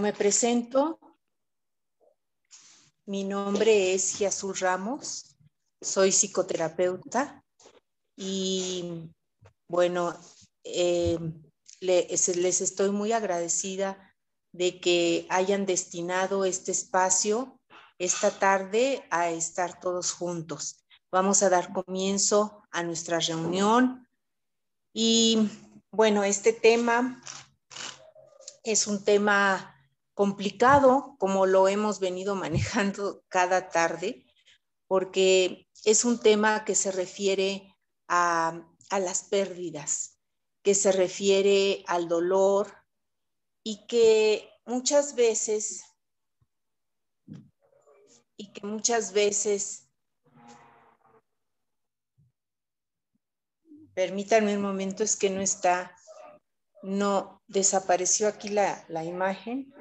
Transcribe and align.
me 0.00 0.12
presento. 0.12 0.98
Mi 3.06 3.24
nombre 3.24 3.94
es 3.94 4.16
Giazul 4.16 4.56
Ramos, 4.56 5.36
soy 5.80 6.10
psicoterapeuta 6.10 7.44
y 8.16 9.10
bueno, 9.68 10.18
eh, 10.64 11.18
les 11.80 12.60
estoy 12.60 12.90
muy 12.90 13.12
agradecida 13.12 14.14
de 14.52 14.80
que 14.80 15.26
hayan 15.28 15.66
destinado 15.66 16.44
este 16.44 16.72
espacio 16.72 17.60
esta 17.98 18.30
tarde 18.30 19.06
a 19.10 19.30
estar 19.30 19.80
todos 19.80 20.12
juntos. 20.12 20.84
Vamos 21.12 21.42
a 21.42 21.50
dar 21.50 21.72
comienzo 21.72 22.62
a 22.70 22.82
nuestra 22.82 23.20
reunión 23.20 24.08
y 24.94 25.50
bueno, 25.90 26.24
este 26.24 26.52
tema 26.52 27.20
es 28.62 28.86
un 28.86 29.04
tema 29.04 29.73
complicado, 30.14 31.16
como 31.18 31.44
lo 31.46 31.68
hemos 31.68 32.00
venido 32.00 32.34
manejando 32.36 33.22
cada 33.28 33.68
tarde, 33.68 34.24
porque 34.86 35.68
es 35.84 36.04
un 36.04 36.20
tema 36.20 36.64
que 36.64 36.74
se 36.74 36.92
refiere 36.92 37.74
a, 38.08 38.64
las 38.90 39.24
pérdidas, 39.24 40.20
que 40.62 40.74
se 40.74 40.92
refiere 40.92 41.82
al 41.88 42.06
dolor 42.06 42.72
y 43.64 43.86
que 43.88 44.48
muchas 44.66 45.16
veces, 45.16 45.84
y 48.36 48.52
que 48.52 48.64
muchas 48.64 49.12
veces, 49.12 49.90
permítanme 53.94 54.56
un 54.56 54.62
momento, 54.62 55.02
es 55.02 55.16
que 55.16 55.28
no 55.28 55.40
está, 55.40 55.96
no 56.82 57.42
desapareció 57.48 58.28
aquí 58.28 58.48
la, 58.48 58.84
la 58.88 59.04
imagen. 59.04 59.73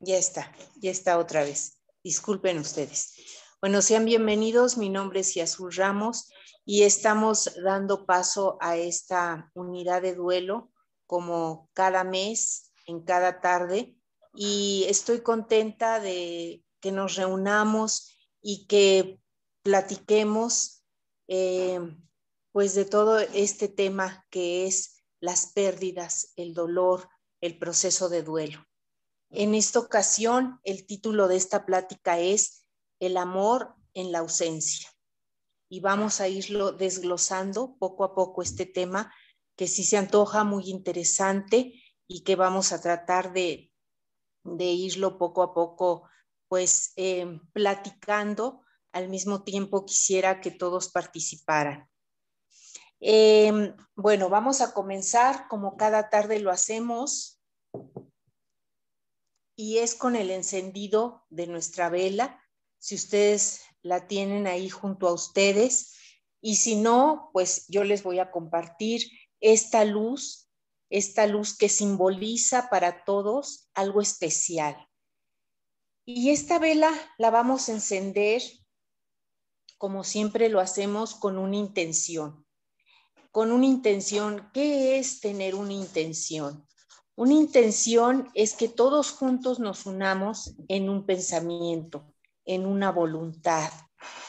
Ya 0.00 0.18
está, 0.18 0.52
ya 0.76 0.90
está 0.90 1.18
otra 1.18 1.44
vez. 1.44 1.78
Disculpen 2.02 2.58
ustedes. 2.58 3.14
Bueno, 3.60 3.80
sean 3.80 4.04
bienvenidos. 4.04 4.76
Mi 4.76 4.88
nombre 4.88 5.20
es 5.20 5.34
Yazul 5.34 5.72
Ramos 5.72 6.28
y 6.64 6.82
estamos 6.82 7.54
dando 7.62 8.06
paso 8.06 8.58
a 8.60 8.76
esta 8.76 9.50
unidad 9.54 10.02
de 10.02 10.14
duelo 10.14 10.72
como 11.06 11.70
cada 11.74 12.02
mes, 12.02 12.72
en 12.86 13.04
cada 13.04 13.40
tarde. 13.40 13.96
Y 14.34 14.84
estoy 14.88 15.20
contenta 15.20 16.00
de 16.00 16.64
que 16.80 16.90
nos 16.90 17.14
reunamos 17.14 18.10
y 18.42 18.66
que 18.66 19.20
platiquemos 19.62 20.83
eh, 21.28 21.80
pues 22.52 22.74
de 22.74 22.84
todo 22.84 23.18
este 23.18 23.68
tema 23.68 24.26
que 24.30 24.66
es 24.66 25.02
las 25.20 25.52
pérdidas, 25.52 26.32
el 26.36 26.54
dolor, 26.54 27.08
el 27.40 27.58
proceso 27.58 28.08
de 28.08 28.22
duelo. 28.22 28.64
En 29.30 29.54
esta 29.54 29.80
ocasión, 29.80 30.60
el 30.62 30.86
título 30.86 31.28
de 31.28 31.36
esta 31.36 31.66
plática 31.66 32.20
es 32.20 32.62
El 33.00 33.16
amor 33.16 33.74
en 33.94 34.12
la 34.12 34.20
ausencia. 34.20 34.90
Y 35.68 35.80
vamos 35.80 36.20
a 36.20 36.28
irlo 36.28 36.72
desglosando 36.72 37.76
poco 37.78 38.04
a 38.04 38.14
poco 38.14 38.42
este 38.42 38.66
tema 38.66 39.12
que 39.56 39.66
sí 39.66 39.84
se 39.84 39.96
antoja 39.96 40.44
muy 40.44 40.70
interesante 40.70 41.82
y 42.06 42.22
que 42.22 42.36
vamos 42.36 42.72
a 42.72 42.80
tratar 42.80 43.32
de, 43.32 43.72
irlo 44.44 45.18
poco 45.18 45.42
a 45.42 45.54
poco, 45.54 46.08
pues 46.48 46.92
eh, 46.96 47.40
platicando. 47.52 48.63
Al 48.94 49.08
mismo 49.08 49.42
tiempo 49.42 49.84
quisiera 49.84 50.40
que 50.40 50.52
todos 50.52 50.88
participaran. 50.88 51.90
Eh, 53.00 53.74
bueno, 53.96 54.28
vamos 54.28 54.60
a 54.60 54.72
comenzar 54.72 55.48
como 55.48 55.76
cada 55.76 56.10
tarde 56.10 56.38
lo 56.38 56.52
hacemos 56.52 57.42
y 59.56 59.78
es 59.78 59.96
con 59.96 60.14
el 60.14 60.30
encendido 60.30 61.26
de 61.28 61.48
nuestra 61.48 61.88
vela. 61.88 62.40
Si 62.78 62.94
ustedes 62.94 63.62
la 63.82 64.06
tienen 64.06 64.46
ahí 64.46 64.68
junto 64.70 65.08
a 65.08 65.12
ustedes 65.12 65.98
y 66.40 66.54
si 66.54 66.76
no, 66.76 67.30
pues 67.32 67.66
yo 67.66 67.82
les 67.82 68.04
voy 68.04 68.20
a 68.20 68.30
compartir 68.30 69.02
esta 69.40 69.84
luz, 69.84 70.48
esta 70.88 71.26
luz 71.26 71.58
que 71.58 71.68
simboliza 71.68 72.70
para 72.70 73.04
todos 73.04 73.68
algo 73.74 74.00
especial. 74.00 74.88
Y 76.06 76.30
esta 76.30 76.60
vela 76.60 76.92
la 77.18 77.30
vamos 77.30 77.68
a 77.68 77.72
encender 77.72 78.40
como 79.78 80.04
siempre 80.04 80.48
lo 80.48 80.60
hacemos 80.60 81.14
con 81.14 81.38
una 81.38 81.56
intención. 81.56 82.44
Con 83.30 83.52
una 83.52 83.66
intención, 83.66 84.50
¿qué 84.52 84.98
es 84.98 85.20
tener 85.20 85.54
una 85.54 85.72
intención? 85.72 86.66
Una 87.16 87.34
intención 87.34 88.28
es 88.34 88.54
que 88.54 88.68
todos 88.68 89.10
juntos 89.10 89.60
nos 89.60 89.86
unamos 89.86 90.54
en 90.68 90.88
un 90.88 91.06
pensamiento, 91.06 92.12
en 92.44 92.66
una 92.66 92.90
voluntad, 92.90 93.70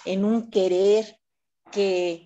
en 0.05 0.23
un 0.23 0.49
querer 0.49 1.19
que 1.71 2.25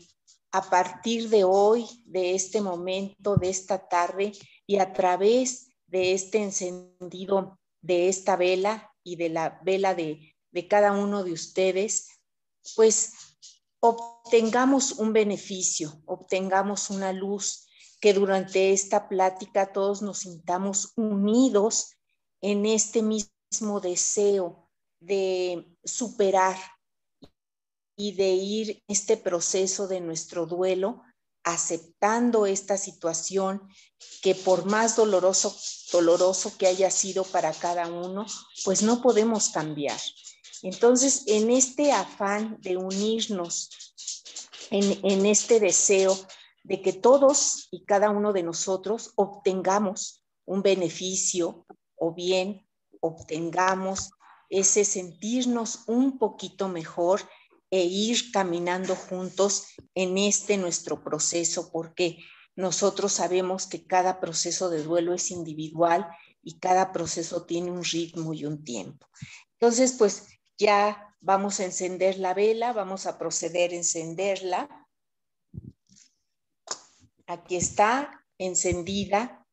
a 0.51 0.69
partir 0.69 1.29
de 1.29 1.43
hoy, 1.43 1.85
de 2.05 2.33
este 2.35 2.61
momento, 2.61 3.35
de 3.35 3.49
esta 3.49 3.87
tarde 3.87 4.33
y 4.65 4.79
a 4.79 4.93
través 4.93 5.69
de 5.87 6.13
este 6.13 6.43
encendido 6.43 7.59
de 7.81 8.09
esta 8.09 8.35
vela 8.35 8.91
y 9.03 9.15
de 9.15 9.29
la 9.29 9.59
vela 9.63 9.95
de, 9.95 10.35
de 10.51 10.67
cada 10.67 10.91
uno 10.91 11.23
de 11.23 11.31
ustedes, 11.31 12.18
pues 12.75 13.13
obtengamos 13.79 14.93
un 14.93 15.13
beneficio, 15.13 16.01
obtengamos 16.05 16.89
una 16.89 17.13
luz 17.13 17.67
que 17.99 18.13
durante 18.13 18.71
esta 18.71 19.09
plática 19.09 19.71
todos 19.71 20.01
nos 20.01 20.19
sintamos 20.19 20.93
unidos 20.95 21.97
en 22.41 22.65
este 22.65 23.01
mismo 23.01 23.79
deseo 23.81 24.69
de 24.99 25.65
superar 25.83 26.57
y 27.95 28.13
de 28.13 28.29
ir 28.29 28.83
este 28.87 29.17
proceso 29.17 29.87
de 29.87 29.99
nuestro 29.99 30.45
duelo 30.45 31.01
aceptando 31.43 32.45
esta 32.45 32.77
situación 32.77 33.67
que 34.21 34.35
por 34.35 34.65
más 34.65 34.95
doloroso 34.95 35.55
doloroso 35.91 36.57
que 36.57 36.67
haya 36.67 36.91
sido 36.91 37.23
para 37.23 37.51
cada 37.53 37.87
uno, 37.87 38.25
pues 38.63 38.83
no 38.83 39.01
podemos 39.01 39.49
cambiar. 39.49 39.99
Entonces, 40.63 41.23
en 41.27 41.49
este 41.51 41.91
afán 41.91 42.57
de 42.61 42.77
unirnos 42.77 43.69
en, 44.71 44.99
en 45.03 45.25
este 45.25 45.59
deseo 45.59 46.17
de 46.63 46.81
que 46.81 46.93
todos 46.93 47.67
y 47.71 47.85
cada 47.85 48.09
uno 48.09 48.33
de 48.33 48.43
nosotros 48.43 49.13
obtengamos 49.15 50.23
un 50.45 50.61
beneficio 50.61 51.65
o 51.95 52.13
bien 52.13 52.67
obtengamos 53.01 54.11
ese 54.49 54.83
sentirnos 54.83 55.83
un 55.87 56.17
poquito 56.17 56.67
mejor 56.67 57.21
e 57.71 57.83
ir 57.83 58.31
caminando 58.31 58.95
juntos 58.95 59.67
en 59.93 60.17
este 60.17 60.57
nuestro 60.57 61.03
proceso, 61.03 61.71
porque 61.71 62.17
nosotros 62.55 63.13
sabemos 63.13 63.67
que 63.67 63.85
cada 63.85 64.19
proceso 64.19 64.69
de 64.69 64.83
duelo 64.83 65.13
es 65.13 65.29
individual 65.29 66.07
y 66.41 66.57
cada 66.59 66.91
proceso 66.91 67.45
tiene 67.45 67.71
un 67.71 67.83
ritmo 67.83 68.33
y 68.33 68.45
un 68.45 68.63
tiempo. 68.63 69.07
Entonces, 69.59 69.93
pues 69.97 70.27
ya 70.59 71.15
vamos 71.21 71.59
a 71.59 71.65
encender 71.65 72.19
la 72.19 72.35
vela, 72.35 72.73
vamos 72.73 73.07
a 73.07 73.17
proceder 73.17 73.71
a 73.71 73.75
encenderla 73.75 74.69
aquí 77.29 77.57
está 77.57 78.25
encendida 78.39 79.45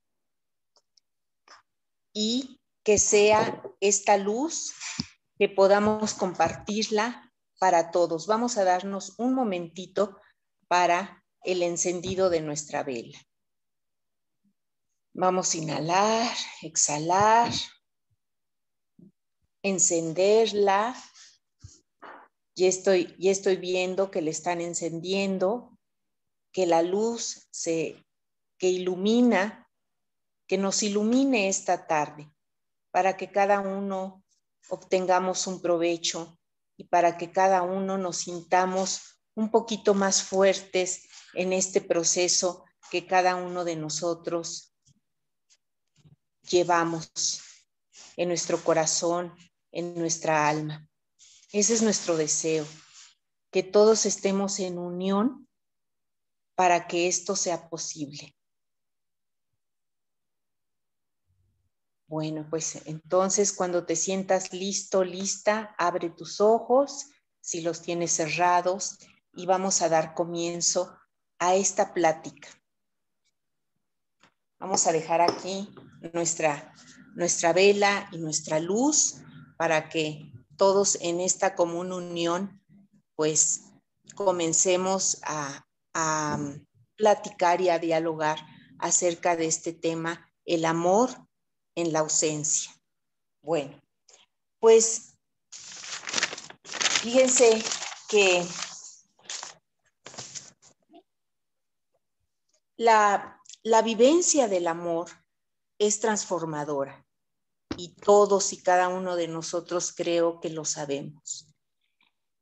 y 2.14 2.58
que 2.82 2.98
sea 2.98 3.62
esta 3.80 4.16
luz 4.16 4.72
que 5.38 5.50
podamos 5.50 6.14
compartirla 6.14 7.30
para 7.58 7.90
todos. 7.90 8.26
Vamos 8.26 8.56
a 8.56 8.64
darnos 8.64 9.18
un 9.18 9.34
momentito 9.34 10.18
para 10.68 11.22
el 11.42 11.62
encendido 11.62 12.30
de 12.30 12.40
nuestra 12.40 12.82
vela. 12.82 13.18
Vamos 15.12 15.52
a 15.52 15.58
inhalar, 15.58 16.34
exhalar, 16.62 17.52
encenderla. 19.68 20.94
Y 22.54 22.66
estoy, 22.66 23.14
estoy 23.20 23.56
viendo 23.56 24.10
que 24.10 24.22
le 24.22 24.30
están 24.30 24.60
encendiendo 24.60 25.78
que 26.52 26.66
la 26.66 26.82
luz 26.82 27.48
se, 27.50 28.02
que 28.58 28.68
ilumina, 28.68 29.68
que 30.46 30.56
nos 30.56 30.82
ilumine 30.82 31.48
esta 31.48 31.86
tarde, 31.86 32.30
para 32.90 33.16
que 33.16 33.30
cada 33.30 33.60
uno 33.60 34.24
obtengamos 34.70 35.46
un 35.46 35.60
provecho 35.60 36.38
y 36.78 36.84
para 36.84 37.18
que 37.18 37.30
cada 37.30 37.62
uno 37.62 37.98
nos 37.98 38.18
sintamos 38.18 39.20
un 39.34 39.50
poquito 39.50 39.92
más 39.92 40.22
fuertes 40.22 41.02
en 41.34 41.52
este 41.52 41.82
proceso 41.82 42.64
que 42.90 43.06
cada 43.06 43.34
uno 43.36 43.64
de 43.64 43.76
nosotros 43.76 44.74
llevamos. 46.48 47.42
en 48.16 48.28
nuestro 48.28 48.62
corazón, 48.64 49.34
en 49.76 49.94
nuestra 49.94 50.48
alma. 50.48 50.88
Ese 51.52 51.74
es 51.74 51.82
nuestro 51.82 52.16
deseo, 52.16 52.66
que 53.50 53.62
todos 53.62 54.06
estemos 54.06 54.58
en 54.58 54.78
unión 54.78 55.46
para 56.54 56.86
que 56.86 57.08
esto 57.08 57.36
sea 57.36 57.68
posible. 57.68 58.34
Bueno, 62.06 62.46
pues 62.48 62.80
entonces 62.86 63.52
cuando 63.52 63.84
te 63.84 63.96
sientas 63.96 64.54
listo, 64.54 65.04
lista, 65.04 65.74
abre 65.76 66.08
tus 66.08 66.40
ojos, 66.40 67.10
si 67.42 67.60
los 67.60 67.82
tienes 67.82 68.12
cerrados, 68.12 68.96
y 69.34 69.44
vamos 69.44 69.82
a 69.82 69.90
dar 69.90 70.14
comienzo 70.14 70.96
a 71.38 71.54
esta 71.54 71.92
plática. 71.92 72.48
Vamos 74.58 74.86
a 74.86 74.92
dejar 74.92 75.20
aquí 75.20 75.68
nuestra, 76.14 76.72
nuestra 77.14 77.52
vela 77.52 78.08
y 78.10 78.16
nuestra 78.16 78.58
luz 78.58 79.20
para 79.56 79.88
que 79.88 80.32
todos 80.56 80.96
en 81.00 81.20
esta 81.20 81.54
común 81.54 81.92
unión, 81.92 82.62
pues 83.14 83.62
comencemos 84.14 85.20
a, 85.22 85.62
platicar 86.96 87.62
y 87.62 87.70
a 87.70 87.78
dialogar 87.78 88.38
acerca 88.78 89.34
de 89.34 89.46
este 89.46 89.72
tema, 89.72 90.30
el 90.44 90.66
amor 90.66 91.10
en 91.74 91.92
la 91.92 92.00
ausencia. 92.00 92.70
Bueno, 93.42 93.80
pues 94.60 95.14
fíjense 97.00 97.62
que 98.08 98.46
la, 102.76 103.42
la 103.62 103.80
vivencia 103.80 104.48
del 104.48 104.68
amor 104.68 105.10
es 105.78 106.00
transformadora 106.00 107.05
y 107.76 107.94
todos 107.94 108.52
y 108.52 108.62
cada 108.62 108.88
uno 108.88 109.16
de 109.16 109.28
nosotros 109.28 109.92
creo 109.94 110.40
que 110.40 110.50
lo 110.50 110.64
sabemos. 110.64 111.46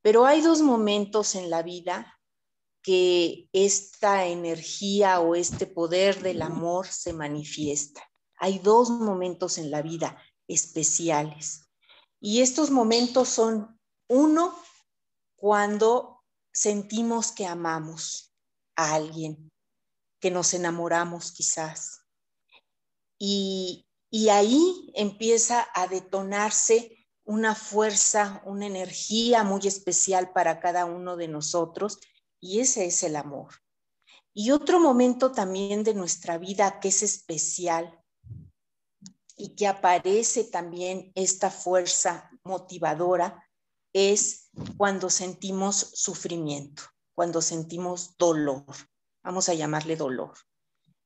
Pero 0.03 0.27
hay 0.27 0.41
dos 0.41 0.61
momentos 0.61 1.35
en 1.35 1.51
la 1.51 1.63
vida 1.63 2.21
que 2.83 3.49
esta 3.53 4.27
energía 4.27 5.21
o 5.21 5.35
este 5.35 5.67
poder 5.67 6.23
del 6.23 6.43
amor 6.43 6.87
se 6.87 7.15
manifiesta. 7.15 8.03
Hay 8.37 8.59
dos 8.59 8.91
momentos 8.91 9.57
en 9.57 9.71
la 9.71 9.81
vida 9.81 10.19
especiales. 10.47 11.71
Y 12.21 12.43
estos 12.43 12.71
momentos 12.71 13.31
son, 13.31 13.81
uno, 14.09 14.55
cuando 15.35 16.23
sentimos 16.53 17.33
que 17.33 17.47
amamos 17.47 18.35
a 18.77 18.95
alguien, 18.95 19.51
que 20.21 20.31
nos 20.31 20.53
enamoramos 20.53 21.33
quizás. 21.33 22.01
Y, 23.19 23.84
y 24.15 24.29
ahí 24.29 24.93
empieza 24.95 25.67
a 25.75 25.89
detonarse 25.89 27.05
una 27.25 27.57
fuerza, 27.57 28.41
una 28.47 28.65
energía 28.65 29.43
muy 29.43 29.67
especial 29.67 30.33
para 30.33 30.61
cada 30.61 30.85
uno 30.85 31.17
de 31.17 31.27
nosotros 31.27 31.99
y 32.41 32.61
ese 32.61 32.87
es 32.87 33.03
el 33.03 33.17
amor. 33.17 33.55
Y 34.33 34.53
otro 34.53 34.79
momento 34.79 35.33
también 35.33 35.83
de 35.83 35.95
nuestra 35.95 36.39
vida 36.39 36.79
que 36.79 36.91
es 36.91 37.03
especial 37.03 38.01
y 39.37 39.57
que 39.57 39.67
aparece 39.67 40.45
también 40.45 41.11
esta 41.17 41.51
fuerza 41.51 42.31
motivadora 42.45 43.45
es 43.93 44.49
cuando 44.77 45.11
sentimos 45.11 45.75
sufrimiento, 45.75 46.85
cuando 47.17 47.43
sentimos 47.43 48.17
dolor. 48.17 48.65
Vamos 49.25 49.49
a 49.49 49.55
llamarle 49.55 49.97
dolor. 49.97 50.35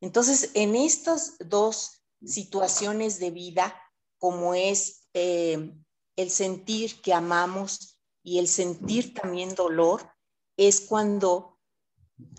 Entonces, 0.02 0.50
en 0.52 0.76
estas 0.76 1.38
dos 1.38 1.97
situaciones 2.24 3.18
de 3.18 3.30
vida 3.30 3.74
como 4.18 4.54
es 4.54 5.08
eh, 5.14 5.72
el 6.16 6.30
sentir 6.30 7.00
que 7.00 7.12
amamos 7.12 7.98
y 8.22 8.38
el 8.38 8.48
sentir 8.48 9.14
también 9.14 9.54
dolor, 9.54 10.12
es 10.56 10.80
cuando 10.80 11.58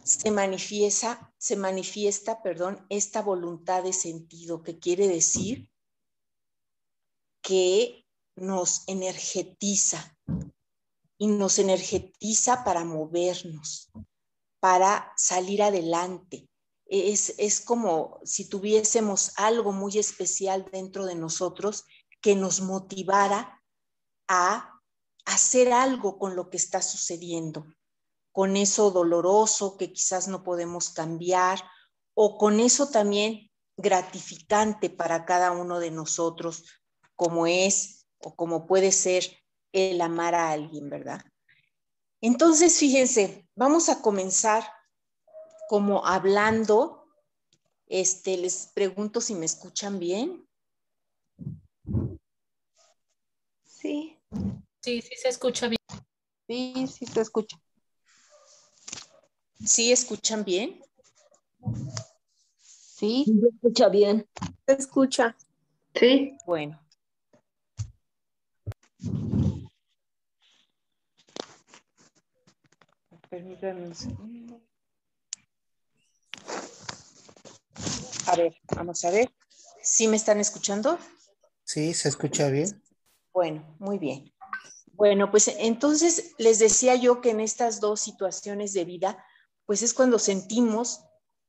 se 0.03 0.29
manifiesta, 0.29 1.33
se 1.37 1.55
manifiesta, 1.55 2.43
perdón, 2.43 2.85
esta 2.89 3.21
voluntad 3.21 3.83
de 3.83 3.93
sentido, 3.93 4.61
que 4.61 4.77
quiere 4.77 5.07
decir 5.07 5.71
que 7.41 8.05
nos 8.35 8.83
energetiza 8.87 10.17
y 11.17 11.27
nos 11.27 11.57
energetiza 11.59 12.63
para 12.63 12.83
movernos, 12.83 13.89
para 14.59 15.13
salir 15.15 15.63
adelante, 15.63 16.48
es, 16.89 17.61
como 17.61 18.19
si 18.23 18.49
tuviésemos 18.49 19.31
algo 19.37 19.71
muy 19.71 19.97
especial 19.97 20.65
dentro 20.71 21.05
de 21.05 21.15
nosotros 21.15 21.85
que 22.21 22.35
nos 22.35 22.61
motivara 22.61 23.61
a 24.27 24.81
hacer 25.25 25.71
algo 25.71 26.17
con 26.17 26.35
lo 26.35 26.49
que 26.49 26.57
está 26.57 26.81
sucediendo, 26.81 27.67
con 28.31 28.57
eso 28.57 28.89
doloroso 28.89 29.77
que 29.77 29.93
quizás 29.93 30.27
no 30.27 30.43
podemos 30.43 30.89
cambiar 30.89 31.63
o 32.15 32.37
con 32.37 32.59
eso 32.59 32.89
también 32.89 33.51
gratificante 33.77 34.89
para 34.89 35.25
cada 35.25 35.51
uno 35.51 35.79
de 35.79 35.91
nosotros, 35.91 36.65
como 37.15 37.45
es 37.45 38.07
o 38.19 38.35
como 38.35 38.65
puede 38.65 38.91
ser 38.91 39.37
el 39.71 40.01
amar 40.01 40.33
a 40.33 40.49
alguien, 40.49 40.89
¿verdad? 40.89 41.21
Entonces, 42.19 42.77
fíjense, 42.77 43.47
vamos 43.55 43.87
a 43.89 44.01
comenzar 44.01 44.65
como 45.69 46.03
hablando. 46.03 47.05
Este, 47.85 48.37
les 48.37 48.71
pregunto 48.73 49.21
si 49.21 49.35
me 49.35 49.45
escuchan 49.45 49.99
bien. 49.99 50.47
Sí. 53.63 54.17
Sí, 54.81 55.01
sí 55.01 55.15
se 55.15 55.29
escucha 55.29 55.67
bien. 55.67 55.79
Sí, 56.47 56.87
sí 56.87 57.05
se 57.05 57.21
escucha. 57.21 57.57
¿Sí 59.63 59.91
escuchan 59.91 60.43
bien? 60.43 60.81
Sí. 62.59 63.25
Se 63.25 63.47
escucha 63.47 63.89
bien. 63.89 64.27
Se 64.65 64.73
escucha. 64.73 65.37
Sí. 65.93 66.35
Bueno. 66.47 66.79
Permítanme 73.29 73.85
un 73.85 73.95
segundo. 73.95 74.68
A 78.29 78.35
ver, 78.35 78.55
vamos 78.75 79.03
a 79.05 79.09
ver. 79.09 79.33
¿Sí 79.81 80.07
me 80.07 80.15
están 80.15 80.39
escuchando? 80.39 80.99
Sí, 81.63 81.95
se 81.95 82.09
escucha 82.09 82.47
bien. 82.49 82.79
Bueno, 83.33 83.75
muy 83.79 83.97
bien. 83.97 84.31
Bueno, 84.93 85.31
pues 85.31 85.47
entonces 85.47 86.35
les 86.37 86.59
decía 86.59 86.93
yo 86.93 87.21
que 87.21 87.31
en 87.31 87.39
estas 87.39 87.79
dos 87.79 88.01
situaciones 88.01 88.73
de 88.73 88.85
vida, 88.85 89.25
pues 89.65 89.81
es 89.81 89.95
cuando 89.95 90.19
sentimos 90.19 91.05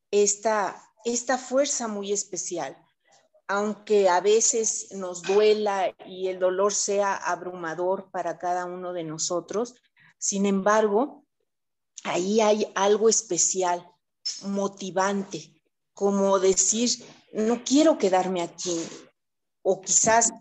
esta, 0.09 0.81
esta 1.05 1.37
fuerza 1.37 1.87
muy 1.87 2.11
especial. 2.13 2.75
Aunque 3.47 4.09
a 4.09 4.19
veces 4.19 4.87
nos 4.91 5.21
duela 5.21 5.95
y 6.07 6.29
el 6.29 6.39
dolor 6.39 6.73
sea 6.73 7.15
abrumador 7.15 8.09
para 8.09 8.39
cada 8.39 8.65
uno 8.65 8.91
de 8.91 9.03
nosotros, 9.03 9.75
sin 10.17 10.47
embargo, 10.47 11.27
ahí 12.05 12.41
hay 12.41 12.71
algo 12.73 13.07
especial, 13.07 13.87
motivante, 14.41 15.60
como 16.01 16.39
decir, 16.39 17.05
no 17.31 17.63
quiero 17.63 17.99
quedarme 17.99 18.41
aquí, 18.41 18.75
o 19.61 19.81
quizás 19.81 20.31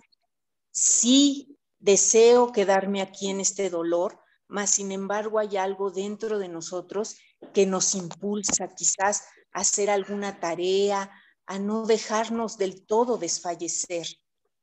sí 0.70 1.58
deseo 1.78 2.50
quedarme 2.50 3.02
aquí 3.02 3.28
en 3.28 3.40
este 3.40 3.68
dolor, 3.68 4.18
mas 4.48 4.70
sin 4.70 4.90
embargo 4.90 5.38
hay 5.38 5.58
algo 5.58 5.90
dentro 5.90 6.38
de 6.38 6.48
nosotros 6.48 7.18
que 7.52 7.66
nos 7.66 7.94
impulsa 7.94 8.74
quizás 8.74 9.24
a 9.52 9.60
hacer 9.60 9.90
alguna 9.90 10.40
tarea, 10.40 11.10
a 11.44 11.58
no 11.58 11.84
dejarnos 11.84 12.56
del 12.56 12.86
todo 12.86 13.18
desfallecer, 13.18 14.06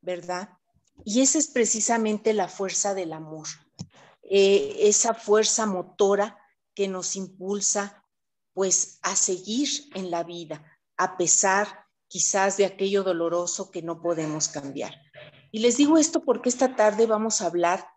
¿verdad? 0.01 0.49
Y 1.05 1.21
esa 1.21 1.37
es 1.37 1.45
precisamente 1.45 2.33
la 2.33 2.47
fuerza 2.47 2.95
del 2.95 3.13
amor, 3.13 3.45
eh, 4.23 4.77
esa 4.79 5.13
fuerza 5.13 5.67
motora 5.67 6.39
que 6.73 6.87
nos 6.87 7.15
impulsa 7.15 8.03
pues 8.53 8.97
a 9.03 9.15
seguir 9.15 9.69
en 9.93 10.09
la 10.09 10.23
vida, 10.23 10.63
a 10.97 11.17
pesar 11.17 11.85
quizás 12.07 12.57
de 12.57 12.65
aquello 12.65 13.03
doloroso 13.03 13.71
que 13.71 13.81
no 13.81 14.01
podemos 14.01 14.47
cambiar. 14.47 14.95
Y 15.51 15.59
les 15.59 15.77
digo 15.77 15.97
esto 15.97 16.23
porque 16.23 16.49
esta 16.49 16.75
tarde 16.75 17.05
vamos 17.05 17.41
a 17.41 17.47
hablar 17.47 17.87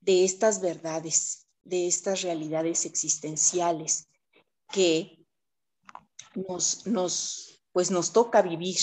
de 0.00 0.24
estas 0.24 0.60
verdades, 0.60 1.48
de 1.62 1.86
estas 1.86 2.22
realidades 2.22 2.84
existenciales 2.84 4.08
que 4.72 5.24
nos, 6.34 6.86
nos, 6.86 7.62
pues 7.72 7.90
nos 7.90 8.12
toca 8.12 8.42
vivir 8.42 8.78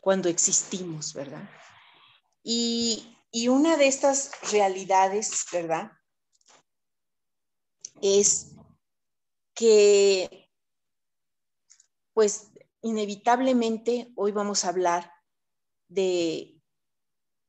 cuando 0.00 0.28
existimos, 0.28 1.12
¿verdad? 1.12 1.48
Y, 2.42 3.16
y 3.30 3.48
una 3.48 3.76
de 3.76 3.88
estas 3.88 4.30
realidades, 4.52 5.44
¿verdad? 5.52 5.92
Es 8.00 8.52
que, 9.54 10.48
pues 12.14 12.47
inevitablemente 12.82 14.12
hoy 14.16 14.32
vamos 14.32 14.64
a 14.64 14.68
hablar 14.68 15.12
de, 15.88 16.60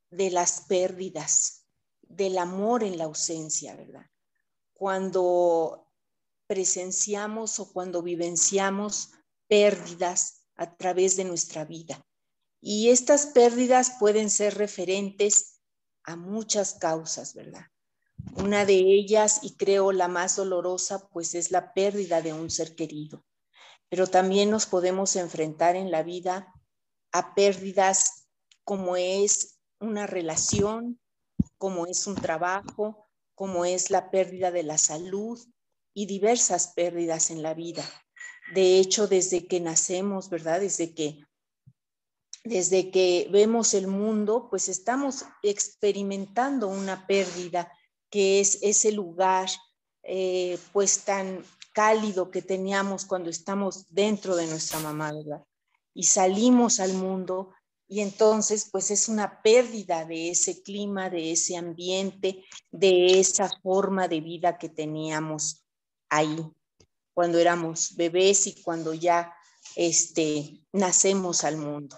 de 0.10 0.32
las 0.32 0.62
pérdidas, 0.62 1.68
del 2.02 2.38
amor 2.38 2.84
en 2.84 2.98
la 2.98 3.06
ausencia, 3.06 3.76
¿verdad? 3.76 4.06
Cuando 4.74 5.88
presenciamos 6.48 7.60
o 7.60 7.72
cuando 7.72 8.02
vivenciamos 8.02 9.12
pérdidas 9.48 10.46
a 10.56 10.76
través 10.76 11.16
de 11.16 11.26
nuestra 11.26 11.64
vida. 11.64 12.06
Y 12.60 12.90
estas 12.90 13.28
pérdidas 13.28 13.94
pueden 14.00 14.30
ser 14.30 14.58
referentes 14.58 15.62
a 16.04 16.16
muchas 16.16 16.74
causas, 16.74 17.36
¿verdad? 17.36 17.66
Una 18.36 18.66
de 18.66 18.76
ellas, 18.76 19.42
y 19.44 19.56
creo 19.56 19.92
la 19.92 20.08
más 20.08 20.36
dolorosa, 20.36 21.08
pues 21.10 21.36
es 21.36 21.52
la 21.52 21.74
pérdida 21.74 22.22
de 22.22 22.34
un 22.34 22.50
ser 22.50 22.76
querido. 22.76 23.24
Pero 23.90 24.08
también 24.08 24.50
nos 24.50 24.66
podemos 24.66 25.16
enfrentar 25.16 25.76
en 25.76 25.92
la 25.92 26.04
vida 26.04 26.54
a 27.12 27.34
pérdidas 27.34 28.28
como 28.64 28.96
es 28.96 29.60
una 29.80 30.06
relación, 30.06 31.00
como 31.58 31.88
es 31.88 32.06
un 32.08 32.16
trabajo, 32.16 33.08
como 33.36 33.66
es 33.66 33.90
la 33.90 34.12
pérdida 34.12 34.52
de 34.52 34.64
la 34.64 34.78
salud 34.78 35.40
y 35.94 36.06
diversas 36.06 36.74
pérdidas 36.76 37.32
en 37.32 37.42
la 37.42 37.54
vida. 37.54 37.84
De 38.54 38.80
hecho, 38.80 39.08
desde 39.08 39.48
que 39.48 39.60
nacemos, 39.60 40.30
¿verdad? 40.30 40.60
Desde 40.60 40.94
que 40.94 41.24
desde 42.44 42.90
que 42.90 43.28
vemos 43.32 43.74
el 43.74 43.88
mundo, 43.88 44.48
pues 44.50 44.70
estamos 44.70 45.26
experimentando 45.44 46.68
una 46.68 47.06
pérdida 47.06 47.72
que 48.10 48.40
es 48.40 48.60
ese 48.62 48.92
lugar 48.92 49.50
eh, 50.04 50.58
pues 50.72 51.04
tan 51.04 51.44
cálido 51.74 52.32
que 52.32 52.42
teníamos 52.42 53.06
cuando 53.06 53.30
estamos 53.30 53.86
dentro 53.90 54.36
de 54.36 54.48
nuestra 54.48 54.80
mamá. 54.80 55.12
Y 55.94 56.04
salimos 56.04 56.80
al 56.80 56.94
mundo 56.94 57.54
y 57.88 58.02
entonces 58.02 58.70
pues 58.72 58.92
es 58.92 59.10
una 59.10 59.42
pérdida 59.42 60.06
de 60.06 60.30
ese 60.30 60.62
clima, 60.62 61.10
de 61.10 61.32
ese 61.32 61.58
ambiente, 61.58 62.46
de 62.72 63.20
esa 63.20 63.50
forma 63.64 64.08
de 64.08 64.22
vida 64.22 64.58
que 64.58 64.70
teníamos 64.70 65.66
ahí 66.10 66.38
cuando 67.14 67.38
éramos 67.38 67.96
bebés 67.98 68.48
y 68.48 68.62
cuando 68.62 68.94
ya 68.94 69.34
este, 69.76 70.62
nacemos 70.72 71.44
al 71.44 71.58
mundo. 71.58 71.98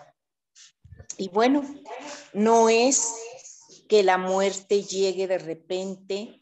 Y 1.18 1.30
bueno, 1.30 1.63
no 2.34 2.70
es 2.70 3.13
que 3.88 4.01
la 4.01 4.18
muerte 4.18 4.82
llegue 4.82 5.28
de 5.28 5.38
repente, 5.38 6.40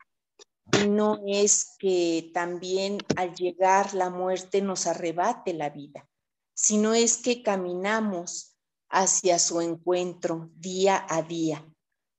no 0.87 1.19
es 1.27 1.75
que 1.79 2.31
también 2.33 2.99
al 3.15 3.35
llegar 3.35 3.93
la 3.93 4.09
muerte 4.09 4.61
nos 4.61 4.87
arrebate 4.87 5.53
la 5.53 5.69
vida, 5.69 6.07
sino 6.53 6.93
es 6.93 7.17
que 7.17 7.43
caminamos 7.43 8.57
hacia 8.89 9.39
su 9.39 9.61
encuentro 9.61 10.49
día 10.55 11.05
a 11.09 11.21
día, 11.21 11.65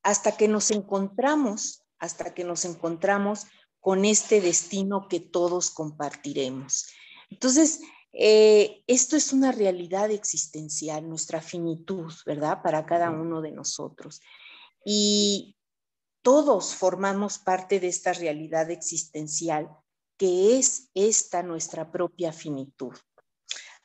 hasta 0.03 0.37
que 0.37 0.47
nos 0.47 0.71
encontramos, 0.71 1.83
hasta 1.99 2.33
que 2.33 2.43
nos 2.43 2.65
encontramos 2.65 3.45
con 3.79 4.05
este 4.05 4.41
destino 4.41 5.07
que 5.07 5.19
todos 5.19 5.71
compartiremos. 5.71 6.87
Entonces, 7.29 7.81
eh, 8.13 8.83
esto 8.87 9.15
es 9.15 9.33
una 9.33 9.51
realidad 9.51 10.11
existencial, 10.11 11.07
nuestra 11.07 11.41
finitud, 11.41 12.11
¿verdad? 12.25 12.61
Para 12.61 12.85
cada 12.85 13.09
uno 13.09 13.41
de 13.41 13.51
nosotros. 13.51 14.21
Y 14.85 15.55
todos 16.21 16.75
formamos 16.75 17.39
parte 17.39 17.79
de 17.79 17.87
esta 17.87 18.13
realidad 18.13 18.69
existencial 18.71 19.69
que 20.17 20.59
es 20.59 20.89
esta 20.93 21.41
nuestra 21.41 21.91
propia 21.91 22.31
finitud. 22.31 22.93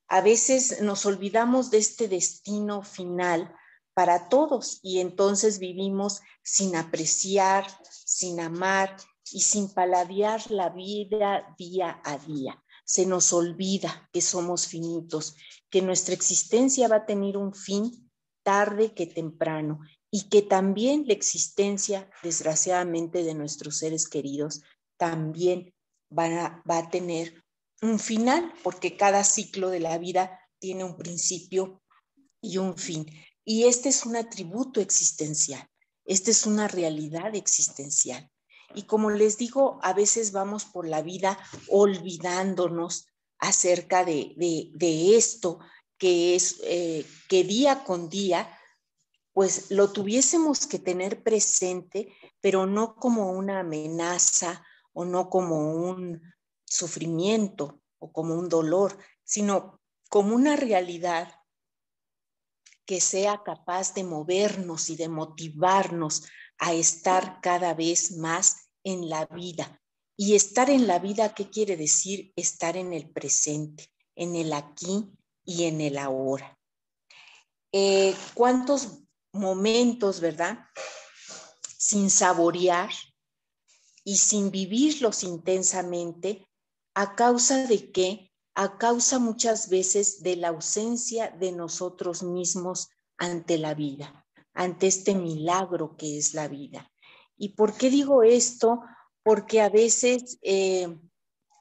A 0.09 0.21
veces 0.21 0.83
nos 0.83 1.07
olvidamos 1.07 1.71
de 1.71 1.79
este 1.79 2.09
destino 2.09 2.83
final 2.83 3.55
para 3.95 4.29
todos 4.29 4.79
y 4.83 5.01
entonces 5.01 5.59
vivimos 5.59 6.21
sin 6.43 6.77
apreciar, 6.77 7.67
sin 7.91 8.41
amar 8.41 8.97
y 9.33 9.41
sin 9.41 9.73
paladear 9.73 10.51
la 10.51 10.69
vida 10.69 11.55
día 11.59 12.01
a 12.05 12.19
día 12.19 12.63
se 12.87 13.05
nos 13.05 13.33
olvida 13.33 14.09
que 14.13 14.23
somos 14.23 14.69
finitos, 14.69 15.35
que 15.69 15.83
nuestra 15.83 16.15
existencia 16.15 16.87
va 16.87 16.97
a 16.97 17.07
tener 17.07 17.37
un 17.37 17.53
fin 17.53 18.11
tarde 18.45 18.95
que 18.95 19.07
temprano 19.07 19.81
y 20.17 20.31
que 20.31 20.41
también 20.41 21.05
la 21.07 21.13
existencia, 21.13 22.11
desgraciadamente, 22.23 23.23
de 23.23 23.35
nuestros 23.35 23.77
seres 23.77 24.09
queridos 24.09 24.63
también 24.97 25.75
va 26.11 26.63
a 26.69 26.89
tener 26.91 27.45
un 27.83 27.99
final, 27.99 28.51
porque 28.63 28.97
cada 28.97 29.25
ciclo 29.25 29.69
de 29.69 29.81
la 29.81 29.99
vida 29.99 30.41
tiene 30.59 30.85
un 30.85 30.97
principio 30.97 31.83
y 32.41 32.57
un 32.57 32.79
fin. 32.79 33.05
Y 33.45 33.65
este 33.65 33.91
es 33.91 34.07
un 34.07 34.17
atributo 34.17 34.81
existencial, 34.81 35.69
esta 36.07 36.31
es 36.31 36.47
una 36.47 36.67
realidad 36.67 37.35
existencial. 37.35 38.31
Y 38.75 38.85
como 38.85 39.11
les 39.11 39.37
digo, 39.37 39.79
a 39.83 39.93
veces 39.93 40.33
vamos 40.33 40.65
por 40.65 40.89
la 40.89 41.03
vida 41.03 41.39
olvidándonos 41.69 43.07
acerca 43.39 44.03
de, 44.07 44.35
esto 45.15 45.59
que 45.99 46.35
es 46.37 46.57
eh, 46.63 47.05
que 47.29 47.45
día 47.45 47.85
con 47.85 48.09
día, 48.09 48.56
pues 49.37 49.71
lo 49.71 49.93
tuviésemos 49.93 50.67
que 50.67 50.79
tener 50.79 51.23
presente, 51.23 52.11
pero 52.41 52.65
no 52.65 52.97
como 52.97 53.33
una 53.33 53.61
amenaza 53.61 54.65
o 54.95 55.05
no 55.05 55.29
como 55.29 55.75
un 55.75 56.23
sufrimiento 56.65 57.83
o 57.99 58.11
como 58.13 58.35
un 58.35 58.49
dolor, 58.49 58.97
sino 59.25 59.79
como 60.09 60.35
una 60.35 60.57
realidad 60.57 61.35
que 62.87 62.99
sea 63.03 63.43
capaz 63.45 63.93
de 63.93 64.05
movernos 64.05 64.89
y 64.89 64.97
de 64.97 65.11
motivarnos 65.11 66.23
a 66.57 66.73
estar 66.73 67.43
cada 67.43 67.75
vez 67.75 68.13
más 68.13 68.71
en 68.85 69.11
la 69.11 69.27
vida. 69.27 69.83
Y 70.17 70.35
estar 70.35 70.71
en 70.71 70.87
la 70.87 70.99
vida, 70.99 71.35
¿qué 71.35 71.51
quiere 71.51 71.77
decir? 71.77 72.33
Estar 72.37 72.79
en 72.79 72.95
el 72.95 73.11
presente, 73.11 73.93
en 74.15 74.35
el 74.35 74.55
aquí 74.55 75.13
y 75.45 75.65
en 75.65 75.83
el 75.83 75.99
ahora. 75.99 76.59
Eh, 77.71 78.15
¿Cuántos 78.33 79.06
momentos, 79.37 80.21
verdad? 80.21 80.59
Sin 81.79 82.11
saborear 82.11 82.91
y 84.05 84.17
sin 84.17 84.51
vivirlos 84.51 85.23
intensamente, 85.23 86.47
a 86.95 87.15
causa 87.15 87.67
de 87.67 87.93
qué? 87.93 88.33
A 88.55 88.79
causa 88.79 89.19
muchas 89.19 89.69
veces 89.69 90.23
de 90.23 90.37
la 90.37 90.49
ausencia 90.49 91.31
de 91.31 91.53
nosotros 91.53 92.23
mismos 92.23 92.89
ante 93.19 93.59
la 93.59 93.75
vida 93.75 94.27
ante 94.57 94.87
este 94.87 95.15
milagro 95.15 95.97
que 95.97 96.19
es 96.19 96.35
la 96.35 96.49
vida. 96.49 96.91
¿Y 97.37 97.51
por 97.51 97.77
qué 97.77 97.91
digo 97.91 98.23
esto? 98.23 98.81
Porque 99.23 99.61
a 99.61 99.69
veces, 99.69 100.39
eh, 100.43 100.99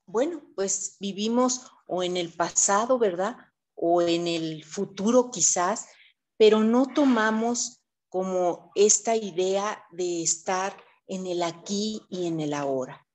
bueno, 0.05 0.41
pues 0.55 0.95
vivimos 0.99 1.69
o 1.87 2.01
en 2.01 2.17
el 2.17 2.33
pasado, 2.33 2.97
¿verdad? 2.97 3.35
O 3.75 4.01
en 4.01 4.27
el 4.27 4.63
futuro 4.63 5.29
quizás, 5.29 5.87
pero 6.37 6.63
no 6.63 6.87
tomamos 6.87 7.81
como 8.09 8.71
esta 8.75 9.15
idea 9.15 9.83
de 9.91 10.23
estar 10.23 10.75
en 11.07 11.27
el 11.27 11.43
aquí 11.43 12.01
y 12.09 12.27
en 12.27 12.39
el 12.39 12.53
ahora. 12.53 13.05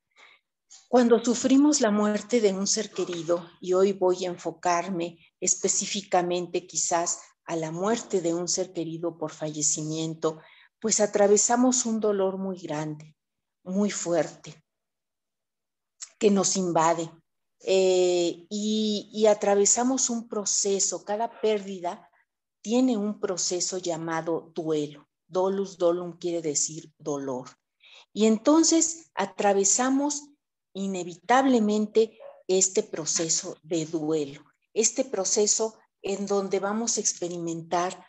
Cuando 0.88 1.24
sufrimos 1.24 1.80
la 1.80 1.90
muerte 1.90 2.40
de 2.40 2.52
un 2.52 2.66
ser 2.66 2.90
querido, 2.90 3.48
y 3.60 3.72
hoy 3.72 3.92
voy 3.92 4.24
a 4.24 4.28
enfocarme 4.28 5.18
específicamente 5.40 6.66
quizás 6.66 7.20
a 7.44 7.56
la 7.56 7.70
muerte 7.70 8.20
de 8.20 8.34
un 8.34 8.48
ser 8.48 8.72
querido 8.72 9.16
por 9.16 9.32
fallecimiento, 9.32 10.40
pues 10.80 11.00
atravesamos 11.00 11.86
un 11.86 12.00
dolor 12.00 12.38
muy 12.38 12.58
grande, 12.58 13.16
muy 13.62 13.90
fuerte, 13.90 14.64
que 16.18 16.30
nos 16.30 16.56
invade. 16.56 17.10
Eh, 17.62 18.46
y, 18.48 19.10
y 19.12 19.26
atravesamos 19.26 20.10
un 20.10 20.28
proceso, 20.28 21.04
cada 21.04 21.40
pérdida 21.40 22.09
tiene 22.62 22.96
un 22.96 23.20
proceso 23.20 23.78
llamado 23.78 24.52
duelo. 24.54 25.08
Dolus 25.26 25.78
dolum 25.78 26.18
quiere 26.18 26.42
decir 26.42 26.92
dolor. 26.98 27.48
Y 28.12 28.26
entonces 28.26 29.10
atravesamos 29.14 30.30
inevitablemente 30.72 32.18
este 32.48 32.82
proceso 32.82 33.56
de 33.62 33.86
duelo, 33.86 34.44
este 34.74 35.04
proceso 35.04 35.78
en 36.02 36.26
donde 36.26 36.58
vamos 36.58 36.96
a 36.96 37.00
experimentar 37.00 38.06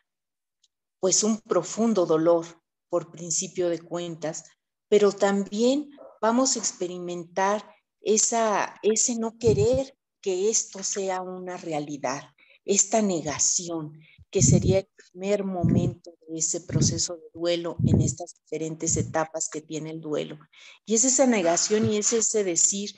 pues 1.00 1.24
un 1.24 1.40
profundo 1.42 2.06
dolor 2.06 2.46
por 2.90 3.12
principio 3.12 3.70
de 3.70 3.80
cuentas, 3.82 4.46
pero 4.88 5.12
también 5.12 5.92
vamos 6.22 6.56
a 6.56 6.60
experimentar 6.60 7.68
esa, 8.02 8.76
ese 8.84 9.16
no 9.16 9.38
querer 9.38 9.98
que 10.22 10.50
esto 10.50 10.84
sea 10.84 11.22
una 11.22 11.58
realidad, 11.58 12.24
esta 12.66 13.02
negación, 13.02 14.00
que 14.32 14.42
sería 14.42 14.80
el 14.80 14.90
primer 15.12 15.44
momento 15.44 16.12
de 16.28 16.38
ese 16.38 16.62
proceso 16.62 17.16
de 17.16 17.30
duelo 17.34 17.76
en 17.86 18.02
estas 18.02 18.34
diferentes 18.34 18.96
etapas 18.98 19.50
que 19.50 19.62
tiene 19.62 19.92
el 19.92 20.00
duelo. 20.00 20.40
Y 20.86 20.96
es 20.96 21.04
esa 21.04 21.28
negación 21.28 21.92
y 21.92 21.98
es 21.98 22.14
ese 22.14 22.44
decir, 22.44 22.92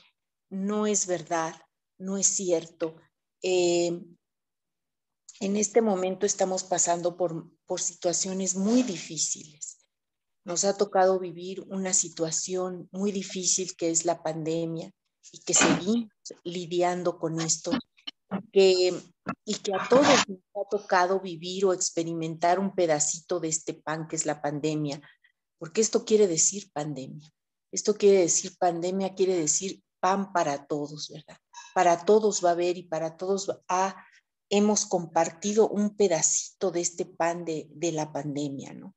no 0.48 0.86
es 0.86 1.06
verdad, 1.06 1.54
no 1.98 2.16
es 2.16 2.28
cierto, 2.28 2.96
eh, 3.42 4.00
en 5.40 5.56
este 5.56 5.82
momento 5.82 6.26
estamos 6.26 6.62
pasando 6.62 7.16
por, 7.16 7.50
por 7.66 7.80
situaciones 7.80 8.54
muy 8.54 8.82
difíciles. 8.82 9.78
nos 10.46 10.64
ha 10.64 10.76
tocado 10.76 11.18
vivir 11.18 11.62
una 11.68 11.94
situación 11.94 12.88
muy 12.92 13.12
difícil 13.12 13.74
que 13.76 13.90
es 13.90 14.04
la 14.04 14.22
pandemia 14.22 14.92
y 15.32 15.40
que 15.40 15.54
seguimos 15.54 16.10
lidiando 16.44 17.18
con 17.18 17.40
esto, 17.40 17.72
que, 18.52 18.94
y 19.44 19.54
que 19.56 19.74
a 19.74 19.88
todos 19.88 20.06
nos 20.28 20.38
ha 20.54 20.68
tocado 20.70 21.20
vivir 21.20 21.64
o 21.64 21.72
experimentar 21.72 22.58
un 22.58 22.74
pedacito 22.74 23.40
de 23.40 23.48
este 23.48 23.74
pan 23.74 24.08
que 24.08 24.16
es 24.16 24.26
la 24.26 24.40
pandemia, 24.40 25.00
porque 25.58 25.80
esto 25.80 26.04
quiere 26.04 26.26
decir 26.26 26.70
pandemia. 26.72 27.30
Esto 27.72 27.94
quiere 27.94 28.20
decir 28.20 28.56
pandemia, 28.58 29.14
quiere 29.14 29.36
decir 29.36 29.82
pan 30.00 30.32
para 30.32 30.66
todos, 30.66 31.08
¿verdad? 31.08 31.38
Para 31.74 32.04
todos 32.04 32.44
va 32.44 32.50
a 32.50 32.52
haber 32.52 32.76
y 32.76 32.84
para 32.84 33.16
todos 33.16 33.50
ha, 33.68 33.96
hemos 34.48 34.86
compartido 34.86 35.68
un 35.68 35.96
pedacito 35.96 36.70
de 36.70 36.80
este 36.80 37.04
pan 37.04 37.44
de, 37.44 37.66
de 37.70 37.90
la 37.90 38.12
pandemia, 38.12 38.74
¿no? 38.74 38.94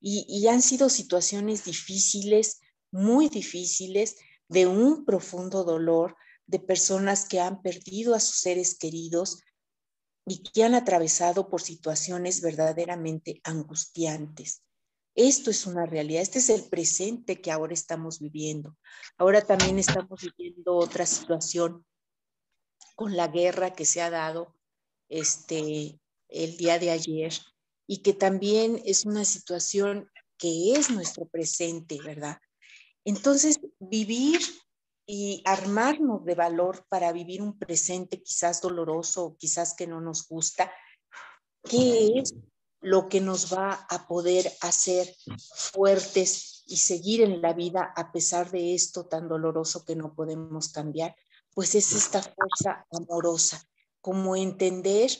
Y, 0.00 0.26
y 0.28 0.46
han 0.48 0.62
sido 0.62 0.88
situaciones 0.88 1.64
difíciles, 1.64 2.60
muy 2.90 3.28
difíciles, 3.28 4.16
de 4.48 4.66
un 4.66 5.04
profundo 5.04 5.64
dolor, 5.64 6.16
de 6.52 6.60
personas 6.60 7.26
que 7.26 7.40
han 7.40 7.62
perdido 7.62 8.14
a 8.14 8.20
sus 8.20 8.36
seres 8.36 8.76
queridos 8.78 9.42
y 10.26 10.42
que 10.42 10.62
han 10.62 10.74
atravesado 10.74 11.48
por 11.48 11.62
situaciones 11.62 12.42
verdaderamente 12.42 13.40
angustiantes. 13.42 14.62
Esto 15.14 15.50
es 15.50 15.66
una 15.66 15.86
realidad, 15.86 16.20
este 16.20 16.40
es 16.40 16.50
el 16.50 16.68
presente 16.68 17.40
que 17.40 17.50
ahora 17.50 17.72
estamos 17.72 18.20
viviendo. 18.20 18.76
Ahora 19.16 19.40
también 19.40 19.78
estamos 19.78 20.20
viviendo 20.20 20.76
otra 20.76 21.06
situación 21.06 21.86
con 22.94 23.16
la 23.16 23.28
guerra 23.28 23.72
que 23.72 23.86
se 23.86 24.02
ha 24.02 24.10
dado 24.10 24.54
este, 25.08 25.98
el 26.28 26.56
día 26.58 26.78
de 26.78 26.90
ayer 26.90 27.32
y 27.86 28.02
que 28.02 28.12
también 28.12 28.82
es 28.84 29.06
una 29.06 29.24
situación 29.24 30.10
que 30.36 30.74
es 30.74 30.90
nuestro 30.90 31.26
presente, 31.26 31.98
¿verdad? 32.02 32.36
Entonces, 33.04 33.58
vivir 33.80 34.40
y 35.06 35.42
armarnos 35.44 36.24
de 36.24 36.34
valor 36.34 36.86
para 36.88 37.12
vivir 37.12 37.42
un 37.42 37.58
presente 37.58 38.22
quizás 38.22 38.60
doloroso 38.60 39.24
o 39.24 39.36
quizás 39.36 39.74
que 39.74 39.86
no 39.86 40.00
nos 40.00 40.28
gusta, 40.28 40.72
¿qué 41.62 42.12
es 42.16 42.34
lo 42.80 43.08
que 43.08 43.20
nos 43.20 43.52
va 43.52 43.86
a 43.88 44.06
poder 44.06 44.52
hacer 44.60 45.14
fuertes 45.72 46.64
y 46.66 46.76
seguir 46.76 47.22
en 47.22 47.40
la 47.40 47.52
vida 47.52 47.92
a 47.96 48.12
pesar 48.12 48.50
de 48.50 48.74
esto 48.74 49.06
tan 49.06 49.28
doloroso 49.28 49.84
que 49.84 49.96
no 49.96 50.14
podemos 50.14 50.70
cambiar, 50.70 51.14
pues 51.54 51.74
es 51.74 51.92
esta 51.92 52.22
fuerza 52.22 52.86
amorosa, 52.90 53.62
como 54.00 54.36
entender 54.36 55.10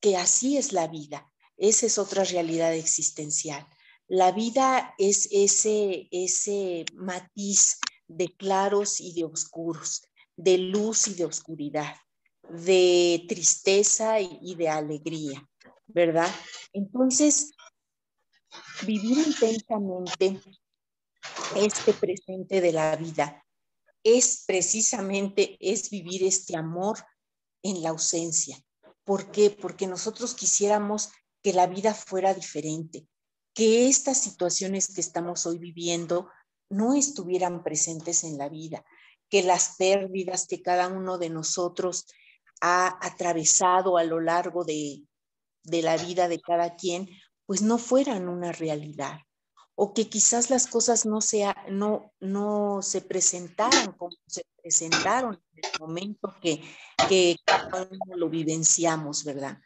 que 0.00 0.16
así 0.16 0.56
es 0.56 0.72
la 0.72 0.88
vida. 0.88 1.30
Esa 1.56 1.86
es 1.86 1.98
otra 1.98 2.24
realidad 2.24 2.74
existencial. 2.74 3.66
La 4.06 4.32
vida 4.32 4.94
es 4.98 5.28
ese, 5.30 6.08
ese 6.10 6.84
matiz 6.94 7.78
de 8.08 8.34
claros 8.36 9.00
y 9.00 9.12
de 9.12 9.24
oscuros, 9.24 10.02
de 10.36 10.58
luz 10.58 11.06
y 11.08 11.14
de 11.14 11.24
oscuridad, 11.24 11.94
de 12.48 13.24
tristeza 13.28 14.20
y 14.20 14.54
de 14.56 14.68
alegría. 14.68 15.48
¿verdad? 15.88 16.30
Entonces, 16.72 17.50
vivir 18.86 19.18
intensamente 19.18 20.40
este 21.56 21.92
presente 21.94 22.60
de 22.60 22.72
la 22.72 22.94
vida 22.96 23.44
es 24.04 24.44
precisamente, 24.46 25.56
es 25.60 25.90
vivir 25.90 26.22
este 26.24 26.56
amor 26.56 26.98
en 27.62 27.82
la 27.82 27.90
ausencia. 27.90 28.56
¿Por 29.04 29.30
qué? 29.30 29.50
Porque 29.50 29.86
nosotros 29.86 30.34
quisiéramos 30.34 31.10
que 31.42 31.52
la 31.52 31.66
vida 31.66 31.94
fuera 31.94 32.34
diferente, 32.34 33.06
que 33.54 33.88
estas 33.88 34.18
situaciones 34.18 34.94
que 34.94 35.00
estamos 35.00 35.46
hoy 35.46 35.58
viviendo 35.58 36.28
no 36.70 36.94
estuvieran 36.94 37.62
presentes 37.62 38.24
en 38.24 38.38
la 38.38 38.48
vida, 38.48 38.84
que 39.28 39.42
las 39.42 39.76
pérdidas 39.76 40.46
que 40.46 40.62
cada 40.62 40.88
uno 40.88 41.18
de 41.18 41.30
nosotros 41.30 42.06
ha 42.60 42.98
atravesado 43.06 43.98
a 43.98 44.04
lo 44.04 44.20
largo 44.20 44.64
de, 44.64 45.04
de 45.64 45.82
la 45.82 45.96
vida 45.96 46.28
de 46.28 46.40
cada 46.40 46.76
quien, 46.76 47.08
pues 47.46 47.62
no 47.62 47.78
fueran 47.78 48.28
una 48.28 48.52
realidad 48.52 49.20
o 49.80 49.94
que 49.94 50.08
quizás 50.08 50.50
las 50.50 50.66
cosas 50.66 51.06
no, 51.06 51.20
sea, 51.20 51.56
no, 51.70 52.12
no 52.18 52.80
se 52.82 53.00
presentaran 53.00 53.92
como 53.92 54.10
se 54.26 54.42
presentaron 54.60 55.40
en 55.52 55.64
el 55.64 55.80
momento 55.80 56.34
que, 56.42 56.60
que 57.08 57.36
cada 57.44 57.88
uno 57.88 58.16
lo 58.16 58.28
vivenciamos, 58.28 59.22
¿verdad? 59.22 59.56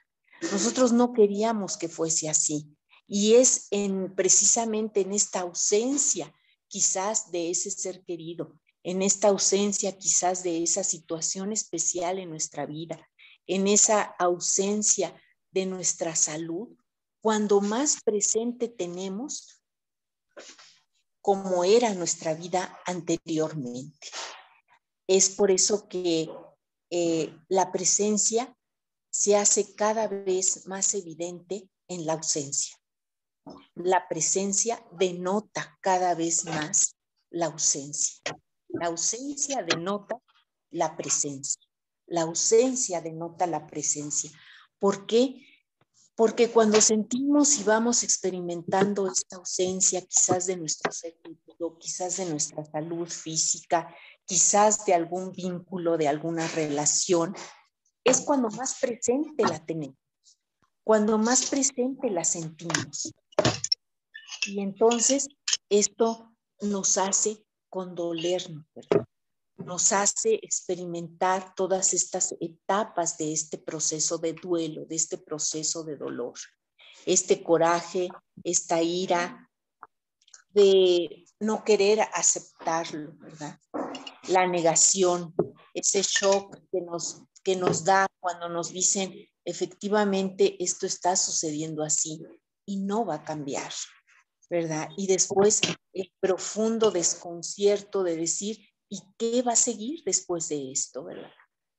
Nosotros 0.53 0.93
no 0.93 1.15
queríamos 1.15 1.79
que 1.79 1.88
fuese 1.88 2.29
así. 2.29 2.77
Y 3.07 3.37
es 3.37 3.69
en, 3.71 4.15
precisamente 4.15 5.01
en 5.01 5.15
esta 5.15 5.41
ausencia 5.41 6.31
quizás 6.73 7.31
de 7.31 7.51
ese 7.51 7.71
ser 7.71 8.03
querido, 8.03 8.59
en 8.83 9.03
esta 9.03 9.29
ausencia 9.29 9.99
quizás 9.99 10.43
de 10.43 10.63
esa 10.63 10.83
situación 10.83 11.53
especial 11.53 12.19
en 12.19 12.31
nuestra 12.31 12.65
vida, 12.65 13.11
en 13.47 13.69
esa 13.69 14.01
ausencia 14.19 15.15
de 15.51 15.67
nuestra 15.67 16.17
salud, 16.17 16.69
cuando 17.21 17.61
más 17.61 18.01
presente 18.03 18.69
tenemos 18.69 19.63
como 21.21 21.63
era 21.63 21.93
nuestra 21.93 22.33
vida 22.33 22.81
anteriormente. 22.87 24.09
Es 25.07 25.29
por 25.29 25.51
eso 25.51 25.87
que 25.89 26.31
eh, 26.89 27.37
la 27.49 27.71
presencia 27.71 28.57
se 29.11 29.37
hace 29.37 29.75
cada 29.75 30.07
vez 30.09 30.67
más 30.67 30.95
evidente 30.95 31.69
en 31.87 32.07
la 32.07 32.15
ausencia. 32.15 32.82
La 33.74 34.07
presencia 34.09 34.85
denota 34.92 35.78
cada 35.81 36.14
vez 36.14 36.44
más 36.44 36.96
la 37.31 37.46
ausencia. 37.46 38.20
La 38.68 38.87
ausencia 38.87 39.62
denota 39.62 40.16
la 40.70 40.96
presencia. 40.96 41.61
La 42.07 42.22
ausencia 42.22 43.00
denota 43.00 43.46
la 43.46 43.66
presencia. 43.66 44.31
¿Por 44.78 45.07
qué? 45.07 45.46
Porque 46.14 46.50
cuando 46.50 46.81
sentimos 46.81 47.59
y 47.59 47.64
vamos 47.64 48.02
experimentando 48.02 49.07
esta 49.07 49.37
ausencia 49.37 50.02
quizás 50.02 50.46
de 50.46 50.57
nuestro 50.57 50.92
ser 50.92 51.16
quizás 51.78 52.16
de 52.16 52.26
nuestra 52.26 52.64
salud 52.64 53.09
física, 53.09 53.94
quizás 54.24 54.85
de 54.85 54.94
algún 54.94 55.33
vínculo, 55.33 55.96
de 55.96 56.09
alguna 56.09 56.46
relación, 56.48 57.35
es 58.05 58.20
cuando 58.20 58.48
más 58.50 58.78
presente 58.81 59.44
la 59.44 59.64
tenemos, 59.64 59.96
cuando 60.83 61.18
más 61.18 61.46
presente 61.46 62.11
la 62.11 62.24
sentimos. 62.24 63.12
Y 64.47 64.61
entonces 64.61 65.29
esto 65.68 66.33
nos 66.61 66.99
hace 66.99 67.45
condolernos, 67.68 68.66
nos 69.57 69.92
hace 69.92 70.35
experimentar 70.42 71.55
todas 71.55 71.95
estas 71.95 72.35
etapas 72.40 73.16
de 73.18 73.33
este 73.33 73.59
proceso 73.59 74.18
de 74.18 74.33
duelo, 74.35 74.85
de 74.85 74.97
este 74.97 75.18
proceso 75.18 75.85
de 75.85 75.97
dolor, 75.97 76.35
este 77.07 77.42
coraje, 77.42 78.09
esta 78.45 78.83
ira 78.83 79.49
de 80.51 81.25
no 81.40 81.64
querer 81.64 82.01
aceptarlo. 82.12 83.14
La 84.29 84.47
negación, 84.47 85.35
ese 85.75 86.03
shock 86.03 86.59
que 86.71 86.81
nos, 86.81 87.23
que 87.42 87.57
nos 87.57 87.85
da 87.85 88.07
cuando 88.21 88.49
nos 88.49 88.73
dicen, 88.73 89.14
efectivamente, 89.45 90.62
esto 90.62 90.87
está 90.87 91.16
sucediendo 91.16 91.83
así 91.83 92.21
y 92.73 92.79
no 92.79 93.05
va 93.05 93.17
a 93.17 93.25
cambiar, 93.25 93.73
¿verdad? 94.49 94.89
Y 94.97 95.07
después 95.07 95.61
el 95.93 96.13
profundo 96.21 96.91
desconcierto 96.91 98.03
de 98.03 98.17
decir, 98.17 98.73
¿Y 98.93 99.01
qué 99.17 99.41
va 99.41 99.53
a 99.53 99.57
seguir 99.57 100.03
después 100.05 100.51
de 100.51 100.71
esto, 100.71 101.03
verdad? 101.03 101.33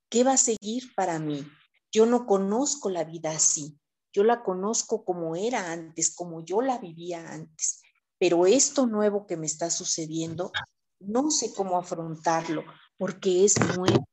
¿Qué 0.10 0.24
va 0.24 0.34
a 0.34 0.38
seguir 0.38 0.96
para 0.96 1.20
mí? 1.20 1.48
Yo 1.92 2.08
no 2.08 2.26
conozco 2.26 2.90
la 2.90 3.04
vida 3.04 3.30
así. 3.30 3.80
Yo 4.12 4.24
la 4.24 4.42
conozco 4.42 5.06
como 5.06 5.36
era 5.36 5.72
antes, 5.72 6.16
como 6.16 6.44
yo 6.44 6.64
la 6.64 6.80
vivía 6.80 7.32
antes. 7.32 7.84
Pero 8.18 8.48
esto 8.48 8.88
nuevo 8.88 9.28
que 9.28 9.38
me 9.38 9.46
está 9.46 9.70
sucediendo, 9.70 10.52
no 11.00 11.30
sé 11.30 11.54
cómo 11.54 11.78
afrontarlo 11.78 12.64
porque 12.98 13.46
es 13.46 13.60
nuevo, 13.78 14.08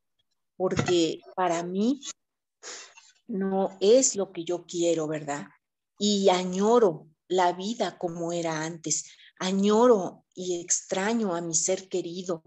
porque 0.58 1.20
para 1.34 1.62
mí 1.62 2.02
no 3.26 3.78
es 3.80 4.14
lo 4.14 4.30
que 4.30 4.44
yo 4.44 4.66
quiero, 4.66 5.08
¿verdad? 5.08 5.48
Y 6.02 6.30
añoro 6.30 7.08
la 7.28 7.52
vida 7.52 7.98
como 7.98 8.32
era 8.32 8.64
antes. 8.64 9.04
Añoro 9.38 10.24
y 10.34 10.62
extraño 10.62 11.34
a 11.34 11.42
mi 11.42 11.54
ser 11.54 11.90
querido, 11.90 12.42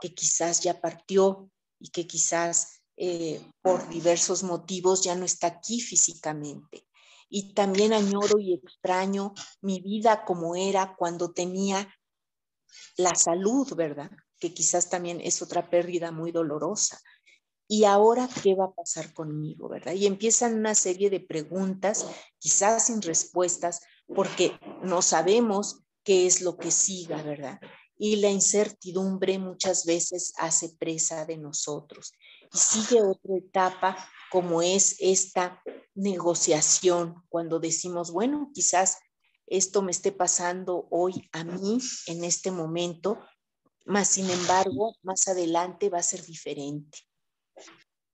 que 0.00 0.14
quizás 0.14 0.60
ya 0.60 0.80
partió 0.80 1.50
y 1.80 1.90
que 1.90 2.06
quizás 2.06 2.80
eh, 2.96 3.44
por 3.60 3.88
diversos 3.88 4.44
motivos 4.44 5.02
ya 5.02 5.16
no 5.16 5.24
está 5.24 5.48
aquí 5.48 5.80
físicamente. 5.80 6.86
Y 7.28 7.54
también 7.54 7.92
añoro 7.92 8.38
y 8.38 8.54
extraño 8.54 9.34
mi 9.62 9.80
vida 9.80 10.24
como 10.24 10.54
era 10.54 10.94
cuando 10.96 11.32
tenía 11.32 11.92
la 12.96 13.16
salud, 13.16 13.74
¿verdad? 13.74 14.12
Que 14.38 14.54
quizás 14.54 14.88
también 14.88 15.20
es 15.20 15.42
otra 15.42 15.68
pérdida 15.68 16.12
muy 16.12 16.30
dolorosa. 16.30 17.00
¿Y 17.72 17.86
ahora 17.86 18.28
qué 18.42 18.54
va 18.54 18.66
a 18.66 18.74
pasar 18.74 19.14
conmigo, 19.14 19.66
verdad? 19.66 19.94
Y 19.94 20.04
empiezan 20.04 20.58
una 20.58 20.74
serie 20.74 21.08
de 21.08 21.20
preguntas, 21.20 22.06
quizás 22.38 22.84
sin 22.84 23.00
respuestas, 23.00 23.80
porque 24.14 24.52
no 24.82 25.00
sabemos 25.00 25.82
qué 26.04 26.26
es 26.26 26.42
lo 26.42 26.58
que 26.58 26.70
siga, 26.70 27.22
¿verdad? 27.22 27.58
Y 27.96 28.16
la 28.16 28.28
incertidumbre 28.28 29.38
muchas 29.38 29.86
veces 29.86 30.34
hace 30.36 30.76
presa 30.78 31.24
de 31.24 31.38
nosotros. 31.38 32.12
Y 32.52 32.58
sigue 32.58 33.00
otra 33.00 33.38
etapa 33.38 33.96
como 34.30 34.60
es 34.60 34.96
esta 34.98 35.62
negociación, 35.94 37.22
cuando 37.30 37.58
decimos, 37.58 38.10
bueno, 38.10 38.50
quizás 38.52 38.98
esto 39.46 39.80
me 39.80 39.92
esté 39.92 40.12
pasando 40.12 40.88
hoy 40.90 41.26
a 41.32 41.42
mí 41.42 41.78
en 42.06 42.22
este 42.24 42.50
momento, 42.50 43.18
más 43.86 44.08
sin 44.08 44.28
embargo, 44.28 44.94
más 45.02 45.26
adelante 45.26 45.88
va 45.88 46.00
a 46.00 46.02
ser 46.02 46.22
diferente. 46.26 46.98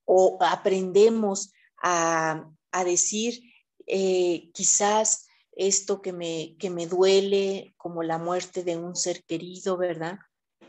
O 0.04 0.38
aprendemos 0.40 1.52
a, 1.82 2.50
decir, 2.84 3.42
eh, 3.86 4.50
quizás 4.52 5.26
esto 5.52 6.00
que 6.00 6.12
me, 6.12 6.56
que 6.58 6.70
me 6.70 6.86
duele, 6.86 7.74
como 7.76 8.02
la 8.02 8.18
muerte 8.18 8.62
de 8.62 8.76
un 8.76 8.94
ser 8.94 9.24
querido, 9.24 9.76
¿verdad? 9.76 10.18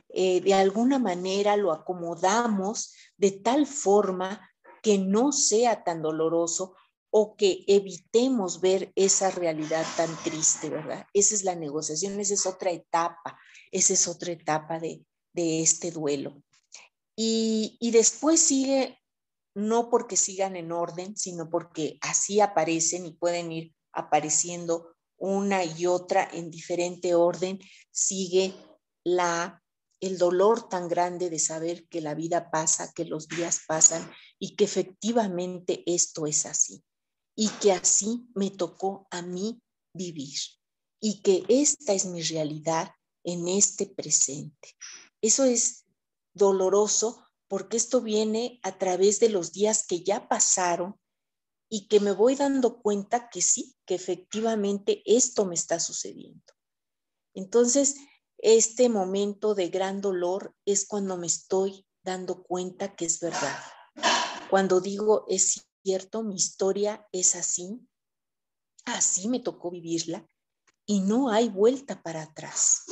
Eh, 0.10 0.42
de 0.42 0.56
alguna 0.56 0.98
manera 0.98 1.56
lo 1.56 1.72
acomodamos 1.72 2.96
de 3.18 3.32
tal 3.32 3.68
forma 3.68 4.50
que 4.82 4.98
no 4.98 5.32
sea 5.32 5.84
tan 5.84 6.02
doloroso 6.02 6.76
o 7.12 7.36
que 7.36 7.64
evitemos 7.68 8.62
ver 8.62 8.92
esa 8.96 9.32
realidad 9.32 9.86
tan 9.98 10.16
triste, 10.24 10.70
¿verdad? 10.70 11.08
Esa 11.14 11.36
es 11.36 11.44
la 11.44 11.56
negociación, 11.56 12.20
esa 12.20 12.34
es 12.34 12.46
otra 12.46 12.72
etapa, 12.72 13.38
esa 13.72 13.94
es 13.94 14.08
otra 14.08 14.32
etapa 14.32 14.80
de, 14.80 15.04
este 15.36 15.92
duelo. 15.92 16.44
Y, 17.22 17.92
después 17.92 18.40
sigue, 18.40 18.98
no 19.54 19.90
porque 19.90 20.16
sigan 20.16 20.56
en 20.56 20.72
orden, 20.72 21.18
sino 21.18 21.50
porque 21.50 21.98
así 22.00 22.40
aparecen 22.40 23.06
y 23.06 23.12
pueden 23.12 23.52
ir 23.52 23.76
apareciendo 23.92 24.96
una 25.18 25.66
y 25.66 25.86
otra 25.86 26.30
en 26.32 26.50
diferente 26.50 27.16
orden, 27.16 27.60
sigue 27.92 28.54
la 29.04 29.62
el 30.00 30.18
dolor 30.18 30.70
tan 30.70 30.88
grande 30.88 31.30
de 31.30 31.40
saber 31.40 31.90
que 31.90 32.00
la 32.00 32.14
vida 32.14 32.52
pasa, 32.52 32.94
que 32.94 33.04
los 33.04 33.28
días 33.28 33.64
pasan 33.68 34.10
y 34.40 34.56
que 34.56 34.64
efectivamente 34.64 35.84
esto 35.86 36.26
es 36.26 36.46
así 36.46 36.86
y 37.36 37.50
que 37.50 37.74
así 37.74 38.30
me 38.34 38.50
tocó 38.50 39.10
a 39.12 39.22
mí 39.22 39.62
vivir 39.94 40.40
y 41.02 41.22
que 41.22 41.44
esta 41.50 41.92
es 41.92 42.06
mi 42.06 42.22
realidad 42.22 42.92
en 43.26 43.50
este 43.50 43.88
presente. 43.88 44.78
Eso 45.22 45.44
es 45.44 45.79
doloroso 46.40 47.24
porque 47.48 47.78
esto 47.78 48.02
viene 48.02 48.60
a 48.64 48.80
través 48.80 49.20
de 49.20 49.30
los 49.30 49.52
días 49.52 49.86
que 49.86 50.04
ya 50.04 50.28
pasaron 50.28 51.00
y 51.70 51.88
que 51.88 52.00
me 52.00 52.12
voy 52.12 52.36
dando 52.36 52.82
cuenta 52.82 53.30
que 53.30 53.44
sí, 53.44 53.76
que 53.86 53.94
efectivamente 53.94 55.04
esto 55.06 55.46
me 55.46 55.54
está 55.54 55.80
sucediendo. 55.80 56.44
Entonces, 57.36 57.96
este 58.40 58.90
momento 58.90 59.54
de 59.54 59.70
gran 59.70 60.02
dolor 60.02 60.56
es 60.66 60.88
cuando 60.88 61.18
me 61.18 61.28
estoy 61.28 61.86
dando 62.04 62.44
cuenta 62.44 62.96
que 62.96 63.06
es 63.06 63.20
verdad. 63.20 63.60
Cuando 64.50 64.82
digo 64.82 65.26
es 65.28 65.68
cierto, 65.84 66.24
mi 66.24 66.36
historia 66.36 67.08
es 67.12 67.36
así, 67.36 67.88
así 68.86 69.28
me 69.28 69.40
tocó 69.40 69.70
vivirla 69.70 70.28
y 70.86 71.02
no 71.02 71.30
hay 71.30 71.50
vuelta 71.50 72.02
para 72.02 72.24
atrás. 72.24 72.86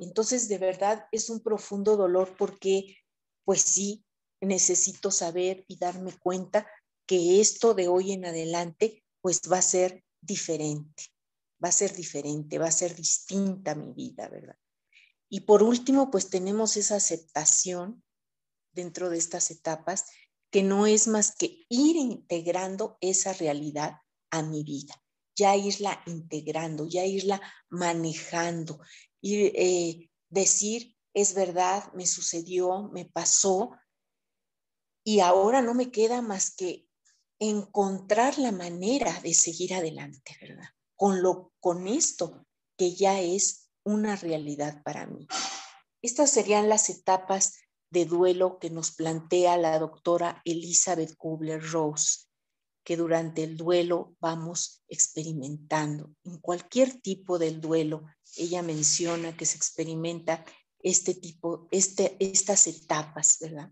Entonces, 0.00 0.48
de 0.48 0.58
verdad, 0.58 1.06
es 1.12 1.30
un 1.30 1.40
profundo 1.40 1.96
dolor 1.96 2.34
porque, 2.36 2.96
pues 3.44 3.60
sí, 3.62 4.04
necesito 4.40 5.10
saber 5.10 5.64
y 5.68 5.76
darme 5.76 6.12
cuenta 6.18 6.66
que 7.06 7.40
esto 7.40 7.74
de 7.74 7.88
hoy 7.88 8.12
en 8.12 8.24
adelante, 8.24 9.04
pues 9.20 9.42
va 9.50 9.58
a 9.58 9.62
ser 9.62 10.02
diferente, 10.20 11.04
va 11.62 11.68
a 11.68 11.72
ser 11.72 11.94
diferente, 11.94 12.58
va 12.58 12.68
a 12.68 12.72
ser 12.72 12.94
distinta 12.96 13.74
mi 13.74 13.92
vida, 13.92 14.28
¿verdad? 14.28 14.56
Y 15.28 15.40
por 15.40 15.62
último, 15.62 16.10
pues 16.10 16.30
tenemos 16.30 16.76
esa 16.76 16.96
aceptación 16.96 18.02
dentro 18.72 19.10
de 19.10 19.18
estas 19.18 19.50
etapas 19.50 20.06
que 20.50 20.62
no 20.62 20.86
es 20.86 21.06
más 21.06 21.34
que 21.36 21.64
ir 21.68 21.96
integrando 21.96 22.96
esa 23.00 23.32
realidad 23.32 23.98
a 24.30 24.42
mi 24.42 24.64
vida, 24.64 24.94
ya 25.36 25.56
irla 25.56 26.02
integrando, 26.06 26.86
ya 26.88 27.04
irla 27.04 27.40
manejando, 27.68 28.80
y 29.20 29.46
eh, 29.54 30.10
decir, 30.28 30.96
es 31.14 31.34
verdad, 31.34 31.92
me 31.92 32.06
sucedió, 32.06 32.88
me 32.92 33.04
pasó, 33.04 33.72
y 35.04 35.20
ahora 35.20 35.62
no 35.62 35.74
me 35.74 35.90
queda 35.90 36.22
más 36.22 36.54
que 36.54 36.86
encontrar 37.38 38.38
la 38.38 38.52
manera 38.52 39.18
de 39.20 39.34
seguir 39.34 39.74
adelante, 39.74 40.36
¿verdad? 40.40 40.68
Con, 40.94 41.22
lo, 41.22 41.52
con 41.58 41.88
esto 41.88 42.46
que 42.76 42.94
ya 42.94 43.20
es 43.20 43.70
una 43.82 44.16
realidad 44.16 44.82
para 44.82 45.06
mí. 45.06 45.26
Estas 46.02 46.30
serían 46.30 46.68
las 46.68 46.90
etapas 46.90 47.58
de 47.90 48.04
duelo 48.04 48.58
que 48.58 48.70
nos 48.70 48.92
plantea 48.92 49.56
la 49.56 49.78
doctora 49.78 50.42
Elizabeth 50.44 51.16
Kubler-Rose, 51.16 52.29
que 52.90 52.96
durante 52.96 53.44
el 53.44 53.56
duelo 53.56 54.16
vamos 54.18 54.82
experimentando. 54.88 56.10
En 56.24 56.38
cualquier 56.38 57.00
tipo 57.00 57.38
del 57.38 57.60
duelo, 57.60 58.02
ella 58.36 58.62
menciona 58.62 59.36
que 59.36 59.46
se 59.46 59.56
experimenta 59.56 60.44
este 60.82 61.14
tipo, 61.14 61.68
este, 61.70 62.16
estas 62.18 62.66
etapas, 62.66 63.36
¿verdad? 63.40 63.70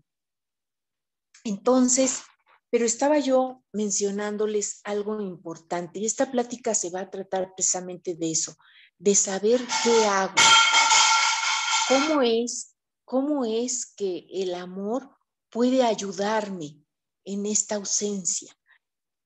Entonces, 1.43 2.21
pero 2.69 2.85
estaba 2.85 3.19
yo 3.19 3.61
mencionándoles 3.73 4.79
algo 4.85 5.19
importante 5.19 5.99
y 5.99 6.05
esta 6.05 6.31
plática 6.31 6.73
se 6.73 6.89
va 6.89 7.01
a 7.01 7.11
tratar 7.11 7.53
precisamente 7.53 8.15
de 8.15 8.31
eso, 8.31 8.55
de 8.97 9.15
saber 9.15 9.59
qué 9.83 10.05
hago, 10.05 10.35
cómo 11.89 12.21
es 12.21 12.73
cómo 13.03 13.43
es 13.43 13.85
que 13.85 14.27
el 14.31 14.55
amor 14.55 15.09
puede 15.49 15.83
ayudarme 15.83 16.77
en 17.25 17.45
esta 17.45 17.75
ausencia 17.75 18.55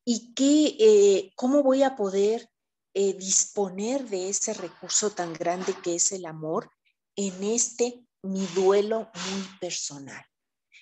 y 0.06 0.34
qué, 0.34 0.76
eh, 0.80 1.34
cómo 1.36 1.64
voy 1.64 1.84
a 1.84 1.96
poder 1.96 2.50
eh, 2.94 3.14
disponer 3.14 4.08
de 4.10 4.30
ese 4.30 4.54
recurso 4.54 5.10
tan 5.12 5.34
grande 5.34 5.74
que 5.84 5.96
es 5.96 6.12
el 6.12 6.26
amor 6.26 6.70
en 7.16 7.44
este 7.44 8.06
mi 8.22 8.46
duelo 8.48 9.12
muy 9.14 9.60
personal. 9.60 10.24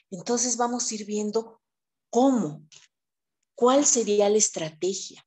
Entonces 0.10 0.58
vamos 0.58 0.92
a 0.92 0.96
ir 0.96 1.06
viendo 1.06 1.62
cómo, 2.10 2.68
cuál 3.56 3.86
sería 3.86 4.30
la 4.30 4.38
estrategia, 4.38 5.26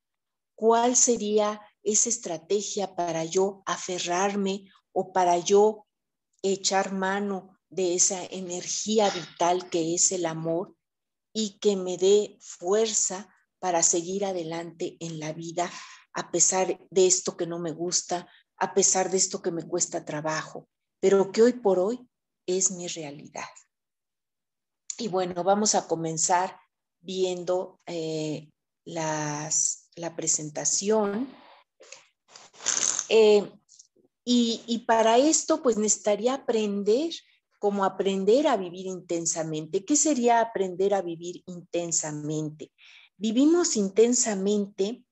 cuál 0.54 0.94
sería 0.94 1.60
esa 1.82 2.08
estrategia 2.08 2.94
para 2.94 3.24
yo 3.24 3.62
aferrarme 3.66 4.70
o 4.92 5.12
para 5.12 5.38
yo 5.38 5.86
echar 6.42 6.92
mano 6.92 7.58
de 7.68 7.94
esa 7.94 8.24
energía 8.26 9.10
vital 9.10 9.68
que 9.70 9.94
es 9.94 10.12
el 10.12 10.26
amor 10.26 10.76
y 11.32 11.58
que 11.58 11.76
me 11.76 11.96
dé 11.96 12.36
fuerza 12.40 13.33
para 13.64 13.82
seguir 13.82 14.26
adelante 14.26 14.98
en 15.00 15.18
la 15.18 15.32
vida 15.32 15.70
a 16.12 16.30
pesar 16.30 16.78
de 16.90 17.06
esto 17.06 17.34
que 17.34 17.46
no 17.46 17.58
me 17.58 17.72
gusta, 17.72 18.28
a 18.58 18.74
pesar 18.74 19.10
de 19.10 19.16
esto 19.16 19.40
que 19.40 19.50
me 19.50 19.66
cuesta 19.66 20.04
trabajo, 20.04 20.68
pero 21.00 21.32
que 21.32 21.40
hoy 21.40 21.54
por 21.54 21.78
hoy 21.78 22.06
es 22.44 22.72
mi 22.72 22.88
realidad. 22.88 23.48
Y 24.98 25.08
bueno, 25.08 25.42
vamos 25.42 25.74
a 25.74 25.88
comenzar 25.88 26.60
viendo 27.00 27.80
eh, 27.86 28.50
las, 28.84 29.88
la 29.96 30.14
presentación. 30.14 31.26
Eh, 33.08 33.50
y, 34.26 34.62
y, 34.66 34.80
para 34.80 35.16
esto, 35.16 35.62
pues 35.62 35.78
necesitaría 35.78 36.34
aprender 36.34 37.14
como 37.58 37.86
aprender 37.86 38.46
a 38.46 38.58
vivir 38.58 38.84
intensamente. 38.84 39.86
¿Qué 39.86 39.96
sería 39.96 40.42
aprender 40.42 40.92
a 40.92 41.00
vivir 41.00 41.42
intensamente? 41.46 42.70
Vivimos 43.16 43.76
intensamente 43.76 45.04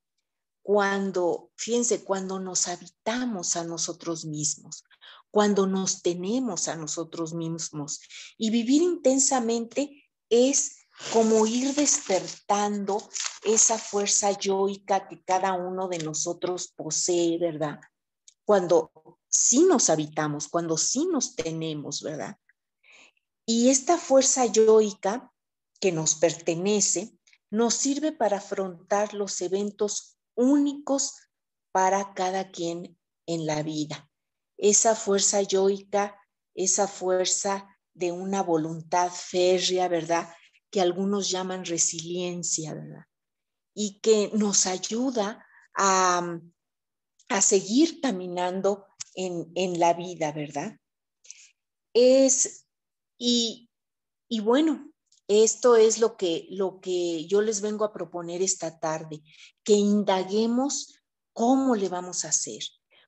cuando, 0.62 1.50
fíjense, 1.56 2.04
cuando 2.04 2.38
nos 2.38 2.68
habitamos 2.68 3.56
a 3.56 3.64
nosotros 3.64 4.24
mismos, 4.24 4.84
cuando 5.30 5.66
nos 5.66 6.02
tenemos 6.02 6.68
a 6.68 6.76
nosotros 6.76 7.34
mismos. 7.34 8.00
Y 8.38 8.50
vivir 8.50 8.82
intensamente 8.82 10.08
es 10.28 10.86
como 11.12 11.46
ir 11.46 11.74
despertando 11.74 13.08
esa 13.44 13.78
fuerza 13.78 14.38
yoica 14.38 15.08
que 15.08 15.22
cada 15.24 15.54
uno 15.54 15.88
de 15.88 15.98
nosotros 15.98 16.72
posee, 16.76 17.38
¿verdad? 17.38 17.80
Cuando 18.44 18.92
sí 19.28 19.64
nos 19.64 19.90
habitamos, 19.90 20.48
cuando 20.48 20.76
sí 20.76 21.06
nos 21.06 21.34
tenemos, 21.34 22.02
¿verdad? 22.02 22.36
Y 23.46 23.70
esta 23.70 23.98
fuerza 23.98 24.46
yoica 24.46 25.32
que 25.80 25.90
nos 25.90 26.14
pertenece 26.14 27.18
nos 27.52 27.74
sirve 27.74 28.12
para 28.12 28.38
afrontar 28.38 29.12
los 29.12 29.42
eventos 29.42 30.16
únicos 30.34 31.28
para 31.70 32.14
cada 32.14 32.50
quien 32.50 32.98
en 33.26 33.44
la 33.44 33.62
vida. 33.62 34.10
Esa 34.56 34.94
fuerza 34.94 35.42
yoica, 35.42 36.18
esa 36.54 36.88
fuerza 36.88 37.68
de 37.92 38.10
una 38.10 38.42
voluntad 38.42 39.10
férrea, 39.12 39.88
¿verdad? 39.88 40.32
Que 40.70 40.80
algunos 40.80 41.28
llaman 41.28 41.66
resiliencia, 41.66 42.72
¿verdad? 42.72 43.04
Y 43.74 44.00
que 44.00 44.30
nos 44.32 44.64
ayuda 44.64 45.46
a, 45.76 46.40
a 47.28 47.42
seguir 47.42 48.00
caminando 48.00 48.86
en, 49.14 49.52
en 49.56 49.78
la 49.78 49.92
vida, 49.92 50.32
¿verdad? 50.32 50.78
Es, 51.92 52.66
y, 53.18 53.68
y 54.26 54.40
bueno, 54.40 54.91
esto 55.32 55.76
es 55.76 55.98
lo 55.98 56.16
que, 56.16 56.46
lo 56.50 56.80
que 56.80 57.26
yo 57.26 57.40
les 57.42 57.60
vengo 57.60 57.84
a 57.84 57.92
proponer 57.92 58.42
esta 58.42 58.78
tarde, 58.78 59.22
que 59.64 59.74
indaguemos 59.74 60.94
cómo 61.32 61.76
le 61.76 61.88
vamos 61.88 62.24
a 62.24 62.28
hacer, 62.28 62.62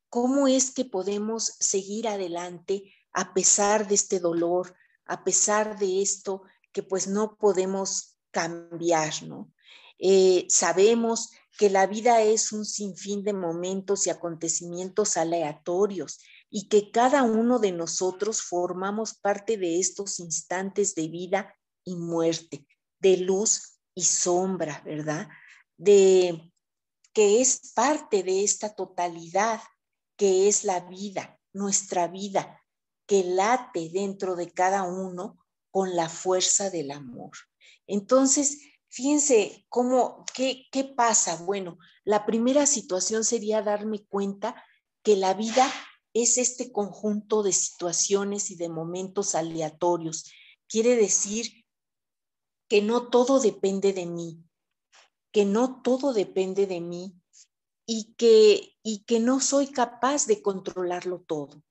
cómo 0.08 0.48
es 0.48 0.70
que 0.72 0.84
podemos 0.84 1.44
seguir 1.58 2.08
adelante 2.08 2.94
a 3.12 3.34
pesar 3.34 3.86
de 3.88 3.94
este 3.94 4.20
dolor, 4.20 4.74
a 5.06 5.24
pesar 5.24 5.78
de 5.78 6.02
esto 6.02 6.42
que 6.72 6.82
pues 6.82 7.06
no 7.06 7.36
podemos 7.36 8.16
cambiar, 8.30 9.22
¿no? 9.22 9.52
Eh, 9.98 10.46
sabemos 10.48 11.30
que 11.56 11.70
la 11.70 11.86
vida 11.86 12.22
es 12.22 12.52
un 12.52 12.64
sinfín 12.64 13.22
de 13.22 13.32
momentos 13.32 14.06
y 14.06 14.10
acontecimientos 14.10 15.16
aleatorios 15.16 16.18
y 16.50 16.68
que 16.68 16.90
cada 16.90 17.22
uno 17.22 17.58
de 17.58 17.72
nosotros 17.72 18.42
formamos 18.42 19.14
parte 19.14 19.56
de 19.56 19.78
estos 19.78 20.18
instantes 20.18 20.94
de 20.94 21.08
vida 21.08 21.54
y 21.84 21.96
muerte, 21.96 22.66
de 22.98 23.18
luz 23.18 23.78
y 23.94 24.04
sombra, 24.04 24.82
¿verdad? 24.84 25.28
De 25.76 26.52
que 27.12 27.40
es 27.40 27.72
parte 27.74 28.22
de 28.22 28.42
esta 28.42 28.74
totalidad 28.74 29.60
que 30.16 30.48
es 30.48 30.64
la 30.64 30.80
vida, 30.80 31.38
nuestra 31.52 32.08
vida, 32.08 32.62
que 33.06 33.24
late 33.24 33.90
dentro 33.92 34.36
de 34.36 34.50
cada 34.50 34.82
uno 34.82 35.38
con 35.70 35.94
la 35.94 36.08
fuerza 36.08 36.70
del 36.70 36.90
amor. 36.90 37.32
Entonces, 37.86 38.62
fíjense 38.88 39.66
cómo, 39.68 40.24
qué, 40.34 40.66
qué 40.72 40.84
pasa. 40.84 41.36
Bueno, 41.36 41.78
la 42.04 42.26
primera 42.26 42.66
situación 42.66 43.24
sería 43.24 43.62
darme 43.62 44.04
cuenta 44.06 44.62
que 45.02 45.16
la 45.16 45.34
vida 45.34 45.70
es 46.14 46.38
este 46.38 46.72
conjunto 46.72 47.42
de 47.42 47.52
situaciones 47.52 48.50
y 48.50 48.56
de 48.56 48.68
momentos 48.68 49.34
aleatorios. 49.34 50.30
Quiere 50.68 50.96
decir 50.96 51.63
que 52.68 52.82
no 52.82 53.08
todo 53.08 53.40
depende 53.40 53.92
de 53.92 54.06
mí, 54.06 54.42
que 55.32 55.44
no 55.44 55.82
todo 55.82 56.12
depende 56.12 56.66
de 56.66 56.80
mí 56.80 57.14
y 57.86 58.14
que, 58.14 58.76
y 58.82 59.04
que 59.04 59.20
no 59.20 59.40
soy 59.40 59.68
capaz 59.68 60.26
de 60.26 60.42
controlarlo 60.42 61.20
todo, 61.20 61.62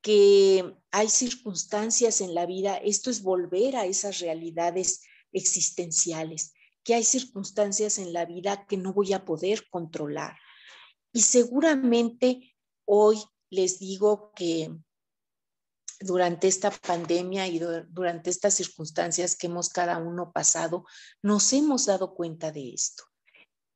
que 0.00 0.76
hay 0.90 1.08
circunstancias 1.08 2.20
en 2.20 2.34
la 2.34 2.46
vida, 2.46 2.76
esto 2.76 3.10
es 3.10 3.22
volver 3.22 3.76
a 3.76 3.86
esas 3.86 4.20
realidades 4.20 5.02
existenciales, 5.32 6.52
que 6.84 6.94
hay 6.94 7.04
circunstancias 7.04 7.98
en 7.98 8.12
la 8.12 8.24
vida 8.24 8.66
que 8.66 8.76
no 8.76 8.92
voy 8.92 9.12
a 9.12 9.24
poder 9.24 9.68
controlar. 9.70 10.36
Y 11.12 11.22
seguramente 11.22 12.56
hoy 12.84 13.18
les 13.50 13.78
digo 13.78 14.32
que 14.34 14.74
durante 16.04 16.48
esta 16.48 16.70
pandemia 16.70 17.46
y 17.46 17.58
durante 17.58 18.30
estas 18.30 18.54
circunstancias 18.54 19.36
que 19.36 19.46
hemos 19.46 19.68
cada 19.68 19.98
uno 19.98 20.32
pasado, 20.32 20.84
nos 21.22 21.52
hemos 21.52 21.86
dado 21.86 22.14
cuenta 22.14 22.52
de 22.52 22.72
esto, 22.74 23.04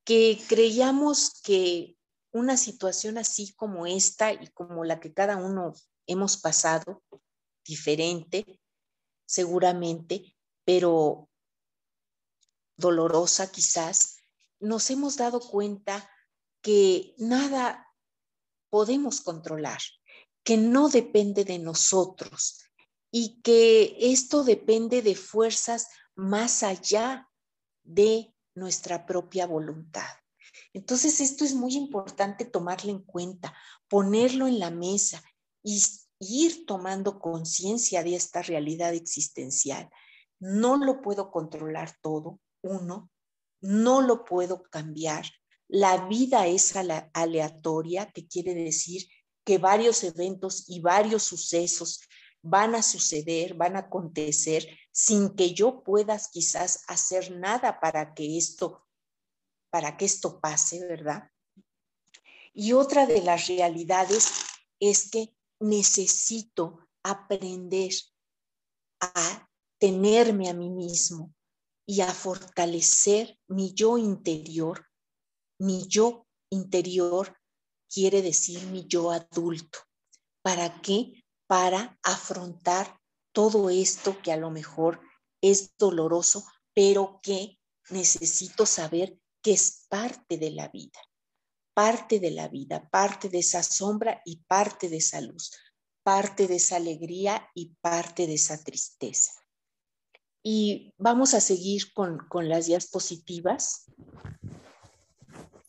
que 0.04 0.40
creíamos 0.48 1.40
que 1.42 1.96
una 2.32 2.56
situación 2.56 3.18
así 3.18 3.54
como 3.54 3.86
esta 3.86 4.32
y 4.32 4.48
como 4.48 4.84
la 4.84 5.00
que 5.00 5.12
cada 5.12 5.36
uno 5.36 5.74
hemos 6.06 6.36
pasado, 6.36 7.02
diferente, 7.64 8.60
seguramente, 9.26 10.36
pero 10.64 11.28
dolorosa 12.76 13.50
quizás, 13.50 14.18
nos 14.60 14.90
hemos 14.90 15.16
dado 15.16 15.40
cuenta 15.40 16.08
que 16.62 17.14
nada 17.18 17.86
podemos 18.70 19.20
controlar, 19.20 19.80
que 20.46 20.56
no 20.56 20.88
depende 20.88 21.44
de 21.44 21.59
nosotros 21.59 22.62
y 23.11 23.40
que 23.42 23.96
esto 23.98 24.44
depende 24.44 25.02
de 25.02 25.16
fuerzas 25.16 25.88
más 26.14 26.62
allá 26.62 27.28
de 27.82 28.32
nuestra 28.54 29.06
propia 29.06 29.48
voluntad. 29.48 30.06
Entonces, 30.72 31.20
esto 31.20 31.44
es 31.44 31.52
muy 31.52 31.74
importante 31.74 32.44
tomarlo 32.44 32.92
en 32.92 33.02
cuenta, 33.02 33.56
ponerlo 33.88 34.46
en 34.46 34.61
la 34.61 34.70
mesa 34.70 35.20
y 35.64 35.82
ir 36.20 36.64
tomando 36.64 37.18
conciencia 37.18 38.04
de 38.04 38.14
esta 38.14 38.40
realidad 38.40 38.94
existencial. 38.94 39.90
No 40.38 40.76
lo 40.76 41.02
puedo 41.02 41.32
controlar 41.32 41.96
todo, 42.00 42.38
uno, 42.62 43.11
no 43.61 44.00
lo 44.00 44.24
puedo 44.24 44.62
cambiar. 44.62 45.26
La 45.66 46.06
vida 46.06 46.46
es 46.46 46.76
aleatoria, 46.76 48.12
que 48.12 48.28
quiere 48.28 48.54
decir 48.54 49.09
que 49.46 49.59
varios 49.59 50.02
eventos 50.02 50.64
y 50.68 50.80
varios 50.80 51.22
sucesos 51.22 52.00
van 52.42 52.74
a 52.74 52.82
suceder, 52.82 53.54
van 53.54 53.76
a 53.76 53.80
acontecer 53.80 54.68
sin 54.90 55.37
que 55.37 55.54
yo 55.54 55.85
pueda 55.85 56.20
quizás 56.32 56.82
hacer 56.88 57.30
nada 57.30 57.78
para 57.80 58.12
que 58.12 58.37
esto 58.37 58.82
para 59.70 59.96
que 59.96 60.06
esto 60.06 60.40
pase, 60.40 60.87
¿verdad? 60.87 61.30
Y 62.54 62.72
otra 62.72 63.06
de 63.06 63.20
las 63.20 63.46
realidades 63.46 64.30
es 64.80 65.11
que 65.11 65.37
necesito 65.61 66.88
aprender 67.02 67.92
a 69.00 69.48
tenerme 69.78 70.48
a 70.48 70.54
mí 70.54 70.70
mismo 70.70 71.35
y 71.85 72.00
a 72.00 72.12
fortalecer 72.12 73.38
mi 73.48 73.74
yo 73.74 73.98
interior, 73.98 74.87
mi 75.59 75.87
yo 75.87 76.26
interior 76.48 77.36
quiere 77.92 78.22
decir 78.22 78.62
mi 78.66 78.87
yo 78.87 79.11
adulto. 79.11 79.79
¿Para 80.42 80.81
qué? 80.81 81.25
Para 81.46 81.99
afrontar 82.03 83.01
todo 83.33 83.70
esto 83.70 84.20
que 84.22 84.33
a 84.33 84.37
lo 84.37 84.51
mejor 84.51 85.01
es 85.40 85.77
doloroso, 85.77 86.44
pero 86.75 87.20
que 87.22 87.59
necesito 87.90 88.66
saber 88.66 89.18
que 89.42 89.53
es 89.53 89.87
parte 89.88 90.38
de 90.38 90.51
la 90.51 90.68
vida, 90.68 90.99
parte 91.75 92.18
de 92.18 92.31
la 92.31 92.49
vida, 92.49 92.88
parte 92.88 93.29
de 93.29 93.38
esa 93.38 93.62
sombra 93.62 94.22
y 94.25 94.38
parte 94.38 94.88
de 94.88 94.96
esa 94.96 95.20
luz, 95.20 95.53
parte 96.03 96.46
de 96.46 96.57
esa 96.57 96.77
alegría 96.77 97.49
y 97.55 97.75
parte 97.81 98.27
de 98.27 98.35
esa 98.35 98.62
tristeza. 98.62 99.33
Y 100.42 100.94
vamos 100.96 101.35
a 101.35 101.40
seguir 101.40 101.92
con, 101.92 102.18
con 102.29 102.49
las 102.49 102.66
diapositivas. 102.66 103.85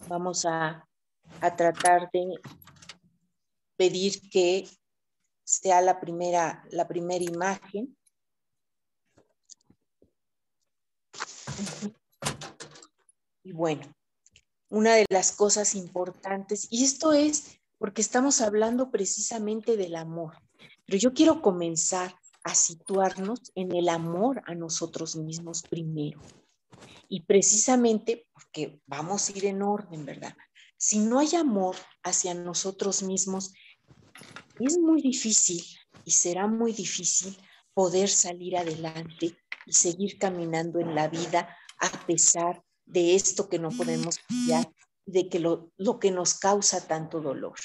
Vamos 0.07 0.45
a 0.45 0.87
a 1.41 1.55
tratar 1.55 2.09
de 2.11 2.39
pedir 3.77 4.29
que 4.29 4.67
sea 5.43 5.81
la 5.81 5.99
primera, 5.99 6.63
la 6.71 6.87
primera 6.87 7.23
imagen. 7.23 7.97
Y 13.43 13.53
bueno, 13.53 13.85
una 14.69 14.95
de 14.95 15.05
las 15.09 15.31
cosas 15.31 15.75
importantes, 15.75 16.67
y 16.69 16.83
esto 16.83 17.13
es 17.13 17.59
porque 17.77 18.01
estamos 18.01 18.41
hablando 18.41 18.91
precisamente 18.91 19.77
del 19.77 19.95
amor, 19.95 20.35
pero 20.85 20.97
yo 20.97 21.13
quiero 21.13 21.41
comenzar 21.41 22.15
a 22.43 22.55
situarnos 22.55 23.51
en 23.55 23.75
el 23.75 23.89
amor 23.89 24.41
a 24.45 24.55
nosotros 24.55 25.15
mismos 25.15 25.63
primero. 25.63 26.19
Y 27.09 27.21
precisamente 27.21 28.27
porque 28.33 28.81
vamos 28.85 29.29
a 29.29 29.37
ir 29.37 29.45
en 29.45 29.61
orden, 29.61 30.05
¿verdad? 30.05 30.35
Si 30.77 30.99
no 30.99 31.19
hay 31.19 31.35
amor 31.35 31.75
hacia 32.03 32.33
nosotros 32.33 33.03
mismos, 33.03 33.53
es 34.59 34.77
muy 34.77 35.01
difícil 35.01 35.63
y 36.05 36.11
será 36.11 36.47
muy 36.47 36.71
difícil 36.71 37.37
poder 37.73 38.09
salir 38.09 38.57
adelante 38.57 39.37
y 39.65 39.73
seguir 39.73 40.17
caminando 40.17 40.79
en 40.79 40.95
la 40.95 41.07
vida 41.07 41.55
a 41.79 42.05
pesar 42.05 42.63
de 42.85 43.15
esto 43.15 43.49
que 43.49 43.59
no 43.59 43.69
podemos 43.69 44.17
cambiar, 44.19 44.71
de 45.05 45.29
que 45.29 45.39
lo, 45.39 45.71
lo 45.77 45.99
que 45.99 46.11
nos 46.11 46.35
causa 46.35 46.87
tanto 46.87 47.21
dolor. 47.21 47.55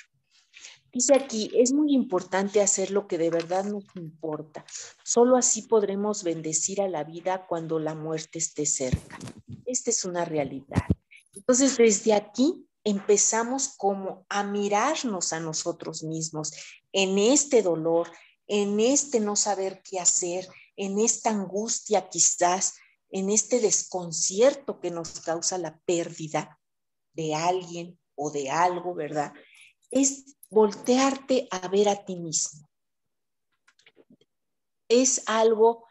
Dice 0.92 1.14
aquí, 1.14 1.50
es 1.54 1.72
muy 1.72 1.94
importante 1.94 2.60
hacer 2.60 2.90
lo 2.90 3.06
que 3.06 3.16
de 3.16 3.30
verdad 3.30 3.64
nos 3.64 3.84
importa. 3.96 4.64
Solo 5.02 5.36
así 5.36 5.62
podremos 5.62 6.22
bendecir 6.22 6.82
a 6.82 6.88
la 6.88 7.04
vida 7.04 7.46
cuando 7.46 7.78
la 7.78 7.94
muerte 7.94 8.38
esté 8.38 8.66
cerca. 8.66 9.18
Esta 9.64 9.90
es 9.90 10.04
una 10.04 10.26
realidad. 10.26 10.82
Entonces, 11.34 11.78
desde 11.78 12.12
aquí 12.12 12.66
empezamos 12.84 13.74
como 13.76 14.26
a 14.28 14.42
mirarnos 14.42 15.32
a 15.32 15.40
nosotros 15.40 16.02
mismos 16.02 16.52
en 16.92 17.18
este 17.18 17.62
dolor, 17.62 18.10
en 18.46 18.80
este 18.80 19.20
no 19.20 19.36
saber 19.36 19.82
qué 19.82 20.00
hacer, 20.00 20.48
en 20.76 20.98
esta 20.98 21.30
angustia 21.30 22.08
quizás, 22.08 22.74
en 23.10 23.30
este 23.30 23.60
desconcierto 23.60 24.80
que 24.80 24.90
nos 24.90 25.20
causa 25.20 25.58
la 25.58 25.78
pérdida 25.84 26.58
de 27.12 27.34
alguien 27.34 27.98
o 28.14 28.30
de 28.30 28.50
algo, 28.50 28.94
¿verdad? 28.94 29.32
Es 29.90 30.36
voltearte 30.50 31.46
a 31.50 31.68
ver 31.68 31.88
a 31.88 32.04
ti 32.04 32.16
mismo. 32.16 32.68
Es 34.88 35.22
algo 35.26 35.86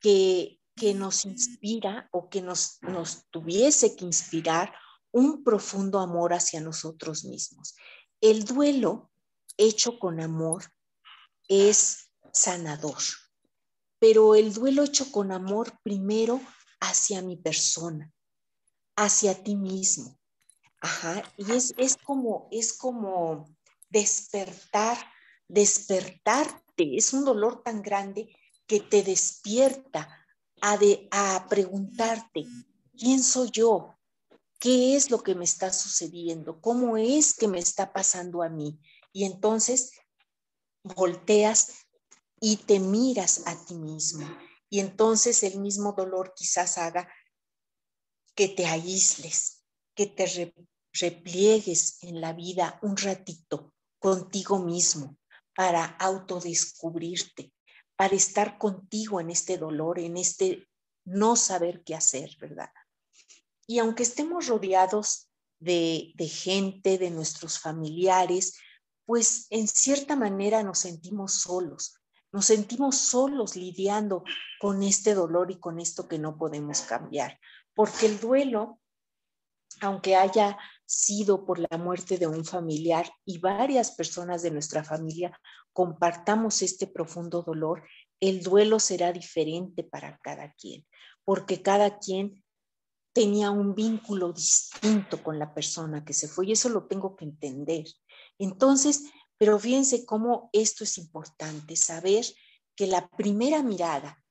que, 0.00 0.60
que 0.76 0.94
nos 0.94 1.24
inspira 1.24 2.08
o 2.12 2.28
que 2.28 2.42
nos, 2.42 2.78
nos 2.82 3.24
tuviese 3.30 3.96
que 3.96 4.04
inspirar 4.04 4.74
un 5.14 5.44
profundo 5.44 6.00
amor 6.00 6.34
hacia 6.34 6.60
nosotros 6.60 7.24
mismos. 7.24 7.76
el 8.20 8.44
duelo 8.44 9.12
hecho 9.56 10.00
con 10.00 10.20
amor 10.20 10.64
es 11.48 12.10
sanador, 12.32 12.98
pero 14.00 14.34
el 14.34 14.52
duelo 14.52 14.82
hecho 14.82 15.12
con 15.12 15.30
amor 15.30 15.78
primero 15.84 16.40
hacia 16.80 17.22
mi 17.22 17.36
persona, 17.36 18.12
hacia 18.96 19.40
ti 19.40 19.54
mismo. 19.54 20.18
Ajá, 20.80 21.22
y 21.36 21.52
es, 21.52 21.72
es 21.76 21.96
como, 21.96 22.48
es 22.50 22.72
como 22.72 23.56
despertar, 23.88 24.98
despertarte. 25.46 26.96
Es 26.96 27.12
un 27.12 27.24
dolor 27.24 27.62
tan 27.62 27.82
grande 27.82 28.36
que 28.66 28.80
te 28.80 29.04
despierta 29.04 30.26
a, 30.60 30.76
de, 30.76 31.06
a 31.12 31.46
preguntarte, 31.48 32.44
¿quién 32.98 33.22
soy 33.22 33.50
yo? 33.52 33.93
¿Qué 34.64 34.96
es 34.96 35.10
lo 35.10 35.22
que 35.22 35.34
me 35.34 35.44
está 35.44 35.70
sucediendo? 35.70 36.58
¿Cómo 36.62 36.96
es 36.96 37.34
que 37.34 37.48
me 37.48 37.58
está 37.58 37.92
pasando 37.92 38.42
a 38.42 38.48
mí? 38.48 38.80
Y 39.12 39.24
entonces 39.24 39.92
volteas 40.82 41.84
y 42.40 42.56
te 42.56 42.80
miras 42.80 43.42
a 43.46 43.62
ti 43.66 43.74
mismo. 43.74 44.26
Y 44.70 44.80
entonces 44.80 45.42
el 45.42 45.60
mismo 45.60 45.92
dolor 45.92 46.32
quizás 46.34 46.78
haga 46.78 47.06
que 48.34 48.48
te 48.48 48.64
aísles, 48.64 49.66
que 49.94 50.06
te 50.06 50.54
repliegues 50.98 52.02
en 52.02 52.22
la 52.22 52.32
vida 52.32 52.78
un 52.80 52.96
ratito 52.96 53.74
contigo 53.98 54.60
mismo 54.60 55.18
para 55.54 55.84
autodescubrirte, 55.84 57.52
para 57.96 58.16
estar 58.16 58.56
contigo 58.56 59.20
en 59.20 59.28
este 59.28 59.58
dolor, 59.58 59.98
en 59.98 60.16
este 60.16 60.66
no 61.04 61.36
saber 61.36 61.84
qué 61.84 61.94
hacer, 61.94 62.34
¿verdad? 62.40 62.70
Y 63.66 63.78
aunque 63.78 64.02
estemos 64.02 64.46
rodeados 64.46 65.30
de, 65.58 66.14
gente, 66.28 66.98
de 66.98 67.10
nuestros 67.10 67.58
familiares, 67.58 68.58
pues 69.06 69.46
en 69.50 69.68
cierta 69.68 70.16
manera 70.16 70.62
nos 70.62 70.80
sentimos 70.80 71.34
solos, 71.34 72.00
nos 72.32 72.46
sentimos 72.46 72.96
solos 72.96 73.56
lidiando 73.56 74.24
con 74.60 74.82
este 74.82 75.14
dolor 75.14 75.50
y 75.50 75.58
con 75.58 75.80
esto 75.80 76.08
que 76.08 76.18
no 76.18 76.36
podemos 76.36 76.82
cambiar, 76.82 77.38
porque 77.74 78.06
el 78.06 78.20
duelo, 78.20 78.80
aunque 79.80 80.16
haya 80.16 80.58
sido 80.86 81.46
por 81.46 81.58
la 81.58 81.78
muerte 81.78 82.18
de 82.18 82.26
un 82.26 82.44
familiar 82.44 83.10
y 83.24 83.38
varias 83.38 83.92
personas 83.92 84.42
de 84.42 84.50
nuestra 84.50 84.84
familia 84.84 85.38
compartamos 85.72 86.62
este 86.62 86.86
profundo 86.86 87.42
dolor, 87.42 87.86
el 88.20 88.42
duelo 88.42 88.78
será 88.78 89.12
diferente 89.12 89.82
para 89.82 90.18
cada 90.22 90.52
quien, 90.54 90.86
porque 91.24 91.62
cada 91.62 91.98
quien 91.98 92.43
tenía 93.14 93.50
un 93.52 93.74
vínculo 93.74 94.32
distinto 94.32 95.22
con 95.22 95.38
la 95.38 95.54
persona 95.54 96.04
que 96.04 96.12
se 96.12 96.28
fue 96.28 96.46
y 96.46 96.52
eso 96.52 96.68
lo 96.68 96.86
tengo 96.86 97.16
que 97.16 97.24
entender. 97.24 97.86
Entonces, 98.38 99.04
pero 99.38 99.58
fíjense 99.58 100.04
cómo 100.04 100.50
esto 100.52 100.84
es 100.84 100.98
importante, 100.98 101.76
saber 101.76 102.26
que 102.74 102.88
la 102.88 103.08
primera 103.08 103.62
mirada 103.62 104.22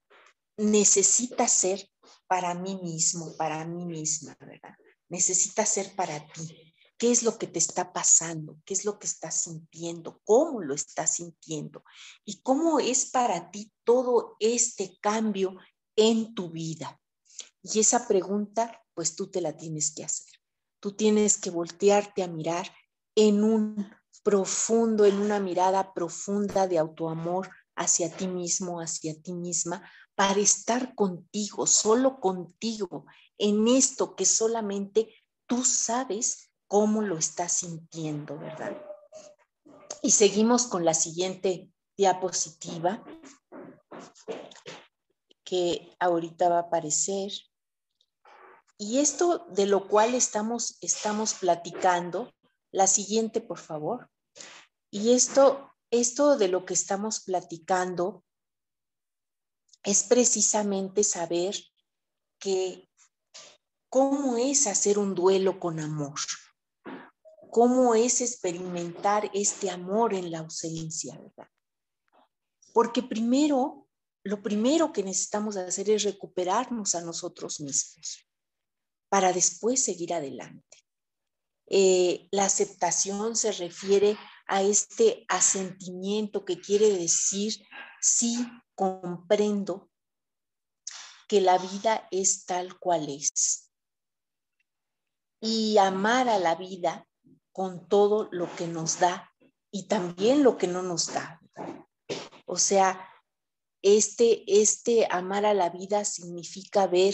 necesita 0.58 1.48
ser 1.48 1.90
para 2.28 2.54
mí 2.56 2.76
mismo, 2.84 3.36
para 3.38 3.66
mí 3.66 3.86
misma, 3.86 4.36
¿verdad? 4.40 4.76
Necesita 5.10 5.66
ser 5.66 5.96
para 5.96 6.28
ti. 6.32 6.74
¿Qué 6.98 7.12
es 7.12 7.24
lo 7.24 7.38
que 7.38 7.48
te 7.48 7.60
está 7.60 7.94
pasando? 7.94 8.60
¿Qué 8.66 8.74
es 8.74 8.86
lo 8.86 9.00
que 9.00 9.08
estás 9.08 9.44
sintiendo? 9.44 10.22
¿Cómo 10.26 10.62
lo 10.62 10.74
estás 10.74 11.16
sintiendo? 11.16 11.84
¿Y 12.26 12.42
cómo 12.42 12.80
es 12.80 13.10
para 13.12 13.50
ti 13.50 13.72
todo 13.84 14.36
este 14.40 14.98
cambio 15.02 15.56
en 15.96 16.34
tu 16.34 16.50
vida? 16.52 17.00
Y 17.64 17.80
esa 17.80 18.08
pregunta, 18.08 18.82
pues 18.94 19.16
tú 19.16 19.32
te 19.32 19.42
la 19.42 19.56
tienes 19.56 19.94
que 19.96 20.04
hacer. 20.04 20.28
Tú 20.80 20.92
tienes 20.92 21.38
que 21.38 21.50
voltearte 21.50 22.24
a 22.24 22.28
mirar 22.28 22.68
en 23.16 23.44
un 23.44 23.90
profundo, 24.24 25.06
en 25.06 25.18
una 25.18 25.40
mirada 25.40 25.94
profunda 25.94 26.68
de 26.68 26.78
autoamor 26.78 27.50
hacia 27.76 28.16
ti 28.16 28.28
mismo, 28.28 28.82
hacia 28.82 29.20
ti 29.22 29.34
misma, 29.34 29.90
para 30.16 30.40
estar 30.40 30.94
contigo, 30.94 31.66
solo 31.66 32.20
contigo, 32.20 33.06
en 33.38 33.68
esto 33.68 34.16
que 34.16 34.26
solamente 34.26 35.14
tú 35.48 35.64
sabes 35.64 36.52
cómo 36.68 37.02
lo 37.02 37.18
estás 37.18 37.54
sintiendo, 37.54 38.38
¿verdad? 38.38 38.78
Y 40.02 40.12
seguimos 40.12 40.68
con 40.68 40.86
la 40.86 40.94
siguiente 40.94 41.72
diapositiva 41.98 43.04
que 45.44 45.96
ahorita 46.00 46.50
va 46.50 46.58
a 46.58 46.62
aparecer. 46.62 47.32
Y 48.84 49.00
esto 49.00 49.46
de 49.48 49.66
lo 49.66 49.88
cual 49.88 50.14
estamos, 50.14 50.78
estamos 50.82 51.36
platicando, 51.36 52.34
la 52.70 52.86
siguiente, 52.86 53.40
por 53.40 53.58
favor. 53.58 54.10
Y 54.92 55.14
esto, 55.14 55.72
esto 55.90 56.38
de 56.38 56.50
lo 56.50 56.66
que 56.66 56.74
estamos 56.74 57.22
platicando 57.22 58.26
es 59.84 60.04
precisamente 60.04 61.06
saber 61.06 61.56
que 62.40 62.90
cómo 63.88 64.36
es 64.36 64.68
hacer 64.68 65.00
un 65.00 65.16
duelo 65.16 65.62
con 65.62 65.80
amor, 65.80 66.20
cómo 67.52 67.96
es 67.96 68.20
experimentar 68.20 69.32
este 69.34 69.70
amor 69.70 70.14
en 70.14 70.30
la 70.30 70.40
ausencia, 70.40 71.18
¿verdad? 71.18 71.50
Porque 72.74 73.02
primero, 73.02 73.88
lo 74.26 74.44
primero 74.44 74.92
que 74.92 75.04
necesitamos 75.04 75.56
hacer 75.56 75.90
es 75.90 76.04
recuperarnos 76.04 76.96
a 76.96 77.02
nosotros 77.02 77.62
mismos 77.62 78.28
para 79.14 79.32
después 79.32 79.84
seguir 79.84 80.12
adelante. 80.12 80.80
Eh, 81.68 82.28
la 82.32 82.46
aceptación 82.46 83.36
se 83.36 83.52
refiere 83.52 84.18
a 84.48 84.64
este 84.64 85.24
asentimiento 85.28 86.46
que 86.46 86.60
quiere 86.60 86.90
decir 86.90 87.64
sí 88.02 88.44
comprendo 88.74 89.92
que 91.28 91.42
la 91.42 91.60
vida 91.60 92.08
es 92.10 92.46
tal 92.46 92.80
cual 92.80 93.08
es. 93.08 93.72
Y 95.40 95.78
amar 95.78 96.28
a 96.28 96.40
la 96.40 96.56
vida 96.56 97.08
con 97.52 97.88
todo 97.88 98.30
lo 98.32 98.52
que 98.56 98.66
nos 98.66 98.98
da 98.98 99.32
y 99.70 99.88
también 99.88 100.42
lo 100.42 100.58
que 100.58 100.66
no 100.66 100.82
nos 100.82 101.14
da. 101.14 101.40
O 102.48 102.58
sea, 102.58 103.08
este, 103.84 104.44
este 104.48 105.08
amar 105.12 105.46
a 105.46 105.54
la 105.54 105.70
vida 105.70 106.04
significa 106.04 106.88
ver 106.88 107.14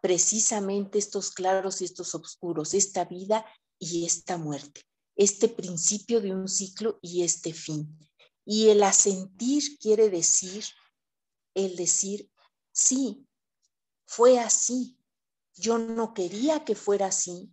precisamente 0.00 0.98
estos 0.98 1.30
claros 1.30 1.80
y 1.80 1.84
estos 1.84 2.14
oscuros, 2.14 2.74
esta 2.74 3.04
vida 3.04 3.44
y 3.78 4.06
esta 4.06 4.36
muerte, 4.38 4.82
este 5.16 5.48
principio 5.48 6.20
de 6.20 6.34
un 6.34 6.48
ciclo 6.48 6.98
y 7.02 7.22
este 7.22 7.52
fin. 7.52 7.98
Y 8.44 8.68
el 8.68 8.82
asentir 8.82 9.78
quiere 9.78 10.08
decir, 10.10 10.64
el 11.54 11.76
decir, 11.76 12.30
sí, 12.72 13.26
fue 14.06 14.38
así. 14.38 14.98
Yo 15.54 15.78
no 15.78 16.14
quería 16.14 16.64
que 16.64 16.74
fuera 16.74 17.06
así. 17.06 17.52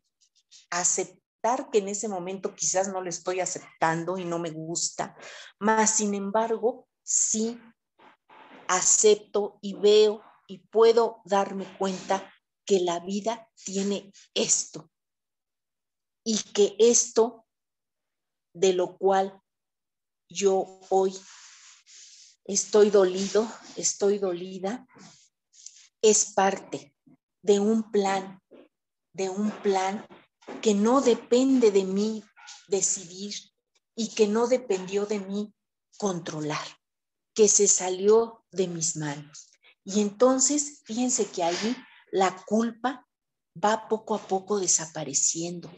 Aceptar 0.69 1.69
que 1.71 1.79
en 1.79 1.89
ese 1.89 2.07
momento 2.07 2.55
quizás 2.55 2.87
no 2.87 3.01
lo 3.01 3.09
estoy 3.09 3.39
aceptando 3.39 4.17
y 4.17 4.25
no 4.25 4.39
me 4.39 4.51
gusta, 4.51 5.15
mas 5.59 5.91
sin 5.97 6.15
embargo, 6.15 6.87
sí 7.03 7.59
acepto 8.67 9.59
y 9.61 9.75
veo 9.75 10.21
y 10.47 10.59
puedo 10.59 11.21
darme 11.25 11.65
cuenta 11.77 12.31
que 12.65 12.79
la 12.79 12.99
vida 12.99 13.49
tiene 13.63 14.11
esto 14.33 14.91
y 16.23 16.37
que 16.53 16.75
esto 16.79 17.45
de 18.53 18.73
lo 18.73 18.97
cual 18.97 19.39
yo 20.29 20.79
hoy 20.89 21.15
estoy 22.45 22.89
dolido, 22.89 23.47
estoy 23.75 24.17
dolida, 24.17 24.87
es 26.01 26.33
parte 26.33 26.95
de 27.41 27.59
un 27.59 27.91
plan, 27.91 28.41
de 29.13 29.29
un 29.29 29.51
plan 29.61 30.05
que 30.61 30.73
no 30.73 31.01
depende 31.01 31.71
de 31.71 31.83
mí 31.83 32.23
decidir 32.67 33.35
y 33.95 34.09
que 34.09 34.27
no 34.27 34.47
dependió 34.47 35.05
de 35.05 35.19
mí 35.19 35.53
controlar, 35.97 36.65
que 37.33 37.47
se 37.47 37.67
salió 37.67 38.45
de 38.51 38.67
mis 38.67 38.97
manos. 38.97 39.49
Y 39.83 40.01
entonces, 40.01 40.81
fíjense 40.83 41.27
que 41.27 41.43
ahí 41.43 41.75
la 42.11 42.35
culpa 42.45 43.05
va 43.63 43.87
poco 43.87 44.15
a 44.15 44.27
poco 44.27 44.59
desapareciendo, 44.59 45.71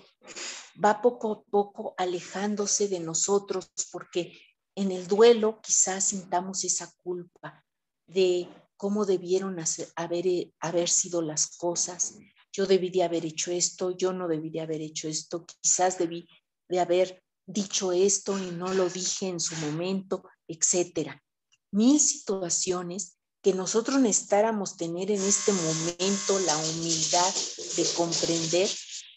va 0.83 1.01
poco 1.01 1.31
a 1.31 1.43
poco 1.43 1.93
alejándose 1.97 2.87
de 2.87 2.99
nosotros, 2.99 3.71
porque 3.91 4.39
en 4.75 4.91
el 4.91 5.07
duelo 5.07 5.59
quizás 5.61 6.05
sintamos 6.05 6.63
esa 6.63 6.93
culpa 7.03 7.65
de 8.07 8.47
cómo 8.77 9.05
debieron 9.05 9.57
haber, 9.95 10.27
eh, 10.27 10.53
haber 10.59 10.89
sido 10.89 11.21
las 11.21 11.57
cosas. 11.57 12.17
Yo 12.51 12.65
debí 12.65 12.89
de 12.89 13.03
haber 13.03 13.25
hecho 13.25 13.51
esto, 13.51 13.91
yo 13.91 14.13
no 14.13 14.27
debí 14.27 14.49
de 14.49 14.61
haber 14.61 14.81
hecho 14.81 15.07
esto, 15.07 15.45
quizás 15.45 15.97
debí 15.97 16.27
de 16.69 16.79
haber 16.79 17.23
dicho 17.45 17.91
esto 17.91 18.37
y 18.37 18.51
no 18.51 18.73
lo 18.73 18.89
dije 18.89 19.27
en 19.27 19.39
su 19.39 19.55
momento, 19.57 20.23
etcétera. 20.47 21.23
Mil 21.71 21.99
situaciones 21.99 23.16
que 23.41 23.53
nosotros 23.53 23.99
necesitáramos 23.99 24.77
tener 24.77 25.11
en 25.11 25.21
este 25.21 25.51
momento 25.53 26.39
la 26.45 26.57
humildad 26.57 27.33
de 27.75 27.85
comprender 27.95 28.69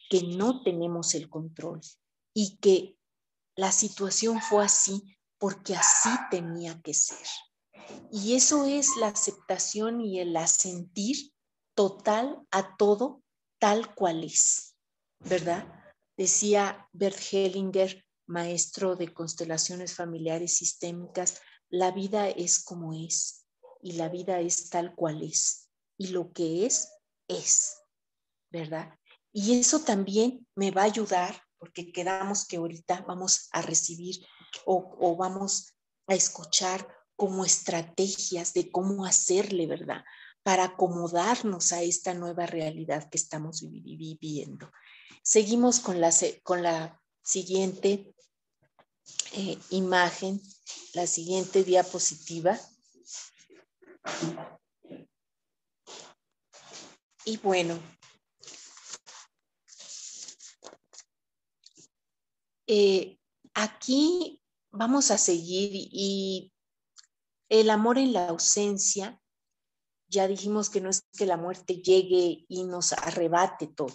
que 0.08 0.22
no 0.22 0.62
tenemos 0.62 1.14
el 1.14 1.28
control 1.28 1.80
y 2.34 2.58
que 2.58 2.96
la 3.56 3.72
situación 3.72 4.40
fue 4.40 4.64
así 4.64 5.16
porque 5.38 5.74
así 5.74 6.10
tenía 6.30 6.80
que 6.82 6.94
ser. 6.94 7.26
Y 8.12 8.34
eso 8.34 8.66
es 8.66 8.96
la 8.96 9.08
aceptación 9.08 10.00
y 10.00 10.20
el 10.20 10.36
asentir 10.36 11.32
total 11.74 12.46
a 12.50 12.76
todo 12.76 13.22
tal 13.58 13.94
cual 13.94 14.24
es, 14.24 14.76
¿verdad? 15.20 15.66
Decía 16.16 16.88
Bert 16.92 17.18
Hellinger, 17.32 18.04
maestro 18.26 18.96
de 18.96 19.12
constelaciones 19.12 19.94
familiares 19.94 20.56
sistémicas, 20.56 21.40
la 21.68 21.90
vida 21.90 22.28
es 22.28 22.62
como 22.62 22.92
es 22.92 23.39
y 23.82 23.92
la 23.92 24.08
vida 24.08 24.40
es 24.40 24.70
tal 24.70 24.94
cual 24.94 25.22
es 25.22 25.70
y 26.00 26.08
lo 26.08 26.32
que 26.32 26.66
es 26.66 26.92
es, 27.28 27.76
¿verdad? 28.50 28.98
Y 29.32 29.58
eso 29.60 29.80
también 29.80 30.46
me 30.54 30.70
va 30.70 30.82
a 30.82 30.86
ayudar 30.86 31.42
porque 31.58 31.92
quedamos 31.92 32.46
que 32.46 32.56
ahorita 32.56 33.04
vamos 33.06 33.48
a 33.52 33.60
recibir 33.60 34.26
o, 34.64 35.14
vamos 35.16 35.74
a 36.06 36.14
escuchar 36.14 36.88
como 37.16 37.44
estrategias 37.44 38.54
de 38.54 38.70
cómo 38.72 39.04
hacerle, 39.04 39.66
¿verdad? 39.66 40.02
Para 40.42 40.64
acomodarnos 40.64 41.72
a 41.72 41.82
esta 41.82 42.14
nueva 42.14 42.46
realidad 42.46 43.10
que 43.10 43.18
estamos 43.18 43.60
viviendo. 43.70 44.72
Seguimos 45.22 45.80
con 45.80 46.00
la, 46.00 46.10
con 46.42 46.62
la 46.62 46.98
siguiente 47.22 48.14
eh, 49.32 49.58
imagen, 49.68 50.40
la 50.94 51.06
siguiente 51.06 51.62
diapositiva. 51.62 52.58
Y 57.24 57.36
bueno, 57.38 57.78
eh, 62.66 63.18
aquí 63.54 64.42
vamos 64.70 65.10
a 65.10 65.18
seguir 65.18 65.70
y 65.74 66.52
el 67.48 67.68
amor 67.70 67.98
en 67.98 68.12
la 68.12 68.28
ausencia, 68.28 69.20
ya 70.08 70.26
dijimos 70.28 70.70
que 70.70 70.80
no 70.80 70.88
es 70.88 71.02
que 71.16 71.26
la 71.26 71.36
muerte 71.36 71.82
llegue 71.82 72.44
y 72.48 72.64
nos 72.64 72.92
arrebate 72.92 73.66
todo. 73.66 73.94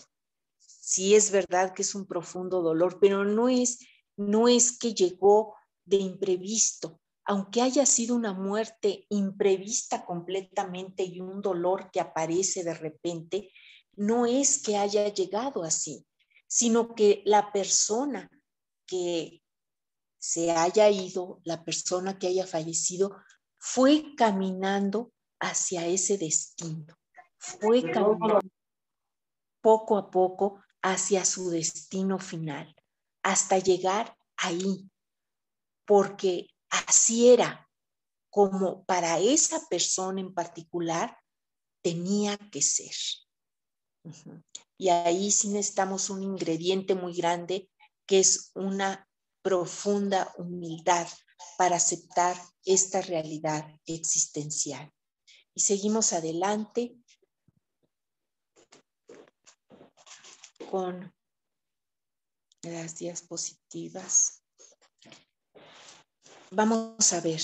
Sí 0.60 1.16
es 1.16 1.32
verdad 1.32 1.74
que 1.74 1.82
es 1.82 1.96
un 1.96 2.06
profundo 2.06 2.62
dolor, 2.62 3.00
pero 3.00 3.26
no 3.26 3.50
es, 3.50 3.80
no 4.18 4.48
es 4.48 4.78
que 4.78 4.94
llegó 4.94 5.56
de 5.84 5.98
imprevisto, 5.98 7.00
aunque 7.26 7.62
haya 7.62 7.86
sido 7.86 8.16
una 8.16 8.34
muerte 8.34 9.08
imprevista 9.10 10.06
completamente 10.06 11.04
y 11.04 11.20
un 11.20 11.42
dolor 11.42 11.90
que 11.92 12.00
aparece 12.00 12.64
de 12.64 12.76
repente, 12.76 13.52
no 13.94 14.28
es 14.28 14.62
que 14.62 14.78
haya 14.78 15.12
llegado 15.12 15.64
así, 15.64 16.06
sino 16.48 16.94
que 16.94 17.24
la 17.26 17.52
persona 17.52 18.30
que 18.86 19.42
se 20.20 20.52
haya 20.52 20.90
ido, 20.90 21.42
la 21.44 21.64
persona 21.64 22.20
que 22.20 22.28
haya 22.28 22.46
fallecido, 22.46 23.16
fue 23.58 24.16
caminando 24.16 25.12
hacia 25.40 25.88
ese 25.88 26.18
destino, 26.20 26.96
fue 27.38 27.92
caminando 27.92 28.42
poco 29.62 29.98
a 29.98 30.12
poco 30.12 30.64
hacia 30.84 31.26
su 31.26 31.50
destino 31.50 32.20
final, 32.20 32.76
hasta 33.24 33.58
llegar 33.58 34.16
ahí, 34.38 34.88
porque 35.86 36.48
así 36.88 37.30
era 37.30 37.70
como 38.30 38.84
para 38.86 39.20
esa 39.20 39.66
persona 39.68 40.20
en 40.22 40.34
particular 40.34 41.18
tenía 41.82 42.38
que 42.52 42.62
ser. 42.62 42.96
Y 44.78 44.90
ahí 44.90 45.32
sí 45.32 45.50
necesitamos 45.50 46.10
un 46.10 46.24
ingrediente 46.24 46.96
muy 46.96 47.16
grande 47.16 47.70
que 48.06 48.20
es 48.20 48.52
una 48.54 49.08
profunda 49.42 50.34
humildad 50.38 51.08
para 51.58 51.78
aceptar 51.78 52.36
esta 52.66 53.02
realidad 53.02 53.66
existencial. 53.86 54.92
Y 55.54 55.62
seguimos 55.62 56.14
adelante 56.14 56.98
con 60.70 61.14
las 62.64 62.98
diapositivas. 62.98 64.45
Vamos 66.58 67.12
a 67.12 67.20
ver, 67.20 67.42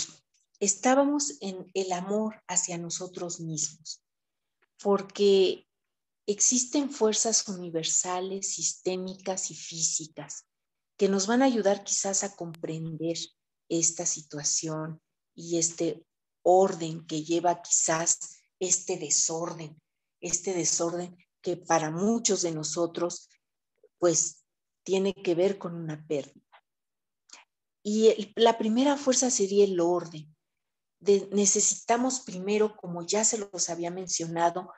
estábamos 0.62 1.34
en 1.42 1.70
el 1.74 1.92
amor 1.92 2.42
hacia 2.48 2.78
nosotros 2.78 3.42
mismos, 3.42 4.02
porque 4.82 5.68
existen 6.26 6.90
fuerzas 6.90 7.46
universales, 7.50 8.54
sistémicas 8.54 9.52
y 9.52 9.56
físicas 9.56 10.46
que 10.98 11.10
nos 11.10 11.28
van 11.28 11.42
a 11.42 11.46
ayudar 11.48 11.84
quizás 11.84 12.24
a 12.24 12.38
comprender 12.38 13.18
esta 13.68 14.06
situación 14.06 15.02
y 15.36 15.58
este 15.58 16.06
orden 16.42 17.06
que 17.06 17.26
lleva 17.26 17.62
quizás 17.62 18.18
este 18.62 18.96
desorden, 18.96 19.78
este 20.22 20.54
desorden 20.54 21.18
que 21.42 21.58
para 21.58 21.92
muchos 21.92 22.44
de 22.44 22.54
nosotros 22.54 23.28
pues 23.98 24.46
tiene 24.84 25.14
que 25.14 25.36
ver 25.36 25.58
con 25.58 25.76
una 25.76 26.02
pérdida. 26.08 26.51
Y 27.84 28.32
la 28.36 28.58
primera 28.58 28.98
fuerza 28.98 29.30
sería 29.30 29.64
el 29.64 29.80
orden. 29.80 30.36
necesitamos 31.32 32.20
primero, 32.20 32.76
como 32.76 33.02
ya 33.06 33.24
se 33.24 33.38
los 33.38 33.70
había 33.70 33.90
mencionado, 33.90 34.72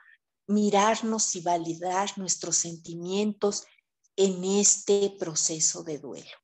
mirarnos 0.46 1.36
y 1.36 1.40
validar 1.40 2.16
nuestros 2.18 2.56
sentimientos 2.56 3.66
en 4.16 4.44
este 4.44 5.14
proceso 5.18 5.82
de 5.82 5.98
duelo. 5.98 6.36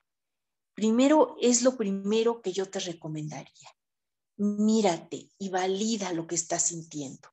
Primero 0.74 1.36
es 1.40 1.62
lo 1.62 1.76
primero 1.76 2.42
que 2.42 2.52
yo 2.52 2.66
te 2.66 2.80
recomendaría. 2.80 3.68
Mírate 4.36 5.30
y 5.38 5.48
valida 5.50 6.12
lo 6.12 6.26
que 6.26 6.34
estás 6.34 6.62
sintiendo. 6.64 7.28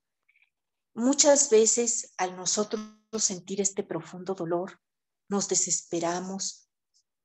Muchas 0.93 1.49
veces 1.49 2.13
al 2.17 2.35
nosotros 2.35 2.81
sentir 3.19 3.61
este 3.61 3.83
profundo 3.83 4.33
dolor, 4.33 4.81
nos 5.29 5.47
desesperamos 5.47 6.69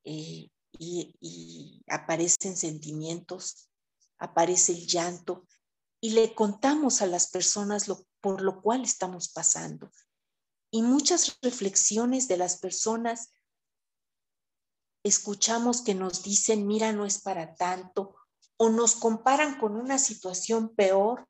eh, 0.05 0.51
y, 0.79 1.83
aparecen 1.89 2.57
sentimientos, 2.57 3.69
aparece 4.19 4.73
el 4.73 4.87
llanto 4.87 5.47
y 6.01 6.11
le 6.11 6.35
contamos 6.35 7.03
a 7.03 7.07
las 7.07 7.31
personas 7.31 7.89
lo, 7.89 8.07
por 8.21 8.43
lo 8.43 8.63
cual 8.63 8.83
estamos 8.83 9.29
pasando. 9.29 9.91
Y 10.71 10.83
muchas 10.83 11.39
reflexiones 11.43 12.29
de 12.29 12.39
las 12.39 12.59
personas 12.59 13.33
escuchamos 15.05 15.83
que 15.83 15.95
nos 15.95 16.23
dicen, 16.23 16.67
mira, 16.67 16.93
no 16.93 17.05
es 17.05 17.21
para 17.21 17.55
tanto, 17.55 18.17
o 18.57 18.71
nos 18.71 18.95
comparan 18.95 19.59
con 19.59 19.77
una 19.77 19.99
situación 19.99 20.75
peor 20.75 21.29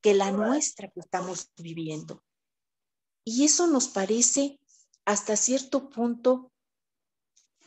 que 0.00 0.14
la 0.14 0.30
nuestra 0.30 0.90
que 0.90 1.00
estamos 1.00 1.50
viviendo. 1.56 2.24
Y 3.24 3.44
eso 3.44 3.66
nos 3.66 3.88
parece 3.88 4.58
hasta 5.04 5.36
cierto 5.36 5.88
punto, 5.88 6.51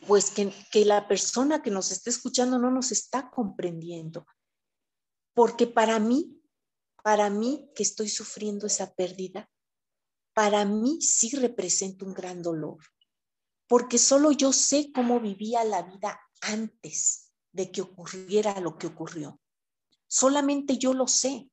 pues 0.06 0.30
que, 0.30 0.84
la 0.84 1.08
persona 1.08 1.62
que 1.62 1.70
nos 1.70 1.90
está 1.90 2.10
escuchando 2.10 2.58
no 2.58 2.70
nos 2.70 2.92
está 2.92 3.30
comprendiendo. 3.30 4.26
Porque 5.34 5.66
para 5.66 5.98
mí, 5.98 6.40
para 7.02 7.30
mí 7.30 7.70
que 7.74 7.82
estoy 7.82 8.08
sufriendo 8.08 8.66
esa 8.66 8.94
pérdida, 8.94 9.50
para 10.34 10.64
mí 10.64 11.00
sí 11.00 11.30
representa 11.36 12.04
un 12.04 12.14
gran 12.14 12.42
dolor 12.42 12.78
porque 13.68 13.98
solo 13.98 14.32
yo 14.32 14.52
sé 14.52 14.90
cómo 14.94 15.20
vivía 15.20 15.64
la 15.64 15.82
vida 15.82 16.20
antes 16.40 17.32
de 17.52 17.70
que 17.70 17.82
ocurriera 17.82 18.60
lo 18.60 18.78
que 18.78 18.86
ocurrió. 18.86 19.40
Solamente 20.06 20.78
yo 20.78 20.94
lo 20.94 21.08
sé. 21.08 21.50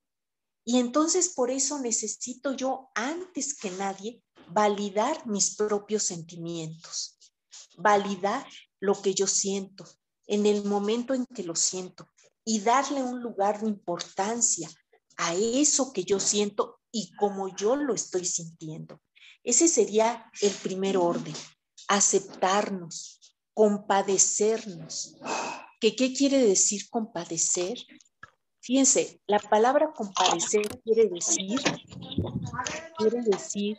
Y 0.66 0.78
entonces 0.78 1.30
por 1.30 1.50
eso 1.50 1.80
necesito 1.80 2.54
yo, 2.54 2.90
antes 2.96 3.58
que 3.58 3.72
nadie, 3.72 4.24
validar 4.50 5.26
mis 5.28 5.56
propios 5.56 6.04
sentimientos, 6.04 7.18
validar 7.78 8.46
lo 8.80 9.02
que 9.02 9.14
yo 9.14 9.28
siento 9.28 9.86
en 10.28 10.46
el 10.46 10.66
momento 10.66 11.14
en 11.14 11.26
que 11.26 11.44
lo 11.44 11.56
siento 11.56 12.08
y 12.46 12.60
darle 12.60 13.04
un 13.04 13.22
lugar 13.22 13.62
de 13.62 13.70
importancia 13.70 14.70
a 15.18 15.34
eso 15.36 15.94
que 15.94 16.04
yo 16.04 16.20
siento 16.20 16.80
y 16.92 17.14
como 17.16 17.56
yo 17.56 17.76
lo 17.76 17.94
estoy 17.94 18.26
sintiendo. 18.26 19.02
Ese 19.44 19.68
sería 19.68 20.32
el 20.42 20.52
primer 20.52 20.98
orden 20.98 21.34
aceptarnos, 21.88 23.36
compadecernos. 23.54 25.16
¿Qué, 25.80 25.96
¿Qué 25.96 26.14
quiere 26.14 26.40
decir 26.40 26.90
compadecer? 26.90 27.78
Fíjense, 28.62 29.22
la 29.28 29.40
palabra 29.40 29.92
compadecer 29.94 30.82
quiere 30.84 31.10
decir, 31.10 31.60
quiere 32.98 33.22
decir 33.24 33.78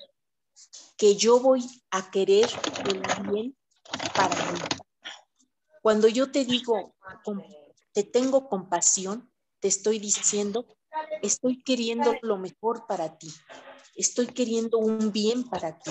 que 0.98 1.16
yo 1.16 1.40
voy 1.40 1.64
a 1.90 2.10
querer 2.10 2.48
el 2.90 3.02
bien 3.30 3.56
para 4.14 4.52
mí. 4.52 4.58
Cuando 5.82 6.08
yo 6.08 6.30
te 6.30 6.44
digo, 6.44 6.94
te 7.92 8.04
tengo 8.04 8.48
compasión, 8.48 9.30
te 9.60 9.68
estoy 9.68 9.98
diciendo, 9.98 10.66
estoy 11.22 11.62
queriendo 11.62 12.14
lo 12.22 12.38
mejor 12.38 12.86
para 12.86 13.18
ti, 13.18 13.32
estoy 13.94 14.28
queriendo 14.28 14.78
un 14.78 15.12
bien 15.12 15.44
para 15.44 15.78
ti. 15.78 15.90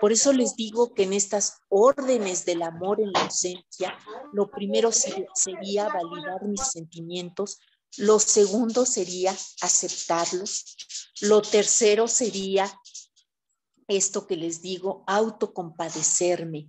Por 0.00 0.12
eso 0.12 0.32
les 0.32 0.54
digo 0.54 0.94
que 0.94 1.02
en 1.02 1.12
estas 1.12 1.60
órdenes 1.68 2.44
del 2.44 2.62
amor 2.62 3.00
en 3.00 3.12
la 3.12 3.22
ausencia, 3.22 3.98
lo 4.32 4.48
primero 4.50 4.90
sería 4.92 5.88
validar 5.88 6.44
mis 6.44 6.62
sentimientos, 6.62 7.58
lo 7.96 8.20
segundo 8.20 8.86
sería 8.86 9.36
aceptarlos, 9.60 10.76
lo 11.22 11.42
tercero 11.42 12.06
sería 12.06 12.72
esto 13.88 14.26
que 14.26 14.36
les 14.36 14.62
digo, 14.62 15.04
autocompadecerme 15.06 16.68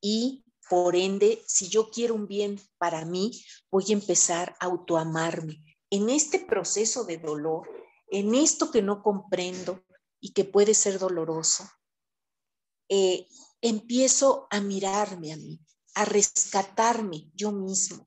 y 0.00 0.44
por 0.68 0.96
ende, 0.96 1.42
si 1.46 1.68
yo 1.68 1.90
quiero 1.90 2.14
un 2.14 2.26
bien 2.26 2.60
para 2.76 3.04
mí, 3.04 3.42
voy 3.70 3.84
a 3.88 3.94
empezar 3.94 4.54
a 4.60 4.66
autoamarme. 4.66 5.64
En 5.90 6.10
este 6.10 6.38
proceso 6.40 7.04
de 7.04 7.16
dolor, 7.16 7.68
en 8.10 8.34
esto 8.34 8.70
que 8.70 8.82
no 8.82 9.02
comprendo 9.02 9.82
y 10.20 10.32
que 10.32 10.44
puede 10.44 10.74
ser 10.74 10.98
doloroso, 10.98 11.68
eh, 12.90 13.26
empiezo 13.62 14.46
a 14.50 14.60
mirarme 14.60 15.32
a 15.32 15.36
mí, 15.36 15.58
a 15.94 16.04
rescatarme 16.04 17.30
yo 17.34 17.50
mismo. 17.50 18.06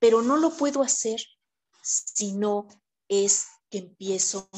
Pero 0.00 0.22
no 0.22 0.36
lo 0.36 0.56
puedo 0.56 0.82
hacer 0.82 1.20
si 1.82 2.32
no 2.32 2.66
es 3.08 3.46
que 3.70 3.78
empiezo 3.78 4.48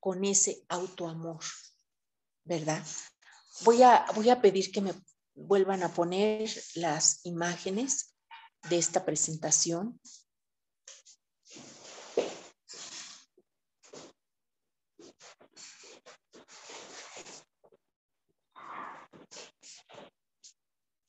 con 0.00 0.24
ese 0.24 0.64
autoamor, 0.68 1.44
¿verdad? 2.44 2.84
Voy 3.62 3.82
a, 3.82 4.06
voy 4.14 4.30
a 4.30 4.40
pedir 4.40 4.70
que 4.70 4.80
me 4.80 4.94
vuelvan 5.38 5.82
a 5.82 5.92
poner 5.92 6.50
las 6.74 7.24
imágenes 7.24 8.14
de 8.68 8.78
esta 8.78 9.04
presentación. 9.04 10.00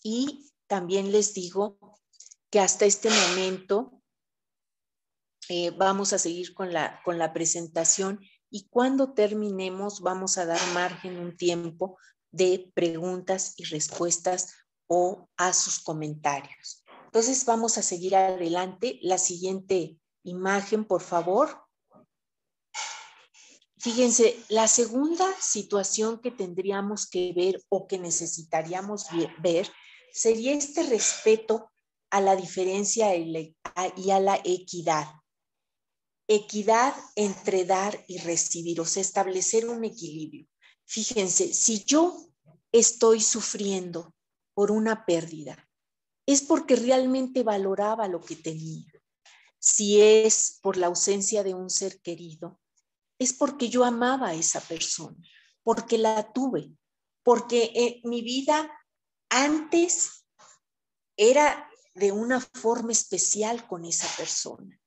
Y 0.01 0.51
también 0.67 1.11
les 1.11 1.33
digo 1.33 1.77
que 2.49 2.59
hasta 2.59 2.85
este 2.85 3.09
momento 3.09 4.01
eh, 5.49 5.71
vamos 5.71 6.13
a 6.13 6.19
seguir 6.19 6.53
con 6.53 6.73
la, 6.73 7.01
con 7.03 7.17
la 7.17 7.33
presentación 7.33 8.19
y 8.49 8.67
cuando 8.69 9.13
terminemos 9.13 10.01
vamos 10.01 10.37
a 10.37 10.45
dar 10.45 10.61
margen 10.73 11.19
un 11.19 11.35
tiempo 11.35 11.97
de 12.31 12.71
preguntas 12.73 13.53
y 13.57 13.63
respuestas 13.65 14.53
o 14.87 15.27
a 15.37 15.53
sus 15.53 15.79
comentarios. 15.79 16.83
Entonces 17.05 17.45
vamos 17.45 17.77
a 17.77 17.81
seguir 17.81 18.15
adelante. 18.15 18.99
La 19.01 19.17
siguiente 19.17 19.97
imagen, 20.23 20.85
por 20.85 21.01
favor. 21.01 21.63
Fíjense, 23.77 24.37
la 24.49 24.67
segunda 24.67 25.25
situación 25.39 26.19
que 26.19 26.31
tendríamos 26.31 27.09
que 27.09 27.31
ver 27.33 27.63
o 27.69 27.87
que 27.87 27.97
necesitaríamos 27.97 29.05
ver 29.41 29.71
sería 30.11 30.53
este 30.53 30.83
respeto 30.83 31.71
a 32.11 32.19
la 32.19 32.35
diferencia 32.35 33.15
y 33.15 33.55
a 34.11 34.19
la 34.19 34.41
equidad. 34.43 35.07
Equidad 36.27 36.93
entre 37.15 37.65
dar 37.65 38.03
y 38.07 38.17
recibir, 38.19 38.81
o 38.81 38.85
sea, 38.85 39.01
establecer 39.01 39.67
un 39.67 39.83
equilibrio. 39.85 40.45
Fíjense, 40.89 41.53
si 41.53 41.83
yo 41.83 42.17
estoy 42.71 43.21
sufriendo 43.21 44.15
por 44.55 44.71
una 44.71 45.05
pérdida, 45.05 45.69
es 46.25 46.41
porque 46.41 46.75
realmente 46.75 47.43
valoraba 47.43 48.07
lo 48.07 48.19
que 48.19 48.35
tenía. 48.35 48.91
Si 49.59 50.01
es 50.01 50.57
por 50.63 50.77
la 50.77 50.87
ausencia 50.87 51.43
de 51.43 51.53
un 51.53 51.69
ser 51.69 52.01
querido, 52.01 52.59
es 53.19 53.33
porque 53.33 53.69
yo 53.69 53.85
amaba 53.85 54.29
a 54.29 54.33
esa 54.33 54.61
persona, 54.61 55.15
porque 55.61 55.99
la 55.99 56.33
tuve, 56.33 56.75
porque 57.21 57.71
eh, 57.75 58.01
mi 58.03 58.23
vida 58.23 58.71
antes 59.29 60.25
era 61.15 61.69
de 61.93 62.11
una 62.11 62.41
forma 62.41 62.93
especial 62.93 63.67
con 63.67 63.85
esa 63.85 64.07
persona. 64.17 64.81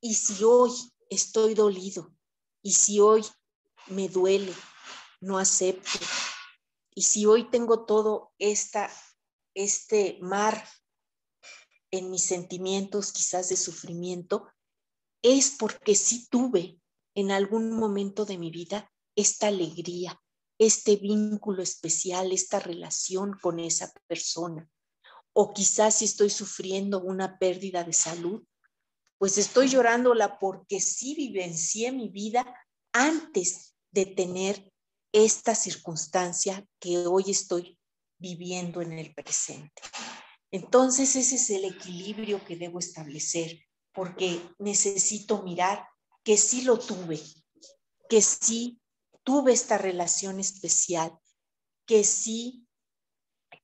Y 0.00 0.14
si 0.14 0.42
hoy 0.42 0.72
estoy 1.08 1.54
dolido, 1.54 2.12
y 2.60 2.72
si 2.72 2.98
hoy 2.98 3.24
me 3.90 4.08
duele, 4.08 4.52
no 5.20 5.38
acepto, 5.38 5.98
y 6.94 7.02
si 7.02 7.26
hoy 7.26 7.48
tengo 7.50 7.86
todo 7.86 8.32
esta, 8.38 8.90
este 9.54 10.18
mar 10.20 10.68
en 11.90 12.10
mis 12.10 12.24
sentimientos 12.24 13.12
quizás 13.12 13.48
de 13.48 13.56
sufrimiento, 13.56 14.48
es 15.22 15.56
porque 15.58 15.94
sí 15.94 16.28
tuve 16.30 16.80
en 17.14 17.30
algún 17.30 17.72
momento 17.72 18.24
de 18.24 18.38
mi 18.38 18.50
vida 18.50 18.92
esta 19.16 19.48
alegría, 19.48 20.20
este 20.58 20.96
vínculo 20.96 21.62
especial, 21.62 22.32
esta 22.32 22.60
relación 22.60 23.32
con 23.40 23.60
esa 23.60 23.92
persona. 24.06 24.68
O 25.32 25.52
quizás 25.52 25.96
si 25.96 26.04
estoy 26.04 26.30
sufriendo 26.30 27.02
una 27.02 27.38
pérdida 27.38 27.84
de 27.84 27.92
salud, 27.92 28.42
pues 29.18 29.38
estoy 29.38 29.68
llorándola 29.68 30.38
porque 30.38 30.80
sí 30.80 31.14
vivencié 31.14 31.92
mi 31.92 32.08
vida 32.08 32.44
antes 32.92 33.69
de 33.92 34.06
tener 34.06 34.72
esta 35.12 35.54
circunstancia 35.54 36.66
que 36.78 37.06
hoy 37.06 37.24
estoy 37.28 37.78
viviendo 38.18 38.82
en 38.82 38.92
el 38.92 39.14
presente. 39.14 39.82
Entonces 40.50 41.16
ese 41.16 41.36
es 41.36 41.50
el 41.50 41.64
equilibrio 41.64 42.44
que 42.44 42.56
debo 42.56 42.78
establecer 42.78 43.60
porque 43.92 44.40
necesito 44.58 45.42
mirar 45.42 45.86
que 46.22 46.36
sí 46.36 46.62
lo 46.62 46.78
tuve, 46.78 47.20
que 48.08 48.22
sí 48.22 48.80
tuve 49.24 49.52
esta 49.52 49.78
relación 49.78 50.40
especial, 50.40 51.18
que 51.86 52.04
sí 52.04 52.66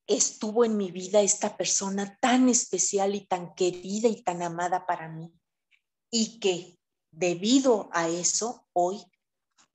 estuvo 0.07 0.65
en 0.65 0.77
mi 0.77 0.91
vida 0.91 1.21
esta 1.21 1.57
persona 1.57 2.19
tan 2.21 2.49
especial 2.49 3.15
y 3.15 3.27
tan 3.27 3.55
querida 3.55 4.09
y 4.09 4.23
tan 4.23 4.43
amada 4.43 4.87
para 4.87 5.09
mí, 5.09 5.33
y 6.11 6.39
que 6.39 6.79
debido 7.11 7.89
a 7.93 8.09
eso 8.09 8.67
hoy, 8.73 9.03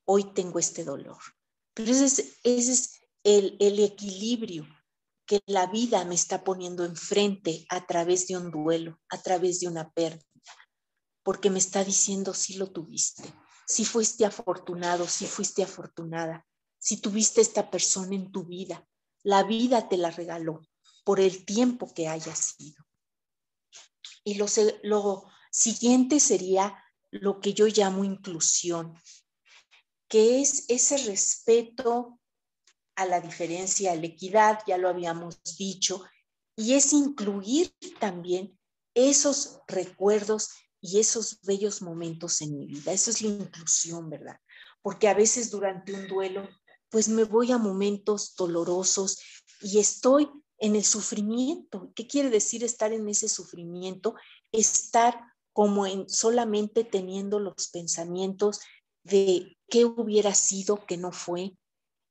hoy 0.04 0.32
tengo 0.34 0.58
este 0.58 0.84
dolor. 0.84 1.18
Pero 1.74 1.92
ese 1.92 2.36
es, 2.44 3.00
el, 3.24 3.56
el 3.60 3.78
equilibrio 3.78 4.66
que 5.26 5.40
la 5.46 5.66
vida 5.66 6.04
me 6.04 6.14
está 6.14 6.44
poniendo 6.44 6.84
enfrente 6.84 7.64
a 7.68 7.86
través 7.86 8.26
de 8.26 8.36
un 8.36 8.50
duelo, 8.50 9.00
a 9.08 9.22
través 9.22 9.60
de 9.60 9.68
una 9.68 9.90
pérdida, 9.92 10.26
porque 11.22 11.50
me 11.50 11.58
está 11.58 11.84
diciendo 11.84 12.34
si 12.34 12.54
lo 12.54 12.70
tuviste, 12.70 13.22
si 13.66 13.84
fuiste 13.84 14.24
afortunado, 14.24 15.06
si 15.06 15.26
fuiste 15.26 15.62
afortunada, 15.62 16.44
si 16.78 17.00
tuviste 17.00 17.40
esta 17.40 17.70
persona 17.70 18.14
en 18.16 18.32
tu 18.32 18.44
vida, 18.44 18.86
la 19.22 19.44
vida 19.44 19.88
te 19.88 19.96
la 19.96 20.10
regaló 20.10 20.60
por 21.04 21.20
el 21.20 21.44
tiempo 21.44 21.92
que 21.94 22.08
haya 22.08 22.34
sido. 22.34 22.84
Y 24.24 24.34
lo 24.34 24.46
siguiente 25.50 26.20
sería 26.20 26.76
lo 27.10 27.40
que 27.40 27.54
yo 27.54 27.66
llamo 27.66 28.04
inclusión, 28.04 28.98
que 30.12 30.42
es 30.42 30.66
ese 30.68 30.98
respeto 30.98 32.20
a 32.96 33.06
la 33.06 33.22
diferencia, 33.22 33.92
a 33.92 33.96
la 33.96 34.04
equidad, 34.04 34.58
ya 34.66 34.76
lo 34.76 34.90
habíamos 34.90 35.42
dicho, 35.56 36.04
y 36.54 36.74
es 36.74 36.92
incluir 36.92 37.74
también 37.98 38.58
esos 38.92 39.60
recuerdos 39.66 40.50
y 40.82 41.00
esos 41.00 41.40
bellos 41.40 41.80
momentos 41.80 42.42
en 42.42 42.58
mi 42.58 42.66
vida. 42.66 42.92
Eso 42.92 43.10
es 43.10 43.22
la 43.22 43.28
inclusión, 43.28 44.10
¿verdad? 44.10 44.36
Porque 44.82 45.08
a 45.08 45.14
veces 45.14 45.50
durante 45.50 45.94
un 45.94 46.06
duelo, 46.08 46.46
pues 46.90 47.08
me 47.08 47.24
voy 47.24 47.50
a 47.50 47.56
momentos 47.56 48.34
dolorosos 48.36 49.18
y 49.62 49.78
estoy 49.78 50.28
en 50.58 50.76
el 50.76 50.84
sufrimiento. 50.84 51.90
¿Qué 51.94 52.06
quiere 52.06 52.28
decir 52.28 52.64
estar 52.64 52.92
en 52.92 53.08
ese 53.08 53.30
sufrimiento? 53.30 54.14
Estar 54.52 55.18
como 55.54 55.86
en 55.86 56.06
solamente 56.06 56.84
teniendo 56.84 57.38
los 57.38 57.68
pensamientos 57.68 58.60
de 59.04 59.56
qué 59.68 59.84
hubiera 59.84 60.34
sido 60.34 60.84
que 60.86 60.96
no 60.96 61.12
fue, 61.12 61.56